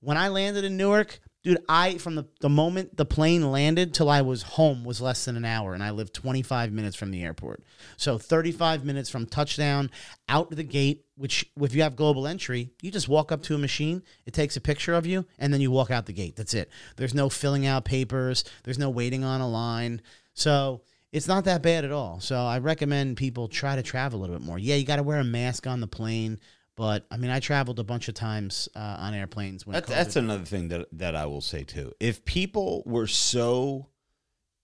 When 0.00 0.16
I 0.16 0.26
landed 0.26 0.64
in 0.64 0.76
Newark, 0.76 1.20
dude, 1.42 1.58
I 1.68 1.98
from 1.98 2.14
the, 2.14 2.24
the 2.40 2.48
moment 2.48 2.96
the 2.96 3.04
plane 3.04 3.50
landed 3.50 3.94
till 3.94 4.08
I 4.08 4.22
was 4.22 4.42
home 4.42 4.84
was 4.84 5.00
less 5.00 5.24
than 5.24 5.36
an 5.36 5.44
hour, 5.44 5.74
and 5.74 5.82
I 5.82 5.90
lived 5.90 6.14
25 6.14 6.72
minutes 6.72 6.96
from 6.96 7.10
the 7.10 7.22
airport. 7.22 7.62
So 7.96 8.18
35 8.18 8.84
minutes 8.84 9.10
from 9.10 9.26
touchdown 9.26 9.90
out 10.28 10.50
the 10.50 10.62
gate. 10.62 11.04
Which, 11.14 11.50
if 11.60 11.74
you 11.74 11.82
have 11.82 11.94
global 11.94 12.26
entry, 12.26 12.70
you 12.80 12.90
just 12.90 13.08
walk 13.08 13.30
up 13.30 13.42
to 13.42 13.54
a 13.54 13.58
machine, 13.58 14.02
it 14.26 14.32
takes 14.32 14.56
a 14.56 14.60
picture 14.60 14.94
of 14.94 15.06
you, 15.06 15.24
and 15.38 15.52
then 15.52 15.60
you 15.60 15.70
walk 15.70 15.90
out 15.90 16.06
the 16.06 16.12
gate. 16.12 16.34
That's 16.36 16.54
it. 16.54 16.68
There's 16.96 17.14
no 17.14 17.28
filling 17.28 17.64
out 17.66 17.84
papers. 17.84 18.44
There's 18.64 18.78
no 18.78 18.90
waiting 18.90 19.22
on 19.22 19.40
a 19.40 19.48
line. 19.48 20.02
So 20.34 20.82
it's 21.12 21.28
not 21.28 21.44
that 21.44 21.62
bad 21.62 21.84
at 21.84 21.92
all. 21.92 22.18
So 22.20 22.36
I 22.36 22.58
recommend 22.58 23.18
people 23.18 23.46
try 23.46 23.76
to 23.76 23.82
travel 23.82 24.18
a 24.18 24.20
little 24.22 24.36
bit 24.36 24.44
more. 24.44 24.58
Yeah, 24.58 24.76
you 24.76 24.84
got 24.84 24.96
to 24.96 25.02
wear 25.02 25.18
a 25.18 25.24
mask 25.24 25.66
on 25.66 25.80
the 25.80 25.86
plane. 25.86 26.40
But 26.76 27.06
I 27.10 27.16
mean, 27.18 27.30
I 27.30 27.40
traveled 27.40 27.78
a 27.78 27.84
bunch 27.84 28.08
of 28.08 28.14
times 28.14 28.68
uh, 28.74 28.96
on 28.98 29.14
airplanes 29.14 29.66
when 29.66 29.74
That's, 29.74 29.88
that's 29.88 30.16
another 30.16 30.44
thing 30.44 30.68
that 30.68 30.88
that 30.92 31.14
I 31.14 31.26
will 31.26 31.40
say 31.42 31.64
too. 31.64 31.92
If 32.00 32.24
people 32.24 32.82
were 32.86 33.06
so 33.06 33.88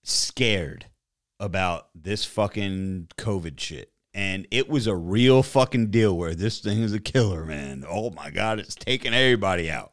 scared 0.04 0.86
about 1.38 1.88
this 1.94 2.24
fucking 2.24 3.08
COVID 3.18 3.60
shit, 3.60 3.92
and 4.14 4.46
it 4.50 4.68
was 4.68 4.86
a 4.86 4.96
real 4.96 5.42
fucking 5.42 5.90
deal 5.90 6.16
where 6.16 6.34
this 6.34 6.60
thing 6.60 6.82
is 6.82 6.92
a 6.94 6.98
killer, 7.00 7.44
man. 7.44 7.84
Oh 7.88 8.10
my 8.10 8.30
god, 8.30 8.58
it's 8.58 8.74
taking 8.74 9.12
everybody 9.14 9.70
out. 9.70 9.92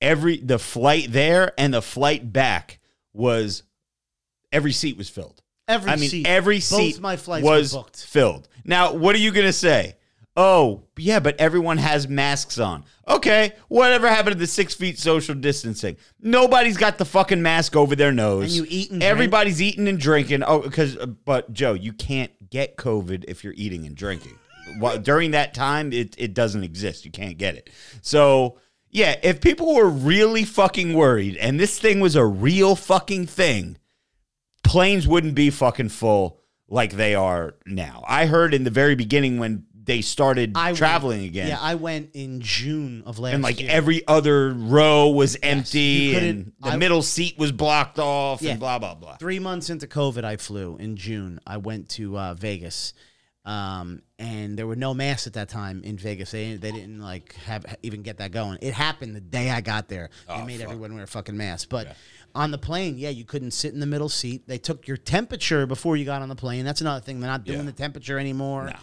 Every 0.00 0.38
the 0.38 0.58
flight 0.58 1.08
there 1.10 1.52
and 1.58 1.74
the 1.74 1.82
flight 1.82 2.32
back 2.32 2.78
was 3.12 3.64
every 4.52 4.72
seat 4.72 4.96
was 4.96 5.08
filled. 5.08 5.42
Every 5.68 5.90
I 5.90 5.96
mean, 5.96 6.10
seat. 6.10 6.26
every 6.26 6.56
Both 6.56 6.62
seat 6.64 7.00
my 7.00 7.16
flights 7.16 7.44
were 7.44 7.56
was 7.56 7.72
booked. 7.72 8.04
filled. 8.04 8.48
Now, 8.64 8.92
what 8.94 9.14
are 9.14 9.20
you 9.20 9.32
gonna 9.32 9.52
say? 9.52 9.96
Oh, 10.34 10.84
yeah, 10.96 11.20
but 11.20 11.38
everyone 11.38 11.76
has 11.76 12.08
masks 12.08 12.58
on. 12.58 12.84
Okay, 13.06 13.52
whatever 13.68 14.08
happened 14.08 14.34
to 14.34 14.38
the 14.38 14.46
six 14.46 14.72
feet 14.74 14.98
social 14.98 15.34
distancing? 15.34 15.96
Nobody's 16.20 16.78
got 16.78 16.96
the 16.96 17.04
fucking 17.04 17.42
mask 17.42 17.76
over 17.76 17.94
their 17.94 18.12
nose. 18.12 18.44
And 18.44 18.52
you 18.52 18.66
eat 18.66 18.90
and 18.90 19.00
drink. 19.00 19.10
Everybody's 19.10 19.60
eating 19.60 19.88
and 19.88 19.98
drinking. 19.98 20.42
Oh, 20.42 20.60
because 20.60 20.96
uh, 20.96 21.06
but 21.06 21.52
Joe, 21.52 21.74
you 21.74 21.92
can't 21.92 22.32
get 22.48 22.78
COVID 22.78 23.24
if 23.28 23.44
you're 23.44 23.54
eating 23.56 23.84
and 23.84 23.94
drinking. 23.94 24.38
Well, 24.80 24.98
during 24.98 25.32
that 25.32 25.52
time, 25.52 25.92
it 25.92 26.14
it 26.16 26.32
doesn't 26.32 26.64
exist. 26.64 27.04
You 27.04 27.10
can't 27.10 27.36
get 27.38 27.56
it. 27.56 27.70
So. 28.00 28.58
Yeah, 28.94 29.18
if 29.22 29.40
people 29.40 29.74
were 29.74 29.88
really 29.88 30.44
fucking 30.44 30.92
worried 30.92 31.38
and 31.38 31.58
this 31.58 31.78
thing 31.78 31.98
was 31.98 32.14
a 32.14 32.26
real 32.26 32.76
fucking 32.76 33.26
thing, 33.26 33.78
planes 34.62 35.08
wouldn't 35.08 35.34
be 35.34 35.48
fucking 35.48 35.88
full 35.88 36.42
like 36.68 36.92
they 36.92 37.14
are 37.14 37.54
now. 37.64 38.04
I 38.06 38.26
heard 38.26 38.52
in 38.52 38.64
the 38.64 38.70
very 38.70 38.94
beginning 38.94 39.38
when 39.38 39.64
they 39.84 40.00
started 40.00 40.52
I 40.56 40.72
traveling 40.74 41.20
went, 41.22 41.30
again. 41.30 41.48
Yeah, 41.48 41.58
I 41.60 41.74
went 41.74 42.10
in 42.14 42.40
June 42.40 43.02
of 43.04 43.18
last 43.18 43.30
year. 43.30 43.34
and 43.34 43.42
like 43.42 43.60
year. 43.60 43.70
every 43.70 44.06
other 44.06 44.50
row 44.52 45.08
was 45.08 45.36
empty 45.42 45.80
you 45.80 46.18
and 46.18 46.52
the 46.60 46.68
I- 46.70 46.76
middle 46.76 47.02
seat 47.02 47.36
was 47.38 47.50
blocked 47.52 47.98
off 47.98 48.42
Yeah. 48.42 48.52
and 48.52 48.60
blah 48.60 48.78
blah 48.78 48.94
blah. 48.94 49.16
three 49.16 49.38
months 49.40 49.70
into 49.70 49.86
COVID, 49.86 50.24
I 50.24 50.36
flew 50.36 50.76
in 50.76 50.96
June. 50.96 51.40
I 51.46 51.56
went 51.56 51.88
to 51.90 52.16
uh, 52.16 52.34
Vegas, 52.34 52.92
um, 53.44 54.02
and 54.18 54.56
there 54.56 54.66
were 54.66 54.76
no 54.76 54.94
masks 54.94 55.26
at 55.26 55.32
that 55.34 55.48
time 55.48 55.82
in 55.84 55.96
Vegas. 55.98 56.30
They 56.30 56.56
they 56.56 56.70
didn't 56.72 57.00
like 57.00 57.34
have 57.46 57.64
even 57.82 58.02
get 58.02 58.18
that 58.18 58.30
going. 58.32 58.58
It 58.62 58.74
happened 58.74 59.16
the 59.16 59.20
day 59.20 59.50
I 59.50 59.60
got 59.60 59.88
there. 59.88 60.10
They 60.28 60.34
Oh, 60.34 60.44
made 60.44 60.58
fuck. 60.60 60.68
everyone 60.68 60.94
wear 60.94 61.04
a 61.04 61.06
fucking 61.06 61.36
masks, 61.36 61.66
but. 61.66 61.96
On 62.34 62.50
the 62.50 62.56
plane, 62.56 62.96
yeah, 62.96 63.10
you 63.10 63.26
couldn't 63.26 63.50
sit 63.50 63.74
in 63.74 63.80
the 63.80 63.84
middle 63.84 64.08
seat. 64.08 64.48
They 64.48 64.56
took 64.56 64.88
your 64.88 64.96
temperature 64.96 65.66
before 65.66 65.98
you 65.98 66.06
got 66.06 66.22
on 66.22 66.30
the 66.30 66.34
plane. 66.34 66.64
That's 66.64 66.80
another 66.80 67.04
thing. 67.04 67.20
They're 67.20 67.28
not 67.28 67.44
doing 67.44 67.58
Yeah. 67.58 67.64
the 67.66 67.72
temperature 67.72 68.18
anymore. 68.18 68.68
No. 68.68 68.76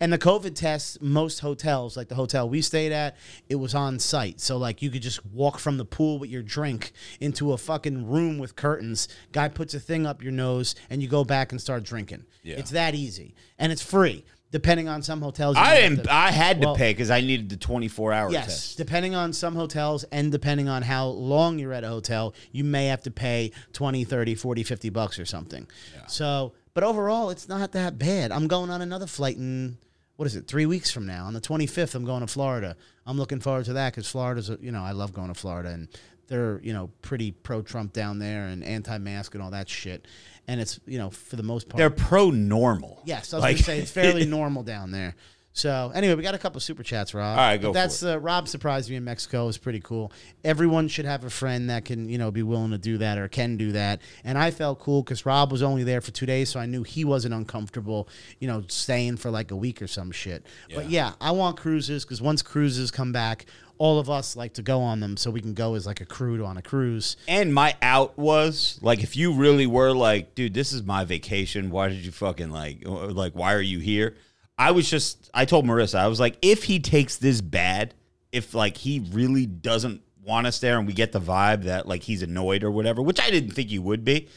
And 0.00 0.10
the 0.10 0.16
COVID 0.16 0.54
tests, 0.54 0.96
most 1.02 1.40
hotels, 1.40 1.98
like 1.98 2.08
the 2.08 2.14
hotel 2.14 2.48
we 2.48 2.62
stayed 2.62 2.92
at, 2.92 3.18
it 3.50 3.56
was 3.56 3.74
on 3.74 3.98
site. 3.98 4.40
So 4.40 4.56
like 4.56 4.80
you 4.80 4.88
could 4.90 5.02
just 5.02 5.22
walk 5.26 5.58
from 5.58 5.76
the 5.76 5.84
pool 5.84 6.18
with 6.18 6.30
your 6.30 6.42
drink 6.42 6.92
into 7.20 7.52
a 7.52 7.58
fucking 7.58 8.06
room 8.08 8.38
with 8.38 8.56
curtains. 8.56 9.06
Guy 9.32 9.48
puts 9.48 9.74
a 9.74 9.80
thing 9.80 10.06
up 10.06 10.22
your 10.22 10.32
nose 10.32 10.74
and 10.88 11.02
you 11.02 11.08
go 11.08 11.24
back 11.24 11.52
and 11.52 11.60
start 11.60 11.82
drinking. 11.84 12.24
Yeah. 12.42 12.56
It's 12.56 12.70
that 12.70 12.94
easy. 12.94 13.34
And 13.58 13.70
it's 13.70 13.82
free. 13.82 14.24
Depending 14.54 14.86
on 14.88 15.02
some 15.02 15.20
hotels. 15.20 15.56
I 15.58 15.80
didn't. 15.80 16.04
to- 16.04 16.14
I 16.14 16.30
had 16.30 16.62
to 16.62 16.74
pay 16.74 16.92
because 16.92 17.10
I 17.10 17.20
needed 17.20 17.48
the 17.48 17.56
twenty 17.56 17.88
four 17.88 18.12
hour 18.12 18.30
Yes, 18.30 18.46
test. 18.46 18.76
depending 18.76 19.12
on 19.16 19.32
some 19.32 19.56
hotels 19.56 20.04
and 20.12 20.30
depending 20.30 20.68
on 20.68 20.82
how 20.82 21.08
long 21.08 21.58
you're 21.58 21.72
at 21.72 21.82
a 21.82 21.88
hotel, 21.88 22.34
you 22.52 22.62
may 22.62 22.86
have 22.86 23.02
to 23.02 23.10
pay 23.10 23.50
20, 23.72 24.04
30, 24.04 24.36
40, 24.36 24.62
50 24.62 24.90
bucks 24.90 25.18
or 25.18 25.24
something. 25.26 25.66
So, 26.06 26.52
but 26.72 26.84
overall, 26.84 27.30
it's 27.30 27.48
not 27.48 27.72
that 27.72 27.98
bad. 27.98 28.30
I'm 28.30 28.46
going 28.46 28.70
on 28.70 28.80
another 28.80 29.08
flight 29.08 29.36
in, 29.36 29.76
what 30.14 30.26
is 30.26 30.36
it, 30.36 30.46
three 30.46 30.66
weeks 30.66 30.90
from 30.92 31.04
now. 31.04 31.24
On 31.26 31.34
the 31.34 31.40
25th, 31.40 31.96
I'm 31.96 32.04
going 32.04 32.20
to 32.20 32.28
Florida. 32.28 32.76
I'm 33.06 33.18
looking 33.18 33.40
forward 33.40 33.64
to 33.64 33.72
that 33.72 33.92
because 33.92 34.08
Florida's, 34.08 34.52
you 34.60 34.70
know, 34.70 34.84
I 34.84 34.92
love 34.92 35.12
going 35.12 35.28
to 35.28 35.34
Florida 35.34 35.70
and 35.70 35.88
they're, 36.28 36.60
you 36.62 36.72
know, 36.72 36.90
pretty 37.02 37.32
pro 37.32 37.60
Trump 37.60 37.92
down 37.92 38.18
there 38.20 38.46
and 38.46 38.62
anti 38.64 38.96
mask 38.98 39.34
and 39.34 39.42
all 39.42 39.50
that 39.50 39.68
shit. 39.68 40.06
And 40.46 40.60
it's, 40.60 40.78
you 40.86 40.98
know, 40.98 41.10
for 41.10 41.36
the 41.36 41.42
most 41.42 41.68
part. 41.68 41.78
They're 41.78 41.90
pro 41.90 42.30
normal. 42.30 43.00
Yes, 43.04 43.32
I 43.32 43.36
was 43.38 43.42
Like- 43.42 43.50
going 43.54 43.56
to 43.58 43.62
say 43.64 43.78
it's 43.78 43.90
fairly 43.90 44.26
normal 44.38 44.62
down 44.62 44.90
there. 44.90 45.14
So 45.56 45.92
anyway, 45.94 46.16
we 46.16 46.24
got 46.24 46.34
a 46.34 46.38
couple 46.38 46.58
super 46.60 46.82
chats, 46.82 47.14
Rob. 47.14 47.38
All 47.38 47.44
right, 47.44 47.56
go 47.58 47.68
But 47.68 47.74
for 47.74 47.74
That's 47.74 48.02
uh, 48.02 48.18
Rob 48.18 48.48
surprised 48.48 48.90
me 48.90 48.96
in 48.96 49.04
Mexico. 49.04 49.44
It 49.44 49.46
was 49.46 49.58
pretty 49.58 49.78
cool. 49.78 50.10
Everyone 50.42 50.88
should 50.88 51.04
have 51.04 51.22
a 51.22 51.30
friend 51.30 51.70
that 51.70 51.84
can, 51.84 52.08
you 52.08 52.18
know, 52.18 52.32
be 52.32 52.42
willing 52.42 52.72
to 52.72 52.78
do 52.78 52.98
that 52.98 53.18
or 53.18 53.28
can 53.28 53.56
do 53.56 53.70
that. 53.70 54.00
And 54.24 54.36
I 54.36 54.50
felt 54.50 54.80
cool 54.80 55.04
because 55.04 55.24
Rob 55.24 55.52
was 55.52 55.62
only 55.62 55.84
there 55.84 56.00
for 56.00 56.10
two 56.10 56.26
days, 56.26 56.48
so 56.50 56.58
I 56.58 56.66
knew 56.66 56.82
he 56.82 57.04
wasn't 57.04 57.34
uncomfortable, 57.34 58.08
you 58.40 58.48
know, 58.48 58.64
staying 58.66 59.18
for 59.18 59.30
like 59.30 59.52
a 59.52 59.56
week 59.56 59.80
or 59.80 59.86
some 59.86 60.10
shit. 60.10 60.44
But 60.74 60.90
yeah, 60.90 61.12
I 61.20 61.30
want 61.30 61.56
cruises 61.56 62.04
because 62.04 62.20
once 62.20 62.42
cruises 62.42 62.90
come 62.90 63.12
back, 63.12 63.46
all 63.78 63.98
of 63.98 64.08
us 64.08 64.36
like 64.36 64.54
to 64.54 64.62
go 64.62 64.80
on 64.80 65.00
them, 65.00 65.16
so 65.16 65.30
we 65.30 65.40
can 65.40 65.54
go 65.54 65.74
as 65.74 65.86
like 65.86 66.00
a 66.00 66.06
crew 66.06 66.38
to 66.38 66.44
on 66.44 66.56
a 66.56 66.62
cruise. 66.62 67.16
And 67.28 67.52
my 67.52 67.76
out 67.82 68.16
was 68.18 68.78
like, 68.82 69.02
if 69.02 69.16
you 69.16 69.32
really 69.32 69.66
were 69.66 69.92
like, 69.92 70.34
dude, 70.34 70.54
this 70.54 70.72
is 70.72 70.82
my 70.82 71.04
vacation. 71.04 71.70
Why 71.70 71.88
did 71.88 72.04
you 72.04 72.12
fucking 72.12 72.50
like, 72.50 72.82
like, 72.84 73.34
why 73.34 73.54
are 73.54 73.60
you 73.60 73.78
here? 73.78 74.16
I 74.56 74.70
was 74.70 74.88
just, 74.88 75.30
I 75.34 75.44
told 75.44 75.64
Marissa, 75.64 75.98
I 75.98 76.06
was 76.06 76.20
like, 76.20 76.36
if 76.40 76.64
he 76.64 76.78
takes 76.78 77.16
this 77.16 77.40
bad, 77.40 77.94
if 78.32 78.54
like 78.54 78.76
he 78.76 79.04
really 79.12 79.46
doesn't 79.46 80.02
want 80.24 80.46
us 80.46 80.58
there 80.58 80.78
and 80.78 80.86
we 80.86 80.92
get 80.92 81.12
the 81.12 81.20
vibe 81.20 81.64
that 81.64 81.86
like 81.86 82.02
he's 82.02 82.22
annoyed 82.22 82.64
or 82.64 82.70
whatever, 82.70 83.02
which 83.02 83.20
I 83.20 83.30
didn't 83.30 83.50
think 83.50 83.70
he 83.70 83.78
would 83.78 84.04
be. 84.04 84.28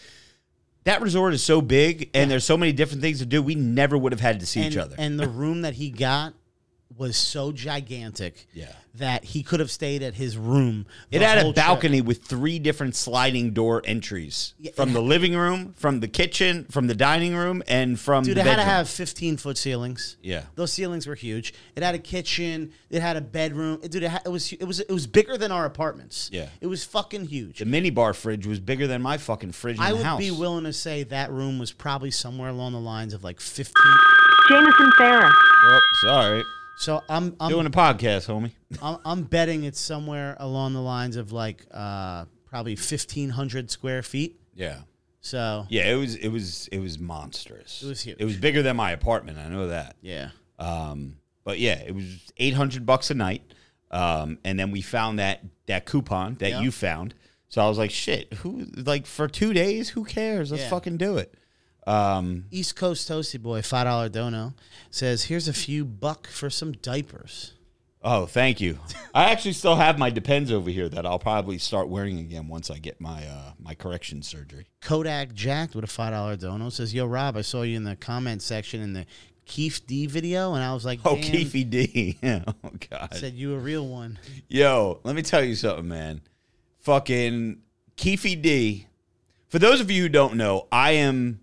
That 0.84 1.02
resort 1.02 1.34
is 1.34 1.44
so 1.44 1.62
big 1.62 2.10
and 2.14 2.32
there's 2.32 2.46
so 2.46 2.56
many 2.56 2.72
different 2.72 3.02
things 3.02 3.20
to 3.20 3.26
do. 3.26 3.42
We 3.42 3.56
never 3.56 3.98
would 3.98 4.12
have 4.14 4.22
had 4.22 4.40
to 4.40 4.46
see 4.46 4.62
and, 4.62 4.72
each 4.72 4.78
other. 4.78 4.96
and 4.98 5.20
the 5.20 5.28
room 5.28 5.62
that 5.64 5.74
he 5.74 5.90
got 5.90 6.34
was 6.96 7.16
so 7.18 7.52
gigantic 7.52 8.48
Yeah. 8.54 8.72
that 8.96 9.24
he 9.26 9.44
could 9.44 9.60
have 9.60 9.70
stayed 9.70 10.02
at 10.02 10.16
his 10.16 10.36
room. 10.38 10.88
It 11.12 11.22
had 11.22 11.38
a 11.38 11.42
whole 11.42 11.54
trip. 11.54 11.64
balcony 11.66 12.02
with 12.02 12.24
three 12.24 12.58
different 12.58 12.96
sliding 12.96 13.52
door 13.52 13.84
entries 13.86 14.54
Yeah, 14.58 14.72
from 14.72 14.94
the 14.94 15.02
living 15.02 15.36
room, 15.36 15.74
from 15.78 16.00
the 16.00 16.08
kitchen, 16.08 16.66
from 16.72 16.88
the 16.88 16.96
dining 16.96 17.36
room, 17.36 17.62
and 17.68 18.00
from 18.00 18.24
Dude, 18.24 18.38
the 18.38 18.42
it 18.42 18.48
had 18.48 18.56
to 18.56 18.64
have 18.64 18.90
15 18.90 19.38
foot 19.38 19.58
ceilings. 19.58 20.16
Yeah. 20.24 20.44
those 20.56 20.72
ceilings 20.74 21.06
were 21.06 21.14
huge. 21.14 21.54
It 21.76 21.84
had 21.84 21.94
a 21.94 22.00
kitchen. 22.00 22.72
It 22.90 23.02
had 23.02 23.16
a 23.18 23.22
bedroom. 23.22 23.80
It, 23.84 23.92
dude, 23.92 24.04
it, 24.04 24.10
had, 24.10 24.22
it 24.26 24.30
was 24.30 24.52
it 24.54 24.64
was 24.66 24.80
it 24.80 24.90
was 24.92 25.06
bigger 25.06 25.38
than 25.38 25.52
our 25.52 25.66
apartments. 25.66 26.30
Yeah. 26.34 26.48
it 26.62 26.68
was 26.68 26.84
fucking 26.84 27.26
huge. 27.26 27.60
the 27.60 27.66
mini 27.66 27.90
bar 27.92 28.14
fridge 28.14 28.48
was 28.48 28.60
bigger 28.60 28.88
than 28.88 29.02
my 29.04 29.18
fucking 29.18 29.52
fridge 29.52 29.78
in 29.78 29.84
I 29.84 29.90
the 29.92 29.98
would 29.98 30.06
house. 30.06 30.20
be 30.20 30.32
willing 30.32 30.64
to 30.64 30.74
say 30.74 31.04
that 31.04 31.32
room 31.32 31.60
was 31.60 31.72
probably 31.72 32.12
somewhere 32.12 32.50
along 32.50 32.72
the 32.72 32.80
lines 32.80 33.14
of 33.14 33.24
like 33.24 33.40
15. 33.42 33.74
Jameson 34.50 34.90
Farah. 34.98 35.30
Oh, 35.34 35.80
sorry. 36.06 36.44
So 36.78 37.04
I'm 37.10 37.36
I'm, 37.40 37.50
Doing 37.50 37.66
a 37.66 37.72
podcast, 37.72 38.28
homie. 38.28 38.52
I'm 38.82 38.98
I'm 39.04 39.24
betting 39.24 39.64
it's 39.64 39.80
somewhere 39.80 40.38
along 40.40 40.74
the 40.74 40.82
lines 40.82 41.16
of 41.16 41.32
like 41.32 41.66
uh 41.72 42.26
probably 42.46 42.74
1500 42.74 43.72
square 43.72 44.02
feet. 44.04 44.40
Yeah. 44.54 44.82
So 45.22 45.66
Yeah, 45.70 45.90
it 45.92 45.96
was 45.96 46.16
it 46.16 46.30
was 46.30 46.68
it 46.72 46.80
was 46.80 47.00
monstrous. 47.00 47.82
It 47.84 47.88
was 47.88 48.02
huge. 48.02 48.18
It 48.20 48.26
was 48.26 48.38
bigger 48.38 48.62
than 48.62 48.76
my 48.78 48.92
apartment. 48.92 49.38
I 49.40 49.50
know 49.50 49.68
that. 49.70 49.96
yeah. 50.02 50.30
Um, 50.60 51.18
but 51.44 51.60
yeah, 51.60 51.82
it 51.86 51.94
was 51.96 52.32
eight 52.38 52.54
hundred 52.54 52.86
bucks 52.86 53.10
a 53.12 53.14
night. 53.16 53.42
Um, 53.90 54.38
and 54.44 54.60
then 54.60 54.72
we 54.72 54.82
found 54.82 55.20
that 55.20 55.44
that 55.66 55.86
coupon 55.86 56.36
that 56.36 56.50
Yeah. 56.52 56.62
you 56.62 56.72
found. 56.72 57.14
So 57.50 57.62
I 57.64 57.70
was 57.70 57.78
like, 57.78 57.92
shit, 57.92 58.34
who 58.34 58.66
like 58.76 59.06
for 59.06 59.28
two 59.28 59.54
days? 59.54 59.90
Who 59.90 60.04
cares? 60.04 60.52
Let's 60.52 60.64
Yeah. 60.64 60.70
fucking 60.70 60.98
do 60.98 61.18
it. 61.18 61.34
Um, 61.88 62.46
East 62.52 62.76
Coast 62.76 63.10
Toasty 63.10 63.42
Boy, 63.42 63.62
five 63.62 63.86
dollar 63.86 64.10
dono, 64.10 64.54
says, 64.92 65.24
"Here's 65.24 65.48
a 65.48 65.54
few 65.54 65.86
buck 65.86 66.28
for 66.28 66.50
some 66.50 66.74
diapers." 66.74 67.54
oh, 68.04 68.26
thank 68.26 68.62
you. 68.62 68.80
I 69.14 69.32
actually 69.32 69.54
still 69.54 69.76
have 69.76 69.98
my 70.00 70.10
Depends 70.10 70.52
over 70.52 70.70
here 70.70 70.88
that 70.90 71.06
I'll 71.06 71.20
probably 71.20 71.58
start 71.58 71.90
wearing 71.90 72.20
again 72.20 72.48
once 72.48 72.70
I 72.72 72.78
get 72.78 73.02
my 73.02 73.26
uh, 73.26 73.52
my 73.60 73.74
correction 73.76 74.22
surgery. 74.22 74.68
Kodak 74.82 75.34
Jacked 75.34 75.76
with 75.76 75.84
a 75.84 75.88
five 75.88 76.14
dollar 76.14 76.36
dono 76.36 76.70
says, 76.70 76.94
"Yo, 76.94 77.06
Rob, 77.06 77.38
I 77.38 77.42
saw 77.42 77.64
you 77.64 77.76
in 77.76 77.84
the 77.84 77.96
comment 77.96 78.42
section 78.42 78.82
in 78.82 78.94
the 78.94 79.06
Keffe 79.46 79.86
D 79.86 80.08
video, 80.08 80.54
and 80.54 80.64
I 80.64 80.74
was 80.74 80.86
like, 80.86 81.00
Oh, 81.06 81.16
damn, 81.16 81.24
Keffe 81.24 81.70
D. 81.70 82.18
Yeah. 82.22 82.44
Oh 82.64 82.72
God. 82.90 83.14
said 83.14 83.34
you 83.34 83.56
a 83.56 83.58
real 83.58 83.88
one." 83.88 84.20
Yo, 84.48 85.00
let 85.04 85.16
me 85.16 85.22
tell 85.22 85.44
you 85.44 85.56
something, 85.56 85.88
man. 85.88 86.22
Fucking 86.80 87.60
Keffe 87.98 88.42
D. 88.42 88.88
For 89.50 89.60
those 89.60 89.80
of 89.80 89.90
you 89.90 90.04
who 90.04 90.10
don't 90.10 90.36
know, 90.36 90.68
I 90.72 90.92
am. 90.92 91.42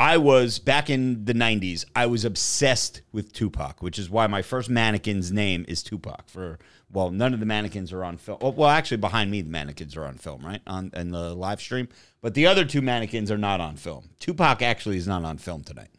I 0.00 0.16
was 0.16 0.58
back 0.58 0.88
in 0.88 1.26
the 1.26 1.34
'90s. 1.34 1.84
I 1.94 2.06
was 2.06 2.24
obsessed 2.24 3.02
with 3.12 3.34
Tupac, 3.34 3.82
which 3.82 3.98
is 3.98 4.08
why 4.08 4.26
my 4.28 4.40
first 4.40 4.70
mannequin's 4.70 5.30
name 5.30 5.66
is 5.68 5.82
Tupac. 5.82 6.26
For 6.26 6.58
well, 6.90 7.10
none 7.10 7.34
of 7.34 7.40
the 7.40 7.44
mannequins 7.44 7.92
are 7.92 8.02
on 8.02 8.16
film. 8.16 8.38
Well, 8.40 8.54
well, 8.54 8.70
actually, 8.70 8.96
behind 8.96 9.30
me, 9.30 9.42
the 9.42 9.50
mannequins 9.50 9.94
are 9.98 10.06
on 10.06 10.16
film, 10.16 10.42
right? 10.42 10.62
On 10.66 10.90
in 10.94 11.10
the 11.10 11.34
live 11.34 11.60
stream, 11.60 11.86
but 12.22 12.32
the 12.32 12.46
other 12.46 12.64
two 12.64 12.80
mannequins 12.80 13.30
are 13.30 13.36
not 13.36 13.60
on 13.60 13.76
film. 13.76 14.08
Tupac 14.20 14.62
actually 14.62 14.96
is 14.96 15.06
not 15.06 15.22
on 15.22 15.36
film 15.36 15.64
tonight, 15.64 15.90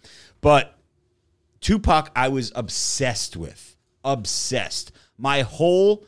but 0.41 0.79
Tupac, 1.59 2.09
I 2.15 2.27
was 2.27 2.51
obsessed 2.55 3.37
with. 3.37 3.77
Obsessed. 4.03 4.91
My 5.19 5.41
whole 5.43 6.07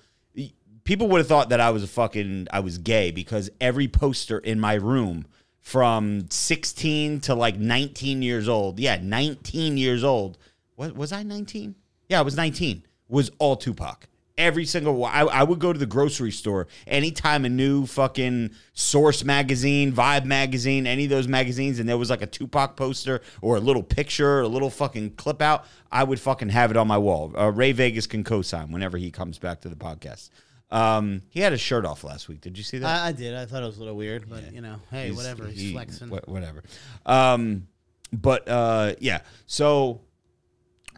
people 0.83 1.07
would 1.09 1.19
have 1.19 1.27
thought 1.27 1.49
that 1.49 1.59
I 1.59 1.69
was 1.69 1.83
a 1.83 1.87
fucking 1.87 2.47
I 2.49 2.59
was 2.59 2.79
gay 2.79 3.11
because 3.11 3.51
every 3.61 3.87
poster 3.87 4.39
in 4.39 4.59
my 4.59 4.73
room 4.73 5.27
from 5.63 6.29
16 6.29 7.21
to 7.21 7.33
like 7.33 7.57
19 7.57 8.21
years 8.21 8.47
old. 8.47 8.79
Yeah, 8.79 8.99
19 9.01 9.77
years 9.77 10.03
old. 10.03 10.37
What 10.75 10.95
was 10.95 11.11
I 11.11 11.23
19? 11.23 11.73
Yeah, 12.09 12.19
I 12.19 12.21
was 12.21 12.35
19. 12.35 12.83
Was 13.07 13.31
all 13.39 13.55
Tupac. 13.55 14.07
Every 14.37 14.65
single. 14.65 15.05
I, 15.05 15.21
I 15.21 15.43
would 15.43 15.59
go 15.59 15.71
to 15.71 15.79
the 15.79 15.85
grocery 15.85 16.31
store 16.31 16.67
anytime 16.85 17.45
a 17.45 17.49
new 17.49 17.85
fucking 17.85 18.51
Source 18.73 19.23
magazine, 19.23 19.93
Vibe 19.93 20.25
magazine, 20.25 20.85
any 20.85 21.05
of 21.05 21.11
those 21.11 21.27
magazines, 21.27 21.79
and 21.79 21.87
there 21.87 21.97
was 21.97 22.09
like 22.09 22.23
a 22.23 22.27
Tupac 22.27 22.75
poster 22.75 23.21
or 23.41 23.55
a 23.55 23.59
little 23.59 23.83
picture, 23.83 24.39
or 24.39 24.41
a 24.41 24.47
little 24.47 24.71
fucking 24.71 25.11
clip 25.11 25.41
out. 25.41 25.65
I 25.91 26.03
would 26.03 26.19
fucking 26.19 26.49
have 26.49 26.71
it 26.71 26.77
on 26.77 26.87
my 26.87 26.97
wall. 26.97 27.31
Uh, 27.37 27.51
Ray 27.51 27.71
Vegas 27.71 28.07
can 28.07 28.23
co-sign 28.23 28.71
whenever 28.71 28.97
he 28.97 29.11
comes 29.11 29.37
back 29.37 29.61
to 29.61 29.69
the 29.69 29.75
podcast. 29.75 30.29
Um, 30.73 31.21
he 31.29 31.39
had 31.39 31.51
his 31.51 31.61
shirt 31.61 31.85
off 31.85 32.03
last 32.03 32.27
week. 32.27 32.41
Did 32.41 32.57
you 32.57 32.63
see 32.63 32.79
that? 32.79 33.01
I, 33.03 33.07
I 33.07 33.11
did. 33.11 33.35
I 33.35 33.45
thought 33.45 33.61
it 33.63 33.65
was 33.67 33.77
a 33.77 33.79
little 33.79 33.95
weird, 33.95 34.27
but 34.29 34.51
you 34.51 34.59
know, 34.61 34.77
hey, 34.91 35.05
He's- 35.05 35.15
whatever. 35.15 35.45
He's 35.47 35.59
he- 35.61 35.71
flexing. 35.73 36.09
wha- 36.09 36.19
whatever. 36.25 36.63
Um, 37.05 37.67
but 38.11 38.47
uh, 38.49 38.95
yeah. 38.99 39.19
So 39.45 40.01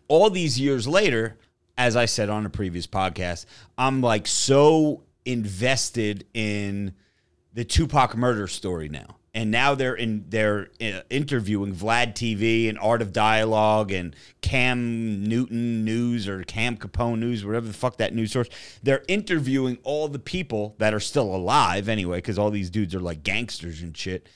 all 0.08 0.30
these 0.30 0.60
years 0.60 0.88
later, 0.88 1.38
as 1.78 1.96
I 1.96 2.06
said 2.06 2.30
on 2.30 2.46
a 2.46 2.50
previous 2.50 2.88
podcast, 2.88 3.46
I'm 3.78 4.02
like 4.02 4.28
so 4.28 5.04
invested 5.26 6.26
in 6.34 6.94
the 7.54 7.66
Tupac 7.66 8.16
murder 8.16 8.48
story 8.48 8.90
now. 8.90 9.15
And 9.36 9.52
now 9.52 9.76
they're 9.76 9.96
in 9.96 10.26
they're 10.30 10.70
uh, 10.82 11.02
interviewing 11.10 11.76
Vlad 11.76 12.14
TV 12.14 12.70
and 12.70 12.80
Art 12.80 13.02
of 13.02 13.12
Dialogue 13.12 13.92
and 13.92 14.16
Cam 14.40 15.28
Newton 15.28 15.84
News 15.84 16.30
or 16.30 16.42
Cam 16.44 16.78
Capone 16.78 17.20
News, 17.20 17.46
whatever 17.46 17.68
the 17.68 17.74
fuck 17.74 17.98
that 17.98 18.16
news 18.16 18.32
source. 18.32 18.48
They're 18.82 19.04
interviewing 19.10 19.78
all 19.84 20.08
the 20.08 20.20
people 20.20 20.76
that 20.78 20.94
are 20.94 21.02
still 21.02 21.36
alive 21.36 21.90
anyway, 21.90 22.20
because 22.20 22.40
all 22.40 22.50
these 22.50 22.70
dudes 22.70 22.96
are 22.96 23.02
like 23.02 23.24
gangsters 23.24 23.82
and 23.82 23.96
shit. 23.96 24.30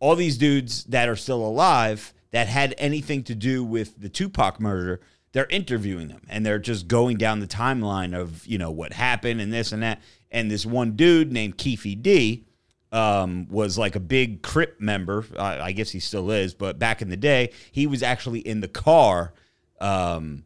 All 0.00 0.16
these 0.16 0.36
dudes 0.36 0.82
that 0.84 1.08
are 1.08 1.16
still 1.16 1.46
alive 1.46 2.12
that 2.32 2.48
had 2.48 2.74
anything 2.76 3.22
to 3.24 3.36
do 3.36 3.62
with 3.62 4.00
the 4.00 4.08
Tupac 4.08 4.58
murder, 4.58 5.00
they're 5.30 5.46
interviewing 5.46 6.08
them 6.08 6.22
and 6.28 6.44
they're 6.44 6.58
just 6.58 6.88
going 6.88 7.18
down 7.18 7.38
the 7.38 7.46
timeline 7.46 8.18
of 8.18 8.44
you 8.48 8.58
know 8.58 8.72
what 8.72 8.94
happened 8.94 9.40
and 9.40 9.52
this 9.52 9.70
and 9.70 9.84
that. 9.84 10.02
And 10.32 10.50
this 10.50 10.66
one 10.66 10.96
dude 10.96 11.30
named 11.32 11.56
Keffe 11.56 12.02
D 12.02 12.46
um, 12.92 13.46
was 13.48 13.78
like 13.78 13.96
a 13.96 14.00
big 14.00 14.42
Crip 14.42 14.80
member. 14.80 15.24
I, 15.38 15.60
I 15.60 15.72
guess 15.72 15.90
he 15.90 16.00
still 16.00 16.30
is, 16.30 16.54
but 16.54 16.78
back 16.78 17.02
in 17.02 17.08
the 17.08 17.16
day, 17.16 17.52
he 17.70 17.86
was 17.86 18.02
actually 18.02 18.40
in 18.40 18.60
the 18.60 18.68
car 18.68 19.32
um, 19.80 20.44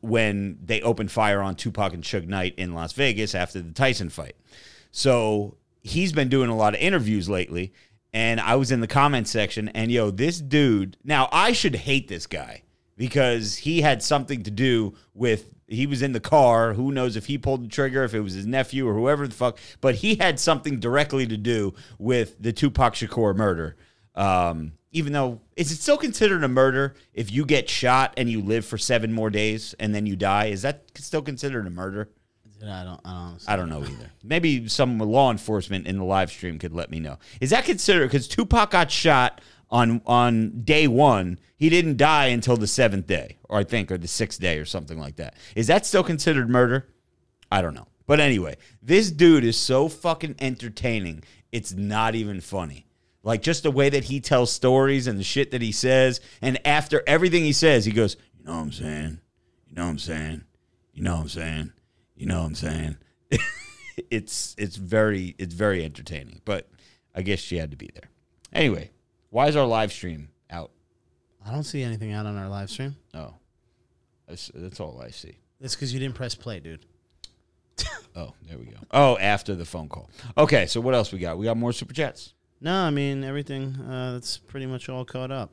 when 0.00 0.58
they 0.62 0.80
opened 0.82 1.10
fire 1.10 1.40
on 1.40 1.54
Tupac 1.54 1.92
and 1.92 2.02
Suge 2.02 2.26
Knight 2.26 2.54
in 2.56 2.74
Las 2.74 2.92
Vegas 2.92 3.34
after 3.34 3.60
the 3.60 3.72
Tyson 3.72 4.08
fight. 4.08 4.36
So 4.90 5.56
he's 5.82 6.12
been 6.12 6.28
doing 6.28 6.50
a 6.50 6.56
lot 6.56 6.74
of 6.74 6.80
interviews 6.80 7.28
lately. 7.28 7.72
And 8.12 8.40
I 8.40 8.56
was 8.56 8.72
in 8.72 8.80
the 8.80 8.86
comment 8.86 9.28
section, 9.28 9.68
and 9.70 9.92
yo, 9.92 10.10
this 10.10 10.40
dude. 10.40 10.96
Now, 11.04 11.28
I 11.32 11.52
should 11.52 11.74
hate 11.74 12.08
this 12.08 12.26
guy 12.26 12.62
because 12.96 13.56
he 13.58 13.80
had 13.80 14.02
something 14.02 14.42
to 14.42 14.50
do 14.50 14.94
with. 15.14 15.52
He 15.68 15.86
was 15.88 16.00
in 16.00 16.12
the 16.12 16.20
car. 16.20 16.74
Who 16.74 16.92
knows 16.92 17.16
if 17.16 17.26
he 17.26 17.38
pulled 17.38 17.64
the 17.64 17.68
trigger, 17.68 18.04
if 18.04 18.14
it 18.14 18.20
was 18.20 18.34
his 18.34 18.46
nephew 18.46 18.86
or 18.86 18.94
whoever 18.94 19.26
the 19.26 19.34
fuck. 19.34 19.58
But 19.80 19.96
he 19.96 20.14
had 20.14 20.38
something 20.38 20.78
directly 20.78 21.26
to 21.26 21.36
do 21.36 21.74
with 21.98 22.40
the 22.40 22.52
Tupac 22.52 22.94
Shakur 22.94 23.34
murder. 23.34 23.76
Um, 24.14 24.74
even 24.92 25.12
though 25.12 25.40
is 25.56 25.72
it 25.72 25.76
still 25.76 25.98
considered 25.98 26.44
a 26.44 26.48
murder 26.48 26.94
if 27.12 27.32
you 27.32 27.44
get 27.44 27.68
shot 27.68 28.14
and 28.16 28.30
you 28.30 28.40
live 28.40 28.64
for 28.64 28.78
seven 28.78 29.12
more 29.12 29.28
days 29.28 29.74
and 29.80 29.94
then 29.94 30.06
you 30.06 30.14
die? 30.14 30.46
Is 30.46 30.62
that 30.62 30.84
still 30.94 31.22
considered 31.22 31.66
a 31.66 31.70
murder? 31.70 32.10
I 32.62 32.84
don't. 32.84 33.00
I 33.04 33.12
don't. 33.12 33.42
I 33.48 33.56
don't 33.56 33.68
know 33.68 33.82
either. 33.82 34.10
Maybe 34.22 34.68
some 34.68 34.98
law 34.98 35.30
enforcement 35.30 35.86
in 35.86 35.98
the 35.98 36.04
live 36.04 36.30
stream 36.30 36.58
could 36.58 36.72
let 36.72 36.90
me 36.90 37.00
know. 37.00 37.18
Is 37.40 37.50
that 37.50 37.64
considered 37.64 38.06
because 38.06 38.28
Tupac 38.28 38.70
got 38.70 38.90
shot 38.90 39.40
on 39.70 40.00
on 40.06 40.62
day 40.62 40.86
one? 40.86 41.38
He 41.56 41.68
didn't 41.68 41.96
die 41.96 42.26
until 42.26 42.56
the 42.56 42.66
seventh 42.66 43.06
day, 43.06 43.38
or 43.48 43.58
I 43.58 43.64
think, 43.64 43.90
or 43.90 43.98
the 43.98 44.08
sixth 44.08 44.40
day, 44.40 44.58
or 44.58 44.64
something 44.64 44.98
like 44.98 45.16
that. 45.16 45.34
Is 45.54 45.66
that 45.68 45.86
still 45.86 46.04
considered 46.04 46.50
murder? 46.50 46.88
I 47.50 47.62
don't 47.62 47.74
know. 47.74 47.88
But 48.06 48.20
anyway, 48.20 48.56
this 48.82 49.10
dude 49.10 49.44
is 49.44 49.56
so 49.56 49.88
fucking 49.88 50.36
entertaining. 50.38 51.24
It's 51.50 51.72
not 51.72 52.14
even 52.14 52.40
funny. 52.40 52.86
Like 53.22 53.42
just 53.42 53.64
the 53.64 53.72
way 53.72 53.88
that 53.88 54.04
he 54.04 54.20
tells 54.20 54.52
stories 54.52 55.08
and 55.08 55.18
the 55.18 55.24
shit 55.24 55.50
that 55.50 55.60
he 55.60 55.72
says, 55.72 56.20
and 56.40 56.64
after 56.64 57.02
everything 57.06 57.42
he 57.42 57.52
says, 57.52 57.84
he 57.84 57.92
goes, 57.92 58.16
"You 58.38 58.44
know 58.44 58.52
what 58.52 58.62
I'm 58.62 58.72
saying? 58.72 59.20
You 59.66 59.74
know 59.74 59.84
what 59.84 59.90
I'm 59.90 59.98
saying? 59.98 60.44
You 60.92 61.02
know 61.02 61.14
what 61.16 61.22
I'm 61.22 61.28
saying? 61.28 61.72
You 62.14 62.26
know 62.26 62.38
what 62.40 62.46
I'm 62.46 62.54
saying?" 62.54 62.96
it's 64.10 64.54
it's 64.58 64.76
very 64.76 65.34
it's 65.38 65.54
very 65.54 65.84
entertaining. 65.84 66.40
But 66.44 66.68
I 67.16 67.22
guess 67.22 67.40
she 67.40 67.56
had 67.56 67.72
to 67.72 67.76
be 67.76 67.90
there. 67.92 68.10
Anyway, 68.52 68.90
why 69.36 69.48
is 69.48 69.54
our 69.54 69.66
live 69.66 69.92
stream 69.92 70.30
out? 70.48 70.70
I 71.46 71.52
don't 71.52 71.62
see 71.62 71.82
anything 71.82 72.10
out 72.10 72.24
on 72.24 72.38
our 72.38 72.48
live 72.48 72.70
stream. 72.70 72.96
Oh, 73.12 73.34
that's, 74.26 74.50
that's 74.54 74.80
all 74.80 74.98
I 75.04 75.10
see. 75.10 75.36
It's 75.60 75.74
because 75.74 75.92
you 75.92 76.00
didn't 76.00 76.14
press 76.14 76.34
play, 76.34 76.58
dude. 76.58 76.86
Oh, 78.18 78.32
there 78.48 78.56
we 78.56 78.64
go. 78.64 78.78
Oh, 78.92 79.18
after 79.18 79.54
the 79.54 79.66
phone 79.66 79.90
call. 79.90 80.08
Okay, 80.38 80.64
so 80.64 80.80
what 80.80 80.94
else 80.94 81.12
we 81.12 81.18
got? 81.18 81.36
We 81.36 81.44
got 81.44 81.58
more 81.58 81.70
super 81.74 81.92
chats. 81.92 82.32
No, 82.62 82.72
I 82.74 82.88
mean 82.88 83.22
everything. 83.24 83.74
Uh, 83.74 84.14
that's 84.14 84.38
pretty 84.38 84.64
much 84.64 84.88
all 84.88 85.04
caught 85.04 85.30
up. 85.30 85.52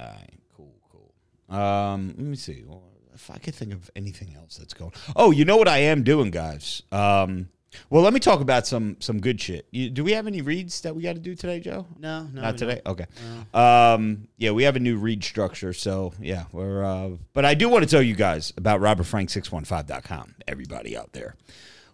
All 0.00 0.06
right, 0.06 0.30
cool, 0.56 0.72
cool. 0.90 1.54
Um, 1.54 2.14
let 2.16 2.26
me 2.26 2.36
see. 2.36 2.64
Well, 2.66 2.84
if 3.14 3.30
I 3.30 3.36
could 3.36 3.54
think 3.54 3.74
of 3.74 3.90
anything 3.94 4.34
else 4.34 4.56
that's 4.56 4.72
going. 4.72 4.92
Oh, 5.14 5.30
you 5.30 5.44
know 5.44 5.58
what 5.58 5.68
I 5.68 5.76
am 5.80 6.04
doing, 6.04 6.30
guys. 6.30 6.82
Um, 6.90 7.50
Well, 7.90 8.02
let 8.02 8.12
me 8.12 8.20
talk 8.20 8.40
about 8.40 8.66
some 8.66 8.96
some 9.00 9.20
good 9.20 9.40
shit. 9.40 9.66
You, 9.70 9.90
do 9.90 10.04
we 10.04 10.12
have 10.12 10.26
any 10.26 10.40
reads 10.42 10.80
that 10.82 10.94
we 10.94 11.02
got 11.02 11.14
to 11.14 11.20
do 11.20 11.34
today, 11.34 11.60
Joe? 11.60 11.86
No, 11.98 12.28
no, 12.32 12.42
Not 12.42 12.58
today. 12.58 12.80
don't. 12.84 13.00
Okay. 13.00 13.06
Um, 13.52 14.28
yeah, 14.36 14.50
we 14.50 14.62
have 14.64 14.76
a 14.76 14.80
new 14.80 14.96
read 14.96 15.22
structure, 15.24 15.72
so 15.72 16.12
yeah, 16.20 16.44
we're. 16.52 16.84
Uh, 16.84 17.10
but 17.32 17.44
I 17.44 17.54
do 17.54 17.68
want 17.68 17.84
to 17.84 17.90
tell 17.90 18.02
you 18.02 18.14
guys 18.14 18.52
about 18.56 18.80
RobertFrank615.com. 18.80 20.34
Everybody 20.48 20.96
out 20.96 21.12
there, 21.12 21.36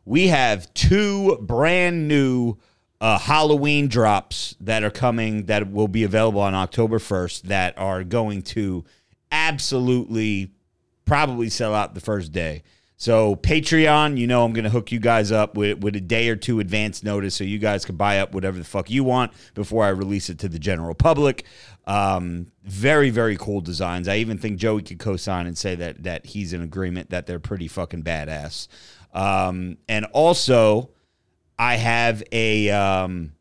we 0.05 0.29
have 0.29 0.73
two 0.75 1.37
brand 1.41 2.09
new 2.09 2.57
uh, 3.01 3.19
Halloween 3.19 3.89
drops 3.89 4.55
that 4.61 4.83
are 4.83 4.91
coming 4.91 5.47
that 5.47 5.71
will 5.71 5.89
be 5.89 6.05
available 6.05 6.41
on 6.41 6.55
October 6.55 6.99
first. 6.99 7.47
That 7.49 7.77
are 7.79 8.05
going 8.05 8.43
to 8.43 8.85
absolutely 9.33 10.53
probably 11.05 11.49
sell 11.49 11.75
out 11.75 11.95
the 11.95 12.01
first 12.01 12.33
day. 12.33 12.63
So 13.01 13.35
Patreon, 13.35 14.19
you 14.19 14.27
know, 14.27 14.45
I'm 14.45 14.53
going 14.53 14.65
to 14.65 14.71
hook 14.71 14.93
you 14.93 15.01
guys 15.01 15.33
up 15.33 15.57
with, 15.57 15.79
with 15.79 15.97
a 15.97 16.03
day 16.03 16.29
or 16.29 16.37
two 16.37 16.61
advance 16.61 17.03
notice, 17.03 17.35
so 17.35 17.45
you 17.45 17.59
guys 17.59 17.87
can 17.87 17.97
buy 17.97 18.19
up 18.19 18.35
whatever 18.35 18.59
the 18.59 18.65
fuck 18.65 18.91
you 18.91 19.05
want 19.05 19.33
before 19.55 19.85
I 19.85 19.89
release 19.89 20.29
it 20.29 20.39
to 20.41 20.51
the 20.51 20.59
general 20.59 20.95
public. 20.95 21.47
Um, 21.87 22.53
very 22.63 23.09
very 23.09 23.39
cool 23.39 23.63
designs. 23.63 24.07
I 24.07 24.17
even 24.17 24.37
think 24.37 24.59
Joey 24.59 24.83
could 24.83 24.99
co-sign 24.99 25.47
and 25.47 25.57
say 25.57 25.75
that 25.77 26.03
that 26.03 26.27
he's 26.27 26.53
in 26.53 26.61
agreement 26.61 27.09
that 27.09 27.27
they're 27.27 27.41
pretty 27.41 27.69
fucking 27.69 28.03
badass. 28.03 28.69
Um, 29.15 29.79
and 29.89 30.05
also, 30.13 30.91
I 31.59 31.77
have 31.77 32.23
a 32.33 32.69
um, 32.69 33.33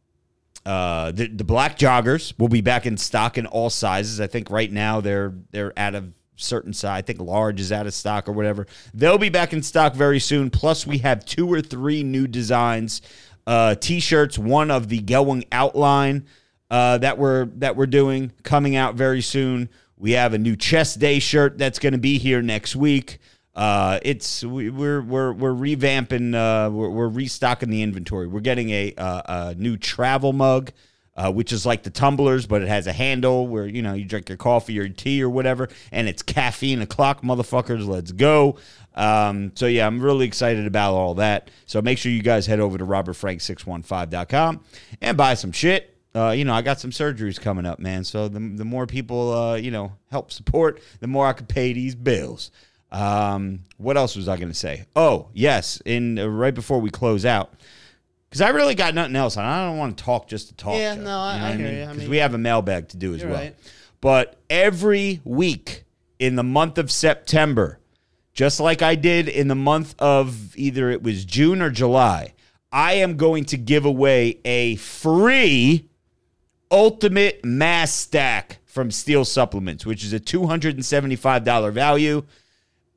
uh, 0.65 1.11
the 1.11 1.27
the 1.27 1.43
black 1.43 1.77
joggers 1.77 2.33
will 2.39 2.47
be 2.47 2.61
back 2.61 2.85
in 2.85 2.95
stock 2.95 3.37
in 3.37 3.45
all 3.45 3.69
sizes. 3.69 4.21
I 4.21 4.27
think 4.27 4.49
right 4.49 4.71
now 4.71 5.01
they're 5.01 5.33
they're 5.51 5.77
out 5.77 5.95
of 5.95 6.13
certain 6.39 6.73
size. 6.73 6.99
I 6.99 7.01
think 7.01 7.19
large 7.19 7.59
is 7.59 7.71
out 7.71 7.87
of 7.87 7.93
stock 7.93 8.27
or 8.27 8.31
whatever. 8.31 8.67
They'll 8.93 9.17
be 9.17 9.29
back 9.29 9.53
in 9.53 9.61
stock 9.63 9.93
very 9.93 10.19
soon. 10.19 10.49
Plus, 10.49 10.87
we 10.87 10.99
have 10.99 11.25
two 11.25 11.51
or 11.51 11.61
three 11.61 12.03
new 12.03 12.27
designs, 12.27 13.01
uh, 13.45 13.75
t-shirts. 13.75 14.37
One 14.37 14.71
of 14.71 14.89
the 14.89 14.99
going 14.99 15.45
outline 15.51 16.25
uh, 16.71 16.97
that 16.99 17.17
we're 17.17 17.45
that 17.57 17.75
we're 17.75 17.87
doing 17.87 18.31
coming 18.43 18.75
out 18.75 18.95
very 18.95 19.21
soon. 19.21 19.69
We 19.97 20.11
have 20.11 20.33
a 20.33 20.37
new 20.37 20.55
chest 20.55 20.99
day 20.99 21.19
shirt 21.19 21.57
that's 21.57 21.79
going 21.79 21.93
to 21.93 21.99
be 21.99 22.17
here 22.17 22.41
next 22.41 22.75
week. 22.75 23.19
Uh, 23.55 23.99
it's 24.03 24.43
we, 24.43 24.69
we're 24.69 25.01
we're 25.01 25.33
we're 25.33 25.53
revamping. 25.53 26.33
Uh, 26.33 26.69
we're, 26.71 26.89
we're 26.89 27.09
restocking 27.09 27.69
the 27.69 27.81
inventory. 27.81 28.27
We're 28.27 28.39
getting 28.39 28.69
a 28.69 28.93
uh, 28.97 29.21
a 29.25 29.55
new 29.55 29.75
travel 29.75 30.31
mug, 30.31 30.71
uh, 31.19 31.29
which 31.29 31.51
is 31.51 31.65
like 31.65 31.83
the 31.83 31.89
tumblers, 31.89 32.47
but 32.47 32.61
it 32.61 32.69
has 32.69 32.87
a 32.87 32.93
handle 32.93 33.45
where 33.45 33.67
you 33.67 33.81
know 33.81 33.93
you 33.93 34.05
drink 34.05 34.29
your 34.29 34.37
coffee 34.37 34.79
or 34.79 34.87
tea 34.87 35.21
or 35.21 35.29
whatever, 35.29 35.67
and 35.91 36.07
it's 36.07 36.21
caffeine 36.21 36.81
o'clock, 36.81 37.21
motherfuckers. 37.21 37.85
Let's 37.85 38.13
go. 38.13 38.57
Um, 38.95 39.51
so 39.53 39.65
yeah, 39.65 39.85
I'm 39.85 39.99
really 39.99 40.25
excited 40.25 40.65
about 40.65 40.93
all 40.93 41.15
that. 41.15 41.51
So 41.65 41.81
make 41.81 41.97
sure 41.97 42.09
you 42.09 42.21
guys 42.21 42.45
head 42.45 42.61
over 42.61 42.77
to 42.77 42.85
robertfrank615.com 42.85 44.63
and 45.01 45.17
buy 45.17 45.33
some 45.33 45.51
shit. 45.51 45.93
Uh, 46.15 46.29
you 46.29 46.45
know, 46.45 46.53
I 46.53 46.61
got 46.61 46.79
some 46.79 46.91
surgeries 46.91 47.39
coming 47.39 47.65
up, 47.65 47.79
man. 47.79 48.05
So 48.05 48.29
the, 48.29 48.39
the 48.39 48.65
more 48.65 48.87
people, 48.87 49.33
uh, 49.33 49.55
you 49.55 49.71
know, 49.71 49.91
help 50.09 50.31
support, 50.31 50.81
the 51.01 51.07
more 51.07 51.27
I 51.27 51.33
could 51.33 51.49
pay 51.49 51.73
these 51.73 51.95
bills. 51.95 52.49
Um, 52.91 53.65
what 53.77 53.97
else 53.97 54.15
was 54.15 54.27
I 54.27 54.37
going 54.37 54.49
to 54.49 54.57
say? 54.57 54.85
Oh, 54.95 55.27
yes. 55.33 55.81
In 55.85 56.17
uh, 56.17 56.27
right 56.27 56.53
before 56.53 56.79
we 56.79 56.89
close 56.89 57.25
out, 57.25 57.53
because 58.29 58.41
I 58.41 58.49
really 58.49 58.75
got 58.75 58.93
nothing 58.93 59.15
else, 59.15 59.37
and 59.37 59.45
I 59.45 59.65
don't 59.67 59.77
want 59.77 59.97
to 59.97 60.03
talk 60.03 60.27
just 60.27 60.49
to 60.49 60.53
talk. 60.55 60.75
Yeah, 60.77 60.95
Joe. 60.95 61.01
no, 61.01 61.17
I- 61.17 61.33
You 61.33 61.39
know 61.39 61.45
I 61.47 61.51
hear 61.57 61.67
you. 61.77 61.83
I 61.83 61.85
Because 61.87 61.97
mean- 62.01 62.09
we 62.09 62.17
have 62.17 62.33
a 62.33 62.37
mailbag 62.37 62.89
to 62.89 62.97
do 62.97 63.13
as 63.15 63.21
You're 63.21 63.29
well. 63.31 63.39
right. 63.39 63.55
But 64.01 64.37
every 64.49 65.19
week 65.23 65.83
in 66.19 66.35
the 66.35 66.43
month 66.43 66.77
of 66.77 66.91
September, 66.91 67.79
just 68.33 68.59
like 68.59 68.81
I 68.81 68.95
did 68.95 69.27
in 69.27 69.47
the 69.47 69.55
month 69.55 69.95
of 69.99 70.55
either 70.55 70.89
it 70.89 71.03
was 71.03 71.25
June 71.25 71.61
or 71.61 71.69
July, 71.69 72.33
I 72.71 72.93
am 72.93 73.17
going 73.17 73.45
to 73.45 73.57
give 73.57 73.83
away 73.85 74.39
a 74.45 74.75
free 74.77 75.85
Ultimate 76.71 77.43
Mass 77.43 77.91
Stack 77.91 78.59
from 78.65 78.91
Steel 78.91 79.25
Supplements, 79.25 79.85
which 79.87 80.03
is 80.05 80.13
a 80.13 80.19
$275 80.19 81.71
value. 81.71 82.23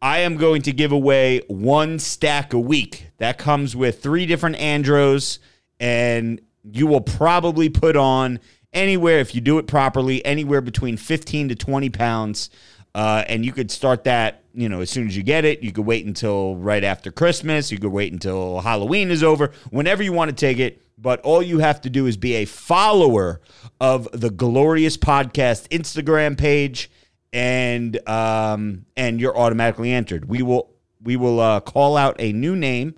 I 0.03 0.19
am 0.19 0.37
going 0.37 0.63
to 0.63 0.73
give 0.73 0.91
away 0.91 1.43
one 1.47 2.01
stack 2.01 2.53
a 2.53 2.59
week. 2.59 3.07
That 3.19 3.39
comes 3.39 3.77
with 3.77 4.03
three 4.03 4.27
different 4.27 4.57
Andros, 4.57 5.39
and 5.79 6.41
you 6.65 6.89
will 6.89 7.01
probably 7.01 7.69
put 7.69 7.95
on 7.95 8.41
anywhere, 8.73 9.21
if 9.21 9.33
you 9.33 9.41
do 9.41 9.59
it 9.59 9.69
properly, 9.69 10.25
anywhere 10.25 10.61
between 10.61 10.97
15 10.97 11.51
to 11.51 11.55
20 11.55 11.89
pounds. 11.91 12.51
Uh, 12.97 13.23
and 13.29 13.47
you 13.47 13.53
could 13.53 13.71
start 13.71 14.03
that, 14.03 14.43
you 14.53 14.69
know, 14.69 14.81
as 14.81 14.91
soon 14.91 15.07
as 15.07 15.17
you 15.17 15.23
get 15.23 15.45
it. 15.45 15.63
You 15.63 15.71
could 15.71 15.87
wait 15.87 16.05
until 16.05 16.57
right 16.57 16.83
after 16.83 17.13
Christmas. 17.13 17.71
You 17.71 17.79
could 17.79 17.93
wait 17.93 18.13
until 18.13 18.61
Halloween 18.61 19.09
is 19.09 19.23
over, 19.23 19.53
whenever 19.71 20.03
you 20.03 20.13
want 20.13 20.31
to 20.31 20.35
take 20.35 20.59
it. 20.59 20.83
But 20.99 21.21
all 21.21 21.43
you 21.43 21.61
have 21.61 21.81
to 21.83 21.91
do 21.91 22.07
is 22.07 22.17
be 22.17 22.35
a 22.35 22.45
follower 22.45 23.41
of 23.81 24.09
the 24.13 24.31
Glorious 24.31 24.97
Podcast 24.97 25.69
Instagram 25.69 26.37
page 26.37 26.91
and 27.33 28.09
um, 28.09 28.87
and 28.97 29.21
you're 29.21 29.37
automatically 29.37 29.93
entered. 29.93 30.29
We 30.29 30.43
will 30.43 30.75
we 31.01 31.17
will 31.17 31.41
uh, 31.41 31.61
call 31.61 31.97
out 31.97 32.17
a 32.19 32.33
new 32.33 32.57
name 32.57 32.95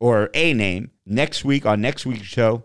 or 0.00 0.30
a 0.34 0.52
name 0.52 0.90
next 1.06 1.44
week 1.44 1.66
on 1.66 1.80
next 1.80 2.06
week's 2.06 2.26
show. 2.26 2.64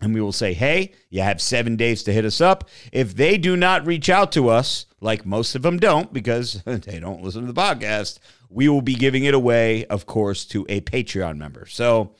And 0.00 0.12
we 0.12 0.20
will 0.20 0.32
say, 0.32 0.52
hey, 0.52 0.92
you 1.08 1.22
have 1.22 1.40
seven 1.40 1.76
days 1.76 2.02
to 2.02 2.12
hit 2.12 2.24
us 2.24 2.40
up. 2.40 2.68
If 2.92 3.16
they 3.16 3.38
do 3.38 3.56
not 3.56 3.86
reach 3.86 4.10
out 4.10 4.32
to 4.32 4.48
us, 4.50 4.86
like 5.00 5.24
most 5.24 5.54
of 5.54 5.62
them 5.62 5.78
don't, 5.78 6.12
because 6.12 6.62
they 6.66 6.98
don't 6.98 7.22
listen 7.22 7.46
to 7.46 7.52
the 7.52 7.58
podcast, 7.58 8.18
we 8.50 8.68
will 8.68 8.82
be 8.82 8.96
giving 8.96 9.24
it 9.24 9.32
away, 9.32 9.86
of 9.86 10.04
course, 10.04 10.44
to 10.46 10.66
a 10.68 10.80
Patreon 10.82 11.38
member. 11.38 11.64
So 11.66 12.14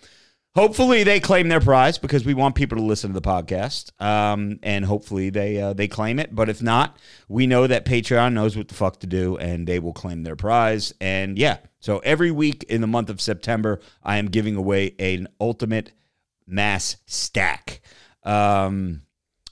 hopefully 0.54 1.02
they 1.04 1.20
claim 1.20 1.48
their 1.48 1.60
prize 1.60 1.98
because 1.98 2.24
we 2.24 2.34
want 2.34 2.54
people 2.54 2.78
to 2.78 2.84
listen 2.84 3.12
to 3.12 3.20
the 3.20 3.26
podcast 3.26 3.90
um, 4.00 4.58
and 4.62 4.84
hopefully 4.84 5.30
they 5.30 5.60
uh, 5.60 5.72
they 5.72 5.88
claim 5.88 6.18
it. 6.18 6.34
But 6.34 6.48
if 6.48 6.62
not 6.62 6.98
we 7.28 7.46
know 7.46 7.66
that 7.66 7.84
patreon 7.84 8.32
knows 8.32 8.56
what 8.56 8.68
the 8.68 8.74
fuck 8.74 9.00
to 9.00 9.06
do 9.06 9.36
and 9.36 9.66
they 9.66 9.78
will 9.78 9.92
claim 9.92 10.22
their 10.22 10.36
prize. 10.36 10.92
And 11.00 11.38
yeah 11.38 11.58
so 11.80 11.98
every 11.98 12.30
week 12.30 12.64
in 12.64 12.80
the 12.80 12.86
month 12.86 13.10
of 13.10 13.20
september 13.20 13.80
i 14.02 14.16
am 14.16 14.26
giving 14.26 14.56
away 14.56 14.94
an 14.98 15.28
ultimate 15.40 15.92
mass 16.46 16.96
stack. 17.06 17.80
Um, 18.22 19.02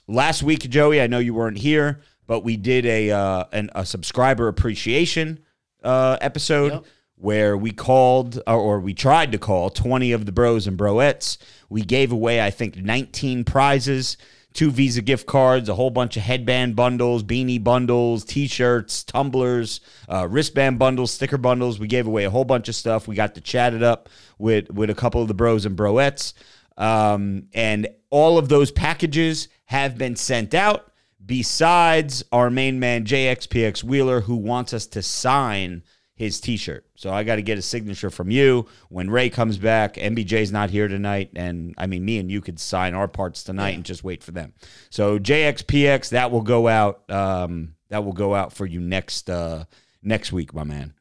last 0.07 0.43
week 0.43 0.69
joey 0.69 0.99
i 0.99 1.07
know 1.07 1.19
you 1.19 1.33
weren't 1.33 1.59
here 1.59 2.01
but 2.27 2.43
we 2.43 2.57
did 2.57 2.85
a 2.85 3.11
uh, 3.11 3.45
an, 3.51 3.69
a 3.75 3.85
subscriber 3.85 4.47
appreciation 4.47 5.39
uh, 5.83 6.17
episode. 6.21 6.73
Yep. 6.73 6.85
Where 7.23 7.55
we 7.55 7.71
called 7.71 8.41
or, 8.45 8.81
we 8.81 8.93
tried 8.93 9.31
to 9.31 9.37
call 9.37 9.69
20 9.69 10.11
of 10.11 10.25
the 10.25 10.31
bros 10.33 10.67
and 10.67 10.77
broettes. 10.77 11.37
We 11.69 11.81
gave 11.81 12.11
away, 12.11 12.41
I 12.41 12.49
think, 12.49 12.75
19 12.75 13.45
prizes, 13.45 14.17
two 14.51 14.69
Visa 14.69 15.01
gift 15.01 15.25
cards, 15.25 15.69
a 15.69 15.73
whole 15.73 15.89
bunch 15.89 16.17
of 16.17 16.23
headband 16.23 16.75
bundles, 16.75 17.23
beanie 17.23 17.63
bundles, 17.63 18.25
t 18.25 18.45
shirts, 18.45 19.05
tumblers, 19.05 19.79
uh, 20.09 20.27
wristband 20.29 20.77
bundles, 20.77 21.11
sticker 21.11 21.37
bundles. 21.37 21.79
We 21.79 21.87
gave 21.87 22.07
away 22.07 22.25
a 22.25 22.29
whole 22.29 22.43
bunch 22.43 22.67
of 22.67 22.75
stuff. 22.75 23.07
We 23.07 23.15
got 23.15 23.35
to 23.35 23.41
chat 23.41 23.73
it 23.73 23.83
up 23.83 24.09
with, 24.37 24.69
with 24.69 24.89
a 24.89 24.95
couple 24.95 25.21
of 25.21 25.29
the 25.29 25.33
bros 25.33 25.65
and 25.65 25.77
broettes. 25.77 26.33
Um, 26.77 27.47
and 27.53 27.87
all 28.09 28.37
of 28.37 28.49
those 28.49 28.69
packages 28.69 29.47
have 29.65 29.97
been 29.97 30.17
sent 30.17 30.53
out 30.53 30.91
besides 31.25 32.21
our 32.33 32.49
main 32.49 32.81
man 32.81 33.05
JXPX 33.05 33.81
Wheeler 33.81 34.19
who 34.19 34.35
wants 34.35 34.73
us 34.73 34.87
to 34.87 35.01
sign 35.01 35.83
his 36.23 36.39
t-shirt. 36.39 36.85
So 36.95 37.11
I 37.11 37.23
got 37.23 37.35
to 37.35 37.41
get 37.41 37.57
a 37.57 37.61
signature 37.61 38.09
from 38.09 38.31
you 38.31 38.67
when 38.89 39.09
Ray 39.09 39.29
comes 39.29 39.57
back. 39.57 39.95
MBJ's 39.95 40.51
not 40.51 40.69
here 40.69 40.87
tonight 40.87 41.31
and 41.35 41.75
I 41.77 41.87
mean 41.87 42.03
me 42.05 42.17
and 42.17 42.31
you 42.31 42.41
could 42.41 42.59
sign 42.59 42.93
our 42.93 43.07
parts 43.07 43.43
tonight 43.43 43.75
and 43.75 43.83
just 43.83 44.03
wait 44.03 44.23
for 44.23 44.31
them. 44.31 44.53
So 44.89 45.19
JXPX 45.19 46.09
that 46.09 46.31
will 46.31 46.41
go 46.41 46.67
out 46.67 47.09
um 47.11 47.75
that 47.89 48.03
will 48.03 48.13
go 48.13 48.33
out 48.33 48.53
for 48.53 48.65
you 48.65 48.79
next 48.79 49.29
uh 49.29 49.65
next 50.01 50.31
week, 50.31 50.53
my 50.53 50.63
man. 50.63 50.93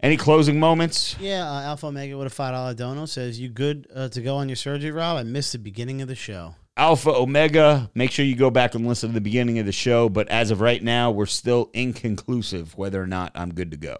Any 0.00 0.16
closing 0.18 0.60
moments? 0.60 1.16
Yeah, 1.18 1.50
uh, 1.50 1.62
Alpha 1.62 1.86
Omega 1.86 2.18
with 2.18 2.26
a 2.26 2.30
five 2.30 2.52
dollar 2.52 2.74
dono 2.74 3.06
says 3.06 3.40
you 3.40 3.48
good 3.48 3.86
uh, 3.94 4.08
to 4.08 4.20
go 4.20 4.36
on 4.36 4.50
your 4.50 4.56
surgery, 4.56 4.90
Rob. 4.90 5.16
I 5.16 5.22
missed 5.22 5.52
the 5.52 5.58
beginning 5.58 6.02
of 6.02 6.08
the 6.08 6.14
show. 6.14 6.56
Alpha 6.76 7.10
Omega. 7.10 7.90
Make 7.94 8.10
sure 8.10 8.24
you 8.24 8.36
go 8.36 8.50
back 8.50 8.74
and 8.74 8.86
listen 8.86 9.10
to 9.10 9.14
the 9.14 9.20
beginning 9.20 9.58
of 9.60 9.66
the 9.66 9.72
show. 9.72 10.08
But 10.08 10.28
as 10.28 10.50
of 10.50 10.60
right 10.60 10.82
now, 10.82 11.10
we're 11.10 11.26
still 11.26 11.70
inconclusive 11.72 12.76
whether 12.76 13.00
or 13.00 13.06
not 13.06 13.32
I'm 13.34 13.54
good 13.54 13.70
to 13.70 13.76
go. 13.76 13.96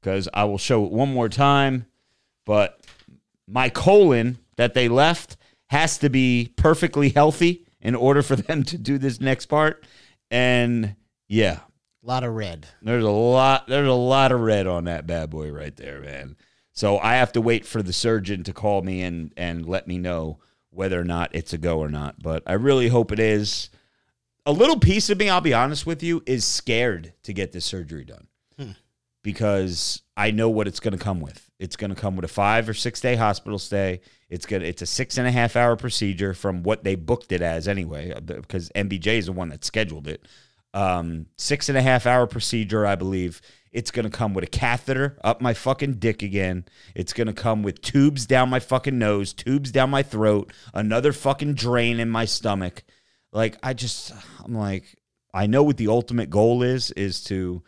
Because 0.00 0.28
I 0.32 0.44
will 0.44 0.58
show 0.58 0.84
it 0.84 0.92
one 0.92 1.12
more 1.12 1.28
time. 1.28 1.86
But 2.46 2.80
my 3.46 3.68
colon 3.68 4.38
that 4.56 4.74
they 4.74 4.88
left 4.88 5.36
has 5.70 5.98
to 5.98 6.08
be 6.08 6.52
perfectly 6.56 7.10
healthy 7.10 7.66
in 7.80 7.94
order 7.94 8.22
for 8.22 8.36
them 8.36 8.62
to 8.64 8.78
do 8.78 8.98
this 8.98 9.20
next 9.20 9.46
part. 9.46 9.84
And 10.30 10.94
yeah, 11.28 11.60
A 12.02 12.06
lot 12.06 12.24
of 12.24 12.34
red. 12.34 12.66
there's 12.82 13.04
a 13.04 13.10
lot 13.10 13.66
there's 13.66 13.88
a 13.88 13.92
lot 13.92 14.32
of 14.32 14.40
red 14.40 14.66
on 14.66 14.84
that 14.84 15.06
bad 15.06 15.30
boy 15.30 15.50
right 15.50 15.74
there, 15.76 16.00
man. 16.00 16.36
So 16.72 16.98
I 16.98 17.14
have 17.14 17.32
to 17.32 17.40
wait 17.40 17.66
for 17.66 17.82
the 17.82 17.92
surgeon 17.92 18.44
to 18.44 18.52
call 18.52 18.82
me 18.82 19.02
and 19.02 19.32
and 19.36 19.66
let 19.66 19.88
me 19.88 19.98
know 19.98 20.38
whether 20.70 21.00
or 21.00 21.04
not 21.04 21.34
it's 21.34 21.52
a 21.52 21.58
go 21.58 21.80
or 21.80 21.88
not. 21.88 22.22
But 22.22 22.42
I 22.46 22.52
really 22.52 22.88
hope 22.88 23.10
it 23.10 23.18
is. 23.18 23.68
A 24.46 24.52
little 24.52 24.78
piece 24.78 25.10
of 25.10 25.18
me, 25.18 25.28
I'll 25.28 25.40
be 25.42 25.52
honest 25.52 25.84
with 25.86 26.02
you, 26.02 26.22
is 26.24 26.44
scared 26.44 27.12
to 27.24 27.32
get 27.34 27.52
this 27.52 27.66
surgery 27.66 28.04
done. 28.04 28.27
Because 29.28 30.00
I 30.16 30.30
know 30.30 30.48
what 30.48 30.66
it's 30.66 30.80
going 30.80 30.96
to 30.96 31.04
come 31.04 31.20
with. 31.20 31.50
It's 31.58 31.76
going 31.76 31.94
to 31.94 32.00
come 32.00 32.16
with 32.16 32.24
a 32.24 32.28
five 32.28 32.66
or 32.66 32.72
six 32.72 32.98
day 32.98 33.14
hospital 33.14 33.58
stay. 33.58 34.00
It's 34.30 34.46
gonna 34.46 34.64
it's 34.64 34.80
a 34.80 34.86
six 34.86 35.18
and 35.18 35.28
a 35.28 35.30
half 35.30 35.54
hour 35.54 35.76
procedure 35.76 36.32
from 36.32 36.62
what 36.62 36.82
they 36.82 36.94
booked 36.94 37.30
it 37.30 37.42
as 37.42 37.68
anyway, 37.68 38.10
uh, 38.10 38.20
because 38.20 38.70
MBJ 38.70 39.18
is 39.18 39.26
the 39.26 39.32
one 39.32 39.50
that 39.50 39.66
scheduled 39.66 40.08
it. 40.08 40.26
Um, 40.72 41.26
six 41.36 41.68
and 41.68 41.76
a 41.76 41.82
half 41.82 42.06
hour 42.06 42.26
procedure, 42.26 42.86
I 42.86 42.94
believe. 42.94 43.42
It's 43.70 43.90
gonna 43.90 44.08
come 44.08 44.32
with 44.32 44.44
a 44.44 44.48
catheter 44.48 45.18
up 45.22 45.42
my 45.42 45.52
fucking 45.52 45.96
dick 45.96 46.22
again. 46.22 46.64
It's 46.94 47.12
gonna 47.12 47.34
come 47.34 47.62
with 47.62 47.82
tubes 47.82 48.24
down 48.24 48.48
my 48.48 48.60
fucking 48.60 48.98
nose, 48.98 49.34
tubes 49.34 49.70
down 49.70 49.90
my 49.90 50.02
throat, 50.02 50.54
another 50.72 51.12
fucking 51.12 51.52
drain 51.52 52.00
in 52.00 52.08
my 52.08 52.24
stomach. 52.24 52.82
Like 53.30 53.58
I 53.62 53.74
just, 53.74 54.14
I'm 54.42 54.54
like, 54.54 54.96
I 55.34 55.46
know 55.46 55.62
what 55.62 55.76
the 55.76 55.88
ultimate 55.88 56.30
goal 56.30 56.62
is, 56.62 56.92
is 56.92 57.22
to 57.24 57.62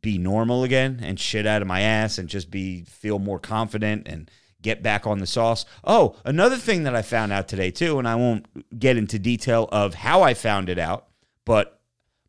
be 0.00 0.18
normal 0.18 0.64
again 0.64 1.00
and 1.02 1.18
shit 1.18 1.46
out 1.46 1.62
of 1.62 1.68
my 1.68 1.80
ass 1.80 2.18
and 2.18 2.28
just 2.28 2.50
be 2.50 2.84
feel 2.84 3.18
more 3.18 3.38
confident 3.38 4.06
and 4.06 4.30
get 4.60 4.82
back 4.82 5.06
on 5.06 5.18
the 5.18 5.26
sauce. 5.26 5.64
Oh, 5.84 6.16
another 6.24 6.56
thing 6.56 6.84
that 6.84 6.94
I 6.94 7.02
found 7.02 7.32
out 7.32 7.48
today 7.48 7.70
too, 7.70 7.98
and 7.98 8.08
I 8.08 8.14
won't 8.14 8.78
get 8.78 8.96
into 8.96 9.18
detail 9.18 9.68
of 9.70 9.94
how 9.94 10.22
I 10.22 10.34
found 10.34 10.68
it 10.68 10.78
out, 10.78 11.08
but 11.44 11.80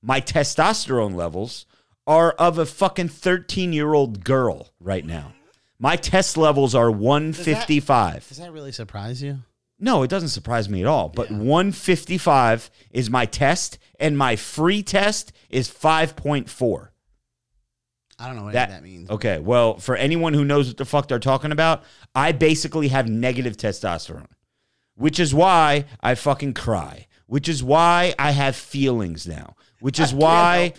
my 0.02 0.22
testosterone 0.22 1.16
levels 1.16 1.66
are 2.06 2.32
of 2.34 2.58
a 2.58 2.66
fucking 2.66 3.10
13 3.10 3.74
year 3.74 3.94
old 3.94 4.24
girl 4.24 4.70
right 4.80 5.06
now. 5.06 5.34
My 5.80 5.96
test 5.96 6.38
levels 6.38 6.76
are 6.76 6.92
155. 6.92 8.28
Does 8.28 8.38
that 8.38 8.54
really 8.54 8.72
surprise 8.72 9.22
you? 9.22 9.40
No, 9.80 10.04
it 10.04 10.10
doesn't 10.10 10.30
surprise 10.30 10.70
me 10.70 10.82
at 10.82 10.88
all. 10.88 11.10
But 11.10 11.32
155 11.32 12.70
is 12.92 13.10
my 13.10 13.26
test, 13.26 13.78
and 14.00 14.18
my 14.18 14.36
free 14.36 14.84
test 14.84 15.34
is 15.50 15.70
5.4. 15.70 16.90
I 18.18 18.28
don't 18.28 18.36
know 18.38 18.44
what 18.44 18.54
That, 18.54 18.70
that 18.70 18.84
means. 18.84 19.10
Okay, 19.10 19.40
well, 19.40 19.78
for 19.78 19.96
anyone 19.96 20.34
who 20.34 20.46
knows 20.46 20.68
what 20.68 20.78
the 20.78 20.86
fuck 20.86 21.08
they're 21.08 21.20
talking 21.20 21.52
about, 21.52 21.84
I 22.14 22.32
basically 22.32 22.88
have 22.90 23.10
negative 23.10 23.58
testosterone, 23.58 24.28
which 24.96 25.20
is 25.20 25.34
why 25.34 25.86
I 26.02 26.16
fucking 26.16 26.54
cry, 26.54 27.08
which 27.28 27.50
is 27.50 27.62
why 27.64 28.14
I 28.18 28.32
have 28.32 28.56
feelings 28.56 29.28
now, 29.28 29.56
which 29.80 30.00
is 30.00 30.14
why, 30.24 30.74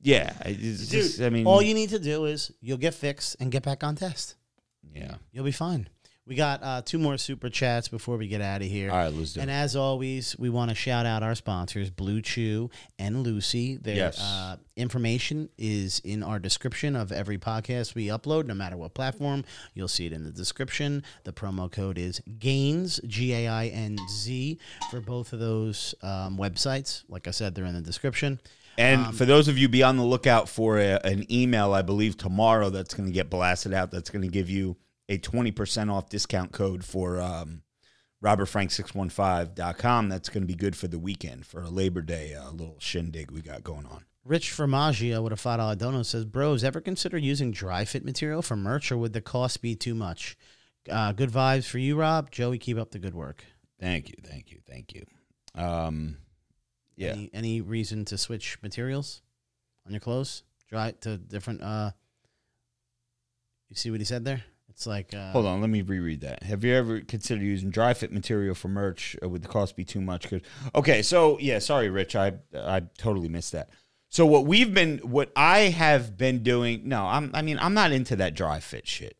yeah, 0.00 0.32
it's 0.46 0.88
just, 0.88 1.20
I 1.20 1.28
mean, 1.28 1.46
All 1.46 1.60
you 1.60 1.74
need 1.74 1.90
to 1.90 1.98
do 1.98 2.24
is 2.24 2.50
you'll 2.60 2.78
get 2.78 2.94
fixed 2.94 3.36
and 3.40 3.52
get 3.52 3.62
back 3.62 3.84
on 3.84 3.96
test. 3.96 4.36
yeah. 4.94 5.16
You'll 5.32 5.44
be 5.44 5.52
fine. 5.52 5.88
We 6.26 6.36
got 6.36 6.62
uh, 6.62 6.82
two 6.84 6.98
more 6.98 7.16
super 7.18 7.48
chats 7.48 7.88
before 7.88 8.16
we 8.16 8.28
get 8.28 8.40
out 8.40 8.60
of 8.60 8.68
here. 8.68 8.90
All 8.90 8.96
right, 8.98 9.12
let's 9.12 9.32
do 9.32 9.40
And 9.40 9.50
as 9.50 9.74
always, 9.74 10.38
we 10.38 10.48
want 10.48 10.68
to 10.70 10.74
shout 10.76 11.04
out 11.04 11.22
our 11.24 11.34
sponsors, 11.34 11.90
Blue 11.90 12.20
Chew 12.22 12.70
and 12.98 13.24
Lucy. 13.24 13.78
Their 13.78 13.96
Yes. 13.96 14.20
uh, 14.20 14.56
information 14.76 15.48
is 15.58 16.00
in 16.04 16.22
our 16.22 16.38
description 16.38 16.94
of 16.94 17.10
every 17.10 17.38
podcast 17.38 17.94
we 17.96 18.06
upload, 18.06 18.46
no 18.46 18.54
matter 18.54 18.76
what 18.76 18.94
platform. 18.94 19.44
You'll 19.74 19.88
see 19.88 20.06
it 20.06 20.12
in 20.12 20.22
the 20.22 20.30
description. 20.30 21.02
The 21.24 21.32
promo 21.32 21.72
code 21.72 21.98
is 21.98 22.20
GAINS, 22.38 23.00
G 23.08 23.32
A 23.34 23.48
I 23.48 23.66
N 23.68 23.98
Z, 24.08 24.58
for 24.90 25.00
both 25.00 25.32
of 25.32 25.40
those 25.40 25.94
um, 26.02 26.36
websites. 26.36 27.02
Like 27.08 27.26
I 27.26 27.32
said, 27.32 27.54
they're 27.54 27.64
in 27.64 27.74
the 27.74 27.80
description. 27.80 28.40
And 28.78 29.06
Um, 29.06 29.12
for 29.14 29.24
those 29.24 29.48
of 29.48 29.58
you, 29.58 29.68
be 29.68 29.82
on 29.82 29.96
the 29.96 30.04
lookout 30.04 30.48
for 30.48 30.78
a, 30.78 31.00
an 31.02 31.30
email, 31.32 31.72
I 31.72 31.82
believe, 31.82 32.16
tomorrow 32.16 32.70
that's 32.70 32.94
going 32.94 33.08
to 33.08 33.12
get 33.12 33.30
blasted 33.30 33.74
out. 33.74 33.90
That's 33.90 34.10
going 34.10 34.22
to 34.22 34.28
give 34.28 34.48
you 34.48 34.76
a 35.10 35.18
20% 35.18 35.92
off 35.92 36.08
discount 36.08 36.52
code 36.52 36.84
for 36.84 37.20
um, 37.20 37.62
robertfrank615.com. 38.24 40.08
That's 40.08 40.28
going 40.28 40.42
to 40.42 40.46
be 40.46 40.54
good 40.54 40.76
for 40.76 40.88
the 40.88 40.98
weekend, 40.98 41.44
for 41.44 41.62
a 41.62 41.68
Labor 41.68 42.00
Day 42.00 42.32
uh, 42.34 42.50
little 42.50 42.76
shindig 42.78 43.30
we 43.30 43.42
got 43.42 43.64
going 43.64 43.86
on. 43.86 44.04
Rich 44.24 44.50
Formaggio 44.52 45.22
with 45.22 45.32
a 45.32 45.36
five 45.36 45.58
dollar 45.58 45.74
dono 45.74 46.02
says, 46.02 46.24
"Bros, 46.24 46.62
ever 46.62 46.80
consider 46.80 47.18
using 47.18 47.50
dry 47.50 47.84
fit 47.84 48.04
material 48.04 48.42
for 48.42 48.54
merch, 48.54 48.92
or 48.92 48.98
would 48.98 49.14
the 49.14 49.20
cost 49.20 49.60
be 49.62 49.74
too 49.74 49.94
much?" 49.94 50.36
Uh, 50.88 51.12
good 51.12 51.30
vibes 51.30 51.64
for 51.64 51.78
you, 51.78 51.96
Rob. 51.96 52.30
Joey, 52.30 52.58
keep 52.58 52.78
up 52.78 52.90
the 52.90 52.98
good 52.98 53.14
work. 53.14 53.44
Thank 53.80 54.08
you, 54.10 54.16
thank 54.22 54.50
you, 54.50 54.58
thank 54.68 54.94
you. 54.94 55.04
Um, 55.54 56.18
yeah. 56.96 57.12
Any, 57.12 57.30
any 57.32 57.60
reason 57.62 58.04
to 58.06 58.18
switch 58.18 58.58
materials 58.62 59.22
on 59.86 59.92
your 59.92 60.00
clothes? 60.00 60.42
Dry 60.68 60.92
to 61.00 61.16
different. 61.16 61.62
uh 61.62 61.92
You 63.70 63.76
see 63.76 63.90
what 63.90 64.00
he 64.00 64.04
said 64.04 64.24
there? 64.24 64.44
It's 64.70 64.86
like 64.86 65.12
uh, 65.12 65.32
Hold 65.32 65.46
on, 65.46 65.60
let 65.60 65.68
me 65.68 65.82
reread 65.82 66.22
that. 66.22 66.42
Have 66.44 66.64
you 66.64 66.74
ever 66.74 67.00
considered 67.00 67.42
using 67.42 67.70
dry 67.70 67.92
fit 67.92 68.12
material 68.12 68.54
for 68.54 68.68
merch? 68.68 69.16
Or 69.20 69.28
would 69.28 69.42
the 69.42 69.48
cost 69.48 69.76
be 69.76 69.84
too 69.84 70.00
much? 70.00 70.32
Okay, 70.74 71.02
so 71.02 71.38
yeah, 71.38 71.58
sorry, 71.58 71.90
Rich, 71.90 72.16
I 72.16 72.34
I 72.54 72.80
totally 72.96 73.28
missed 73.28 73.52
that. 73.52 73.70
So 74.08 74.26
what 74.26 74.44
we've 74.44 74.74
been, 74.74 74.98
what 74.98 75.30
I 75.36 75.60
have 75.60 76.18
been 76.18 76.42
doing, 76.42 76.82
no, 76.84 77.06
I'm, 77.06 77.30
I 77.32 77.42
mean, 77.42 77.58
I'm 77.60 77.74
not 77.74 77.92
into 77.92 78.16
that 78.16 78.34
dry 78.34 78.58
fit 78.58 78.86
shit. 78.88 79.16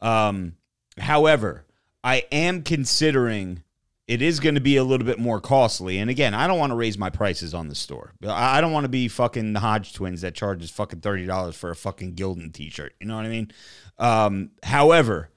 Um, 0.00 0.54
however, 0.96 1.66
I 2.04 2.24
am 2.30 2.62
considering 2.62 3.64
it 4.08 4.22
is 4.22 4.40
going 4.40 4.54
to 4.54 4.60
be 4.60 4.76
a 4.78 4.82
little 4.82 5.06
bit 5.06 5.18
more 5.18 5.38
costly. 5.38 5.98
And 5.98 6.08
again, 6.08 6.32
I 6.32 6.46
don't 6.46 6.58
want 6.58 6.70
to 6.70 6.76
raise 6.76 6.96
my 6.96 7.10
prices 7.10 7.52
on 7.52 7.68
the 7.68 7.74
store. 7.74 8.14
I 8.26 8.62
don't 8.62 8.72
want 8.72 8.84
to 8.84 8.88
be 8.88 9.06
fucking 9.06 9.52
the 9.52 9.60
Hodge 9.60 9.92
twins 9.92 10.22
that 10.22 10.34
charges 10.34 10.70
fucking 10.70 11.00
thirty 11.00 11.26
dollars 11.26 11.54
for 11.54 11.70
a 11.70 11.76
fucking 11.76 12.14
Gildan 12.14 12.52
t-shirt. 12.52 12.94
You 12.98 13.06
know 13.06 13.16
what 13.16 13.26
I 13.26 13.28
mean? 13.28 13.52
Um, 13.98 14.50
however, 14.62 15.30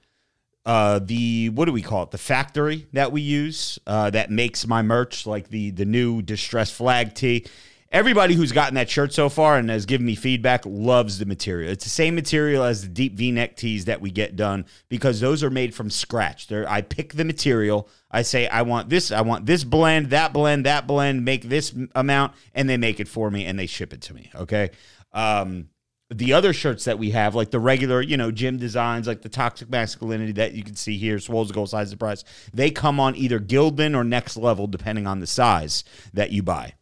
uh, 0.64 1.00
the 1.00 1.50
what 1.50 1.66
do 1.66 1.72
we 1.72 1.82
call 1.82 2.04
it? 2.04 2.12
The 2.12 2.18
factory 2.18 2.86
that 2.94 3.12
we 3.12 3.20
use 3.20 3.78
uh, 3.86 4.08
that 4.10 4.30
makes 4.30 4.66
my 4.66 4.80
merch, 4.80 5.26
like 5.26 5.48
the 5.48 5.70
the 5.70 5.84
new 5.84 6.22
distress 6.22 6.70
flag 6.70 7.14
tee. 7.14 7.44
Everybody 7.90 8.32
who's 8.32 8.52
gotten 8.52 8.76
that 8.76 8.88
shirt 8.88 9.12
so 9.12 9.28
far 9.28 9.58
and 9.58 9.68
has 9.68 9.84
given 9.84 10.06
me 10.06 10.14
feedback 10.14 10.64
loves 10.64 11.18
the 11.18 11.26
material. 11.26 11.70
It's 11.70 11.84
the 11.84 11.90
same 11.90 12.14
material 12.14 12.64
as 12.64 12.80
the 12.80 12.88
deep 12.88 13.16
V-neck 13.16 13.54
tees 13.54 13.84
that 13.84 14.00
we 14.00 14.10
get 14.10 14.34
done 14.34 14.64
because 14.88 15.20
those 15.20 15.42
are 15.42 15.50
made 15.50 15.74
from 15.74 15.90
scratch. 15.90 16.46
They're, 16.46 16.66
I 16.66 16.80
pick 16.80 17.12
the 17.12 17.24
material. 17.26 17.90
I 18.12 18.22
say 18.22 18.46
I 18.46 18.62
want 18.62 18.90
this, 18.90 19.10
I 19.10 19.22
want 19.22 19.46
this 19.46 19.64
blend, 19.64 20.10
that 20.10 20.32
blend, 20.32 20.66
that 20.66 20.86
blend. 20.86 21.24
Make 21.24 21.42
this 21.44 21.74
amount, 21.94 22.34
and 22.54 22.68
they 22.68 22.76
make 22.76 23.00
it 23.00 23.08
for 23.08 23.30
me 23.30 23.46
and 23.46 23.58
they 23.58 23.66
ship 23.66 23.92
it 23.92 24.02
to 24.02 24.14
me. 24.14 24.30
Okay. 24.34 24.70
Um, 25.12 25.68
the 26.10 26.34
other 26.34 26.52
shirts 26.52 26.84
that 26.84 26.98
we 26.98 27.10
have, 27.10 27.34
like 27.34 27.50
the 27.50 27.60
regular, 27.60 28.02
you 28.02 28.16
know, 28.16 28.30
gym 28.30 28.58
designs, 28.58 29.06
like 29.06 29.22
the 29.22 29.28
toxic 29.28 29.70
masculinity 29.70 30.32
that 30.32 30.52
you 30.52 30.62
can 30.62 30.76
see 30.76 30.98
here, 30.98 31.18
Swole's 31.18 31.52
Gold 31.52 31.70
Size 31.70 31.88
Surprise, 31.88 32.24
they 32.52 32.70
come 32.70 33.00
on 33.00 33.16
either 33.16 33.40
Gildan 33.40 33.96
or 33.96 34.04
Next 34.04 34.36
Level, 34.36 34.66
depending 34.66 35.06
on 35.06 35.20
the 35.20 35.26
size 35.26 35.84
that 36.12 36.30
you 36.30 36.42
buy. 36.42 36.74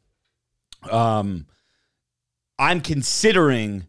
Um, 0.91 1.47
I'm 2.59 2.81
considering 2.81 3.87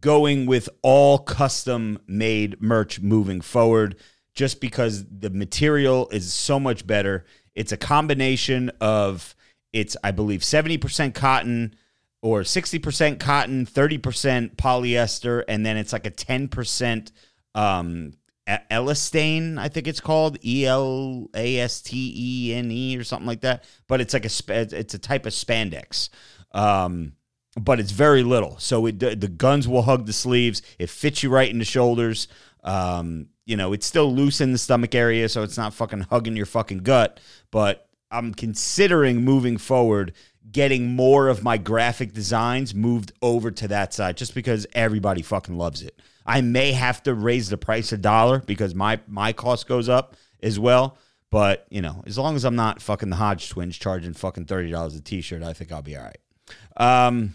going 0.00 0.46
with 0.46 0.68
all 0.82 1.18
custom 1.18 1.98
made 2.06 2.60
merch 2.60 3.00
moving 3.00 3.40
forward 3.40 3.96
just 4.34 4.60
because 4.60 5.04
the 5.06 5.30
material 5.30 6.08
is 6.10 6.32
so 6.32 6.58
much 6.58 6.86
better. 6.86 7.24
It's 7.54 7.72
a 7.72 7.76
combination 7.76 8.70
of 8.80 9.34
it's 9.72 9.96
I 10.02 10.10
believe 10.10 10.40
70% 10.40 11.14
cotton 11.14 11.74
or 12.22 12.40
60% 12.40 13.20
cotton, 13.20 13.66
30% 13.66 14.56
polyester 14.56 15.44
and 15.46 15.64
then 15.64 15.76
it's 15.76 15.92
like 15.92 16.06
a 16.06 16.10
10% 16.10 17.12
um 17.54 18.12
elastane, 18.46 19.58
I 19.58 19.68
think 19.68 19.88
it's 19.88 20.00
called 20.00 20.38
E 20.44 20.66
L 20.66 21.28
A 21.34 21.60
S 21.60 21.80
T 21.80 22.12
E 22.16 22.54
N 22.54 22.70
E 22.70 22.96
or 22.96 23.04
something 23.04 23.26
like 23.26 23.40
that. 23.40 23.64
But 23.88 24.00
it's 24.00 24.12
like 24.12 24.24
a 24.24 24.30
it's 24.78 24.94
a 24.94 24.98
type 24.98 25.26
of 25.26 25.32
spandex. 25.32 26.10
Um, 26.52 27.14
but 27.60 27.80
it's 27.80 27.92
very 27.92 28.22
little. 28.22 28.58
So 28.58 28.86
it, 28.86 28.98
the 28.98 29.28
guns 29.28 29.68
will 29.68 29.82
hug 29.82 30.06
the 30.06 30.12
sleeves. 30.12 30.62
It 30.78 30.90
fits 30.90 31.22
you 31.22 31.30
right 31.30 31.50
in 31.50 31.58
the 31.58 31.64
shoulders. 31.64 32.28
Um, 32.64 33.28
you 33.46 33.56
know, 33.56 33.72
it's 33.72 33.86
still 33.86 34.12
loose 34.12 34.40
in 34.40 34.52
the 34.52 34.58
stomach 34.58 34.94
area, 34.94 35.28
so 35.28 35.42
it's 35.42 35.58
not 35.58 35.74
fucking 35.74 36.06
hugging 36.10 36.36
your 36.36 36.46
fucking 36.46 36.78
gut. 36.78 37.20
But 37.50 37.88
I'm 38.10 38.34
considering 38.34 39.22
moving 39.22 39.58
forward, 39.58 40.12
getting 40.50 40.94
more 40.94 41.28
of 41.28 41.42
my 41.42 41.58
graphic 41.58 42.12
designs 42.12 42.74
moved 42.74 43.12
over 43.20 43.50
to 43.50 43.68
that 43.68 43.92
side, 43.92 44.16
just 44.16 44.34
because 44.34 44.66
everybody 44.74 45.22
fucking 45.22 45.56
loves 45.56 45.82
it. 45.82 46.00
I 46.26 46.40
may 46.40 46.72
have 46.72 47.02
to 47.02 47.14
raise 47.14 47.50
the 47.50 47.58
price 47.58 47.92
a 47.92 47.98
dollar 47.98 48.38
because 48.40 48.74
my 48.74 49.00
my 49.06 49.32
cost 49.32 49.66
goes 49.66 49.88
up 49.88 50.16
as 50.42 50.58
well. 50.58 50.96
But 51.30 51.66
you 51.68 51.82
know, 51.82 52.02
as 52.06 52.16
long 52.16 52.36
as 52.36 52.44
I'm 52.44 52.56
not 52.56 52.80
fucking 52.80 53.10
the 53.10 53.16
Hodge 53.16 53.48
twins 53.50 53.76
charging 53.76 54.14
fucking 54.14 54.46
thirty 54.46 54.70
dollars 54.70 54.94
a 54.94 55.00
t-shirt, 55.00 55.42
I 55.42 55.52
think 55.52 55.72
I'll 55.72 55.82
be 55.82 55.96
all 55.96 56.04
right. 56.04 57.06
Um, 57.06 57.34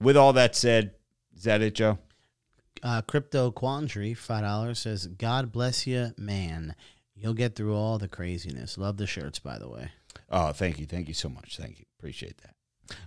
with 0.00 0.16
all 0.16 0.32
that 0.32 0.56
said, 0.56 0.92
is 1.36 1.44
that 1.44 1.60
it, 1.60 1.74
Joe? 1.74 1.98
Uh, 2.82 3.02
Crypto 3.02 3.50
Quandary, 3.50 4.14
five 4.14 4.42
dollars 4.42 4.80
says, 4.80 5.06
"God 5.06 5.52
bless 5.52 5.86
you, 5.86 6.12
man. 6.16 6.74
You'll 7.14 7.34
get 7.34 7.54
through 7.56 7.74
all 7.74 7.98
the 7.98 8.08
craziness. 8.08 8.76
Love 8.76 8.98
the 8.98 9.06
shirts, 9.06 9.38
by 9.38 9.58
the 9.58 9.68
way. 9.68 9.90
Oh, 10.30 10.52
thank 10.52 10.78
you, 10.78 10.86
thank 10.86 11.08
you 11.08 11.14
so 11.14 11.28
much, 11.28 11.56
thank 11.56 11.78
you, 11.78 11.84
appreciate 11.98 12.38
that. 12.38 12.54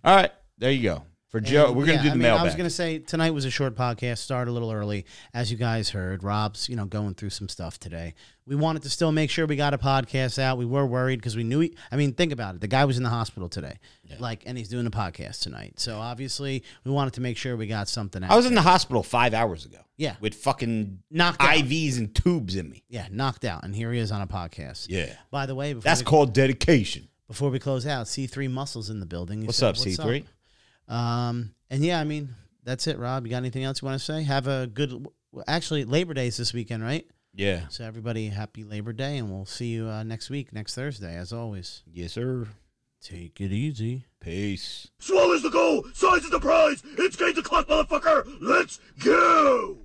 All 0.03 0.15
right, 0.15 0.32
there 0.57 0.72
you 0.72 0.84
go. 0.84 1.03
For 1.30 1.39
Joe, 1.39 1.67
And, 1.67 1.75
we're 1.75 1.86
gonna 1.86 1.97
yeah, 1.99 2.01
do 2.01 2.07
the 2.09 2.11
I 2.11 2.15
mean, 2.15 2.21
mailbag. 2.23 2.41
I 2.41 2.43
was 2.43 2.55
gonna 2.55 2.69
say 2.71 2.97
tonight 2.97 3.32
was 3.32 3.45
a 3.45 3.51
short 3.51 3.75
podcast, 3.75 4.17
start 4.17 4.47
a 4.47 4.51
little 4.51 4.71
early, 4.71 5.05
as 5.32 5.51
you 5.51 5.57
guys 5.57 5.89
heard. 5.89 6.23
Rob's, 6.23 6.67
you 6.67 6.75
know, 6.75 6.86
going 6.86 7.13
through 7.13 7.30
some 7.30 7.47
stuff 7.47 7.80
today. 7.80 8.15
We 8.47 8.55
wanted 8.55 8.82
to 8.82 8.89
still 8.89 9.11
make 9.11 9.30
sure 9.30 9.45
we 9.45 9.55
got 9.55 9.75
a 9.75 9.77
podcast 9.77 10.39
out. 10.39 10.57
We 10.57 10.65
were 10.65 10.88
worried 10.88 11.17
because 11.17 11.36
we 11.36 11.43
knew. 11.43 11.59
He, 11.59 11.75
I 11.91 11.97
mean, 11.97 12.13
think 12.13 12.32
about 12.32 12.55
it. 12.55 12.61
The 12.61 12.67
guy 12.67 12.84
was 12.86 12.97
in 12.97 13.03
the 13.03 13.09
hospital 13.11 13.47
today, 13.47 13.77
like, 14.17 14.41
and 14.47 14.57
he's 14.57 14.69
doing 14.69 14.88
a 14.88 14.91
podcast 14.91 15.41
tonight. 15.41 15.80
So 15.80 15.99
obviously, 15.99 16.63
we 16.84 16.89
wanted 16.91 17.13
to 17.13 17.21
make 17.21 17.38
sure 17.38 17.55
we 17.55 17.67
got 17.67 17.88
something 17.88 18.23
out. 18.23 18.32
I 18.32 18.36
was 18.36 18.47
in 18.47 18.55
the 18.55 18.63
hospital 18.63 19.03
five 19.03 19.36
hours 19.36 19.65
ago. 19.65 19.77
Yeah. 19.97 20.15
with 20.21 20.34
fucking 20.34 20.99
Knocked 21.11 21.41
out. 21.43 21.49
IVs 21.57 21.97
and 21.99 22.15
tubes 22.15 22.55
in 22.55 22.69
me. 22.71 22.86
yeah, 22.89 23.07
knocked 23.11 23.43
out, 23.45 23.63
and 23.65 23.75
here 23.75 23.91
he 23.91 23.99
is 23.99 24.11
on 24.13 24.21
a 24.21 24.27
podcast. 24.27 24.88
Yeah, 24.89 25.13
By 25.30 25.45
the 25.45 25.53
way, 25.53 25.73
before 25.73 25.84
that's 25.84 25.99
we, 26.01 26.05
called 26.05 26.34
dedication. 26.34 27.09
before 27.27 27.49
we 27.51 27.59
close 27.59 27.86
out, 27.86 28.07
C 28.07 28.25
three 28.25 28.47
muscles 28.47 28.89
in 28.89 28.99
the 28.99 29.05
building. 29.05 29.45
What's 29.45 29.57
said, 29.59 29.67
up, 29.69 29.77
C 29.77 29.93
three? 29.93 30.25
Um, 30.89 31.53
and 31.69 31.83
yeah, 31.83 31.99
I 31.99 32.03
mean, 32.03 32.35
that's 32.63 32.87
it, 32.87 32.97
Rob. 32.97 33.25
You 33.25 33.29
got 33.31 33.37
anything 33.37 33.63
else 33.63 33.81
you 33.81 33.85
want 33.87 33.99
to 33.99 34.03
say? 34.05 34.23
Have 34.23 34.47
a 34.47 34.67
good, 34.67 35.07
actually, 35.47 35.85
Labor 35.85 36.13
Day 36.13 36.27
is 36.27 36.37
this 36.37 36.53
weekend, 36.53 36.83
right? 36.83 37.05
Yeah, 37.35 37.67
So 37.69 37.85
everybody, 37.85 38.27
happy 38.27 38.63
Labor 38.63 38.91
Day, 38.91 39.17
and 39.17 39.31
we'll 39.31 39.45
see 39.45 39.67
you 39.67 39.87
uh, 39.87 40.03
next 40.03 40.29
week, 40.31 40.51
next 40.51 40.73
Thursday, 40.75 41.15
as 41.15 41.31
always. 41.31 41.83
yes, 41.85 42.13
sir. 42.13 42.47
Take 43.01 43.39
it 43.39 43.51
easy. 43.53 44.05
Peace. 44.19 44.89
Swallows 44.99 45.43
the 45.43 45.49
goal, 45.49 45.85
size 45.93 46.23
is 46.25 46.31
the 46.31 46.39
prize. 46.39 46.83
It's 46.97 47.15
game 47.15 47.33
to 47.35 47.41
clock, 47.41 47.67
motherfucker. 47.67 48.27
Let's 48.41 48.81
go. 49.01 49.77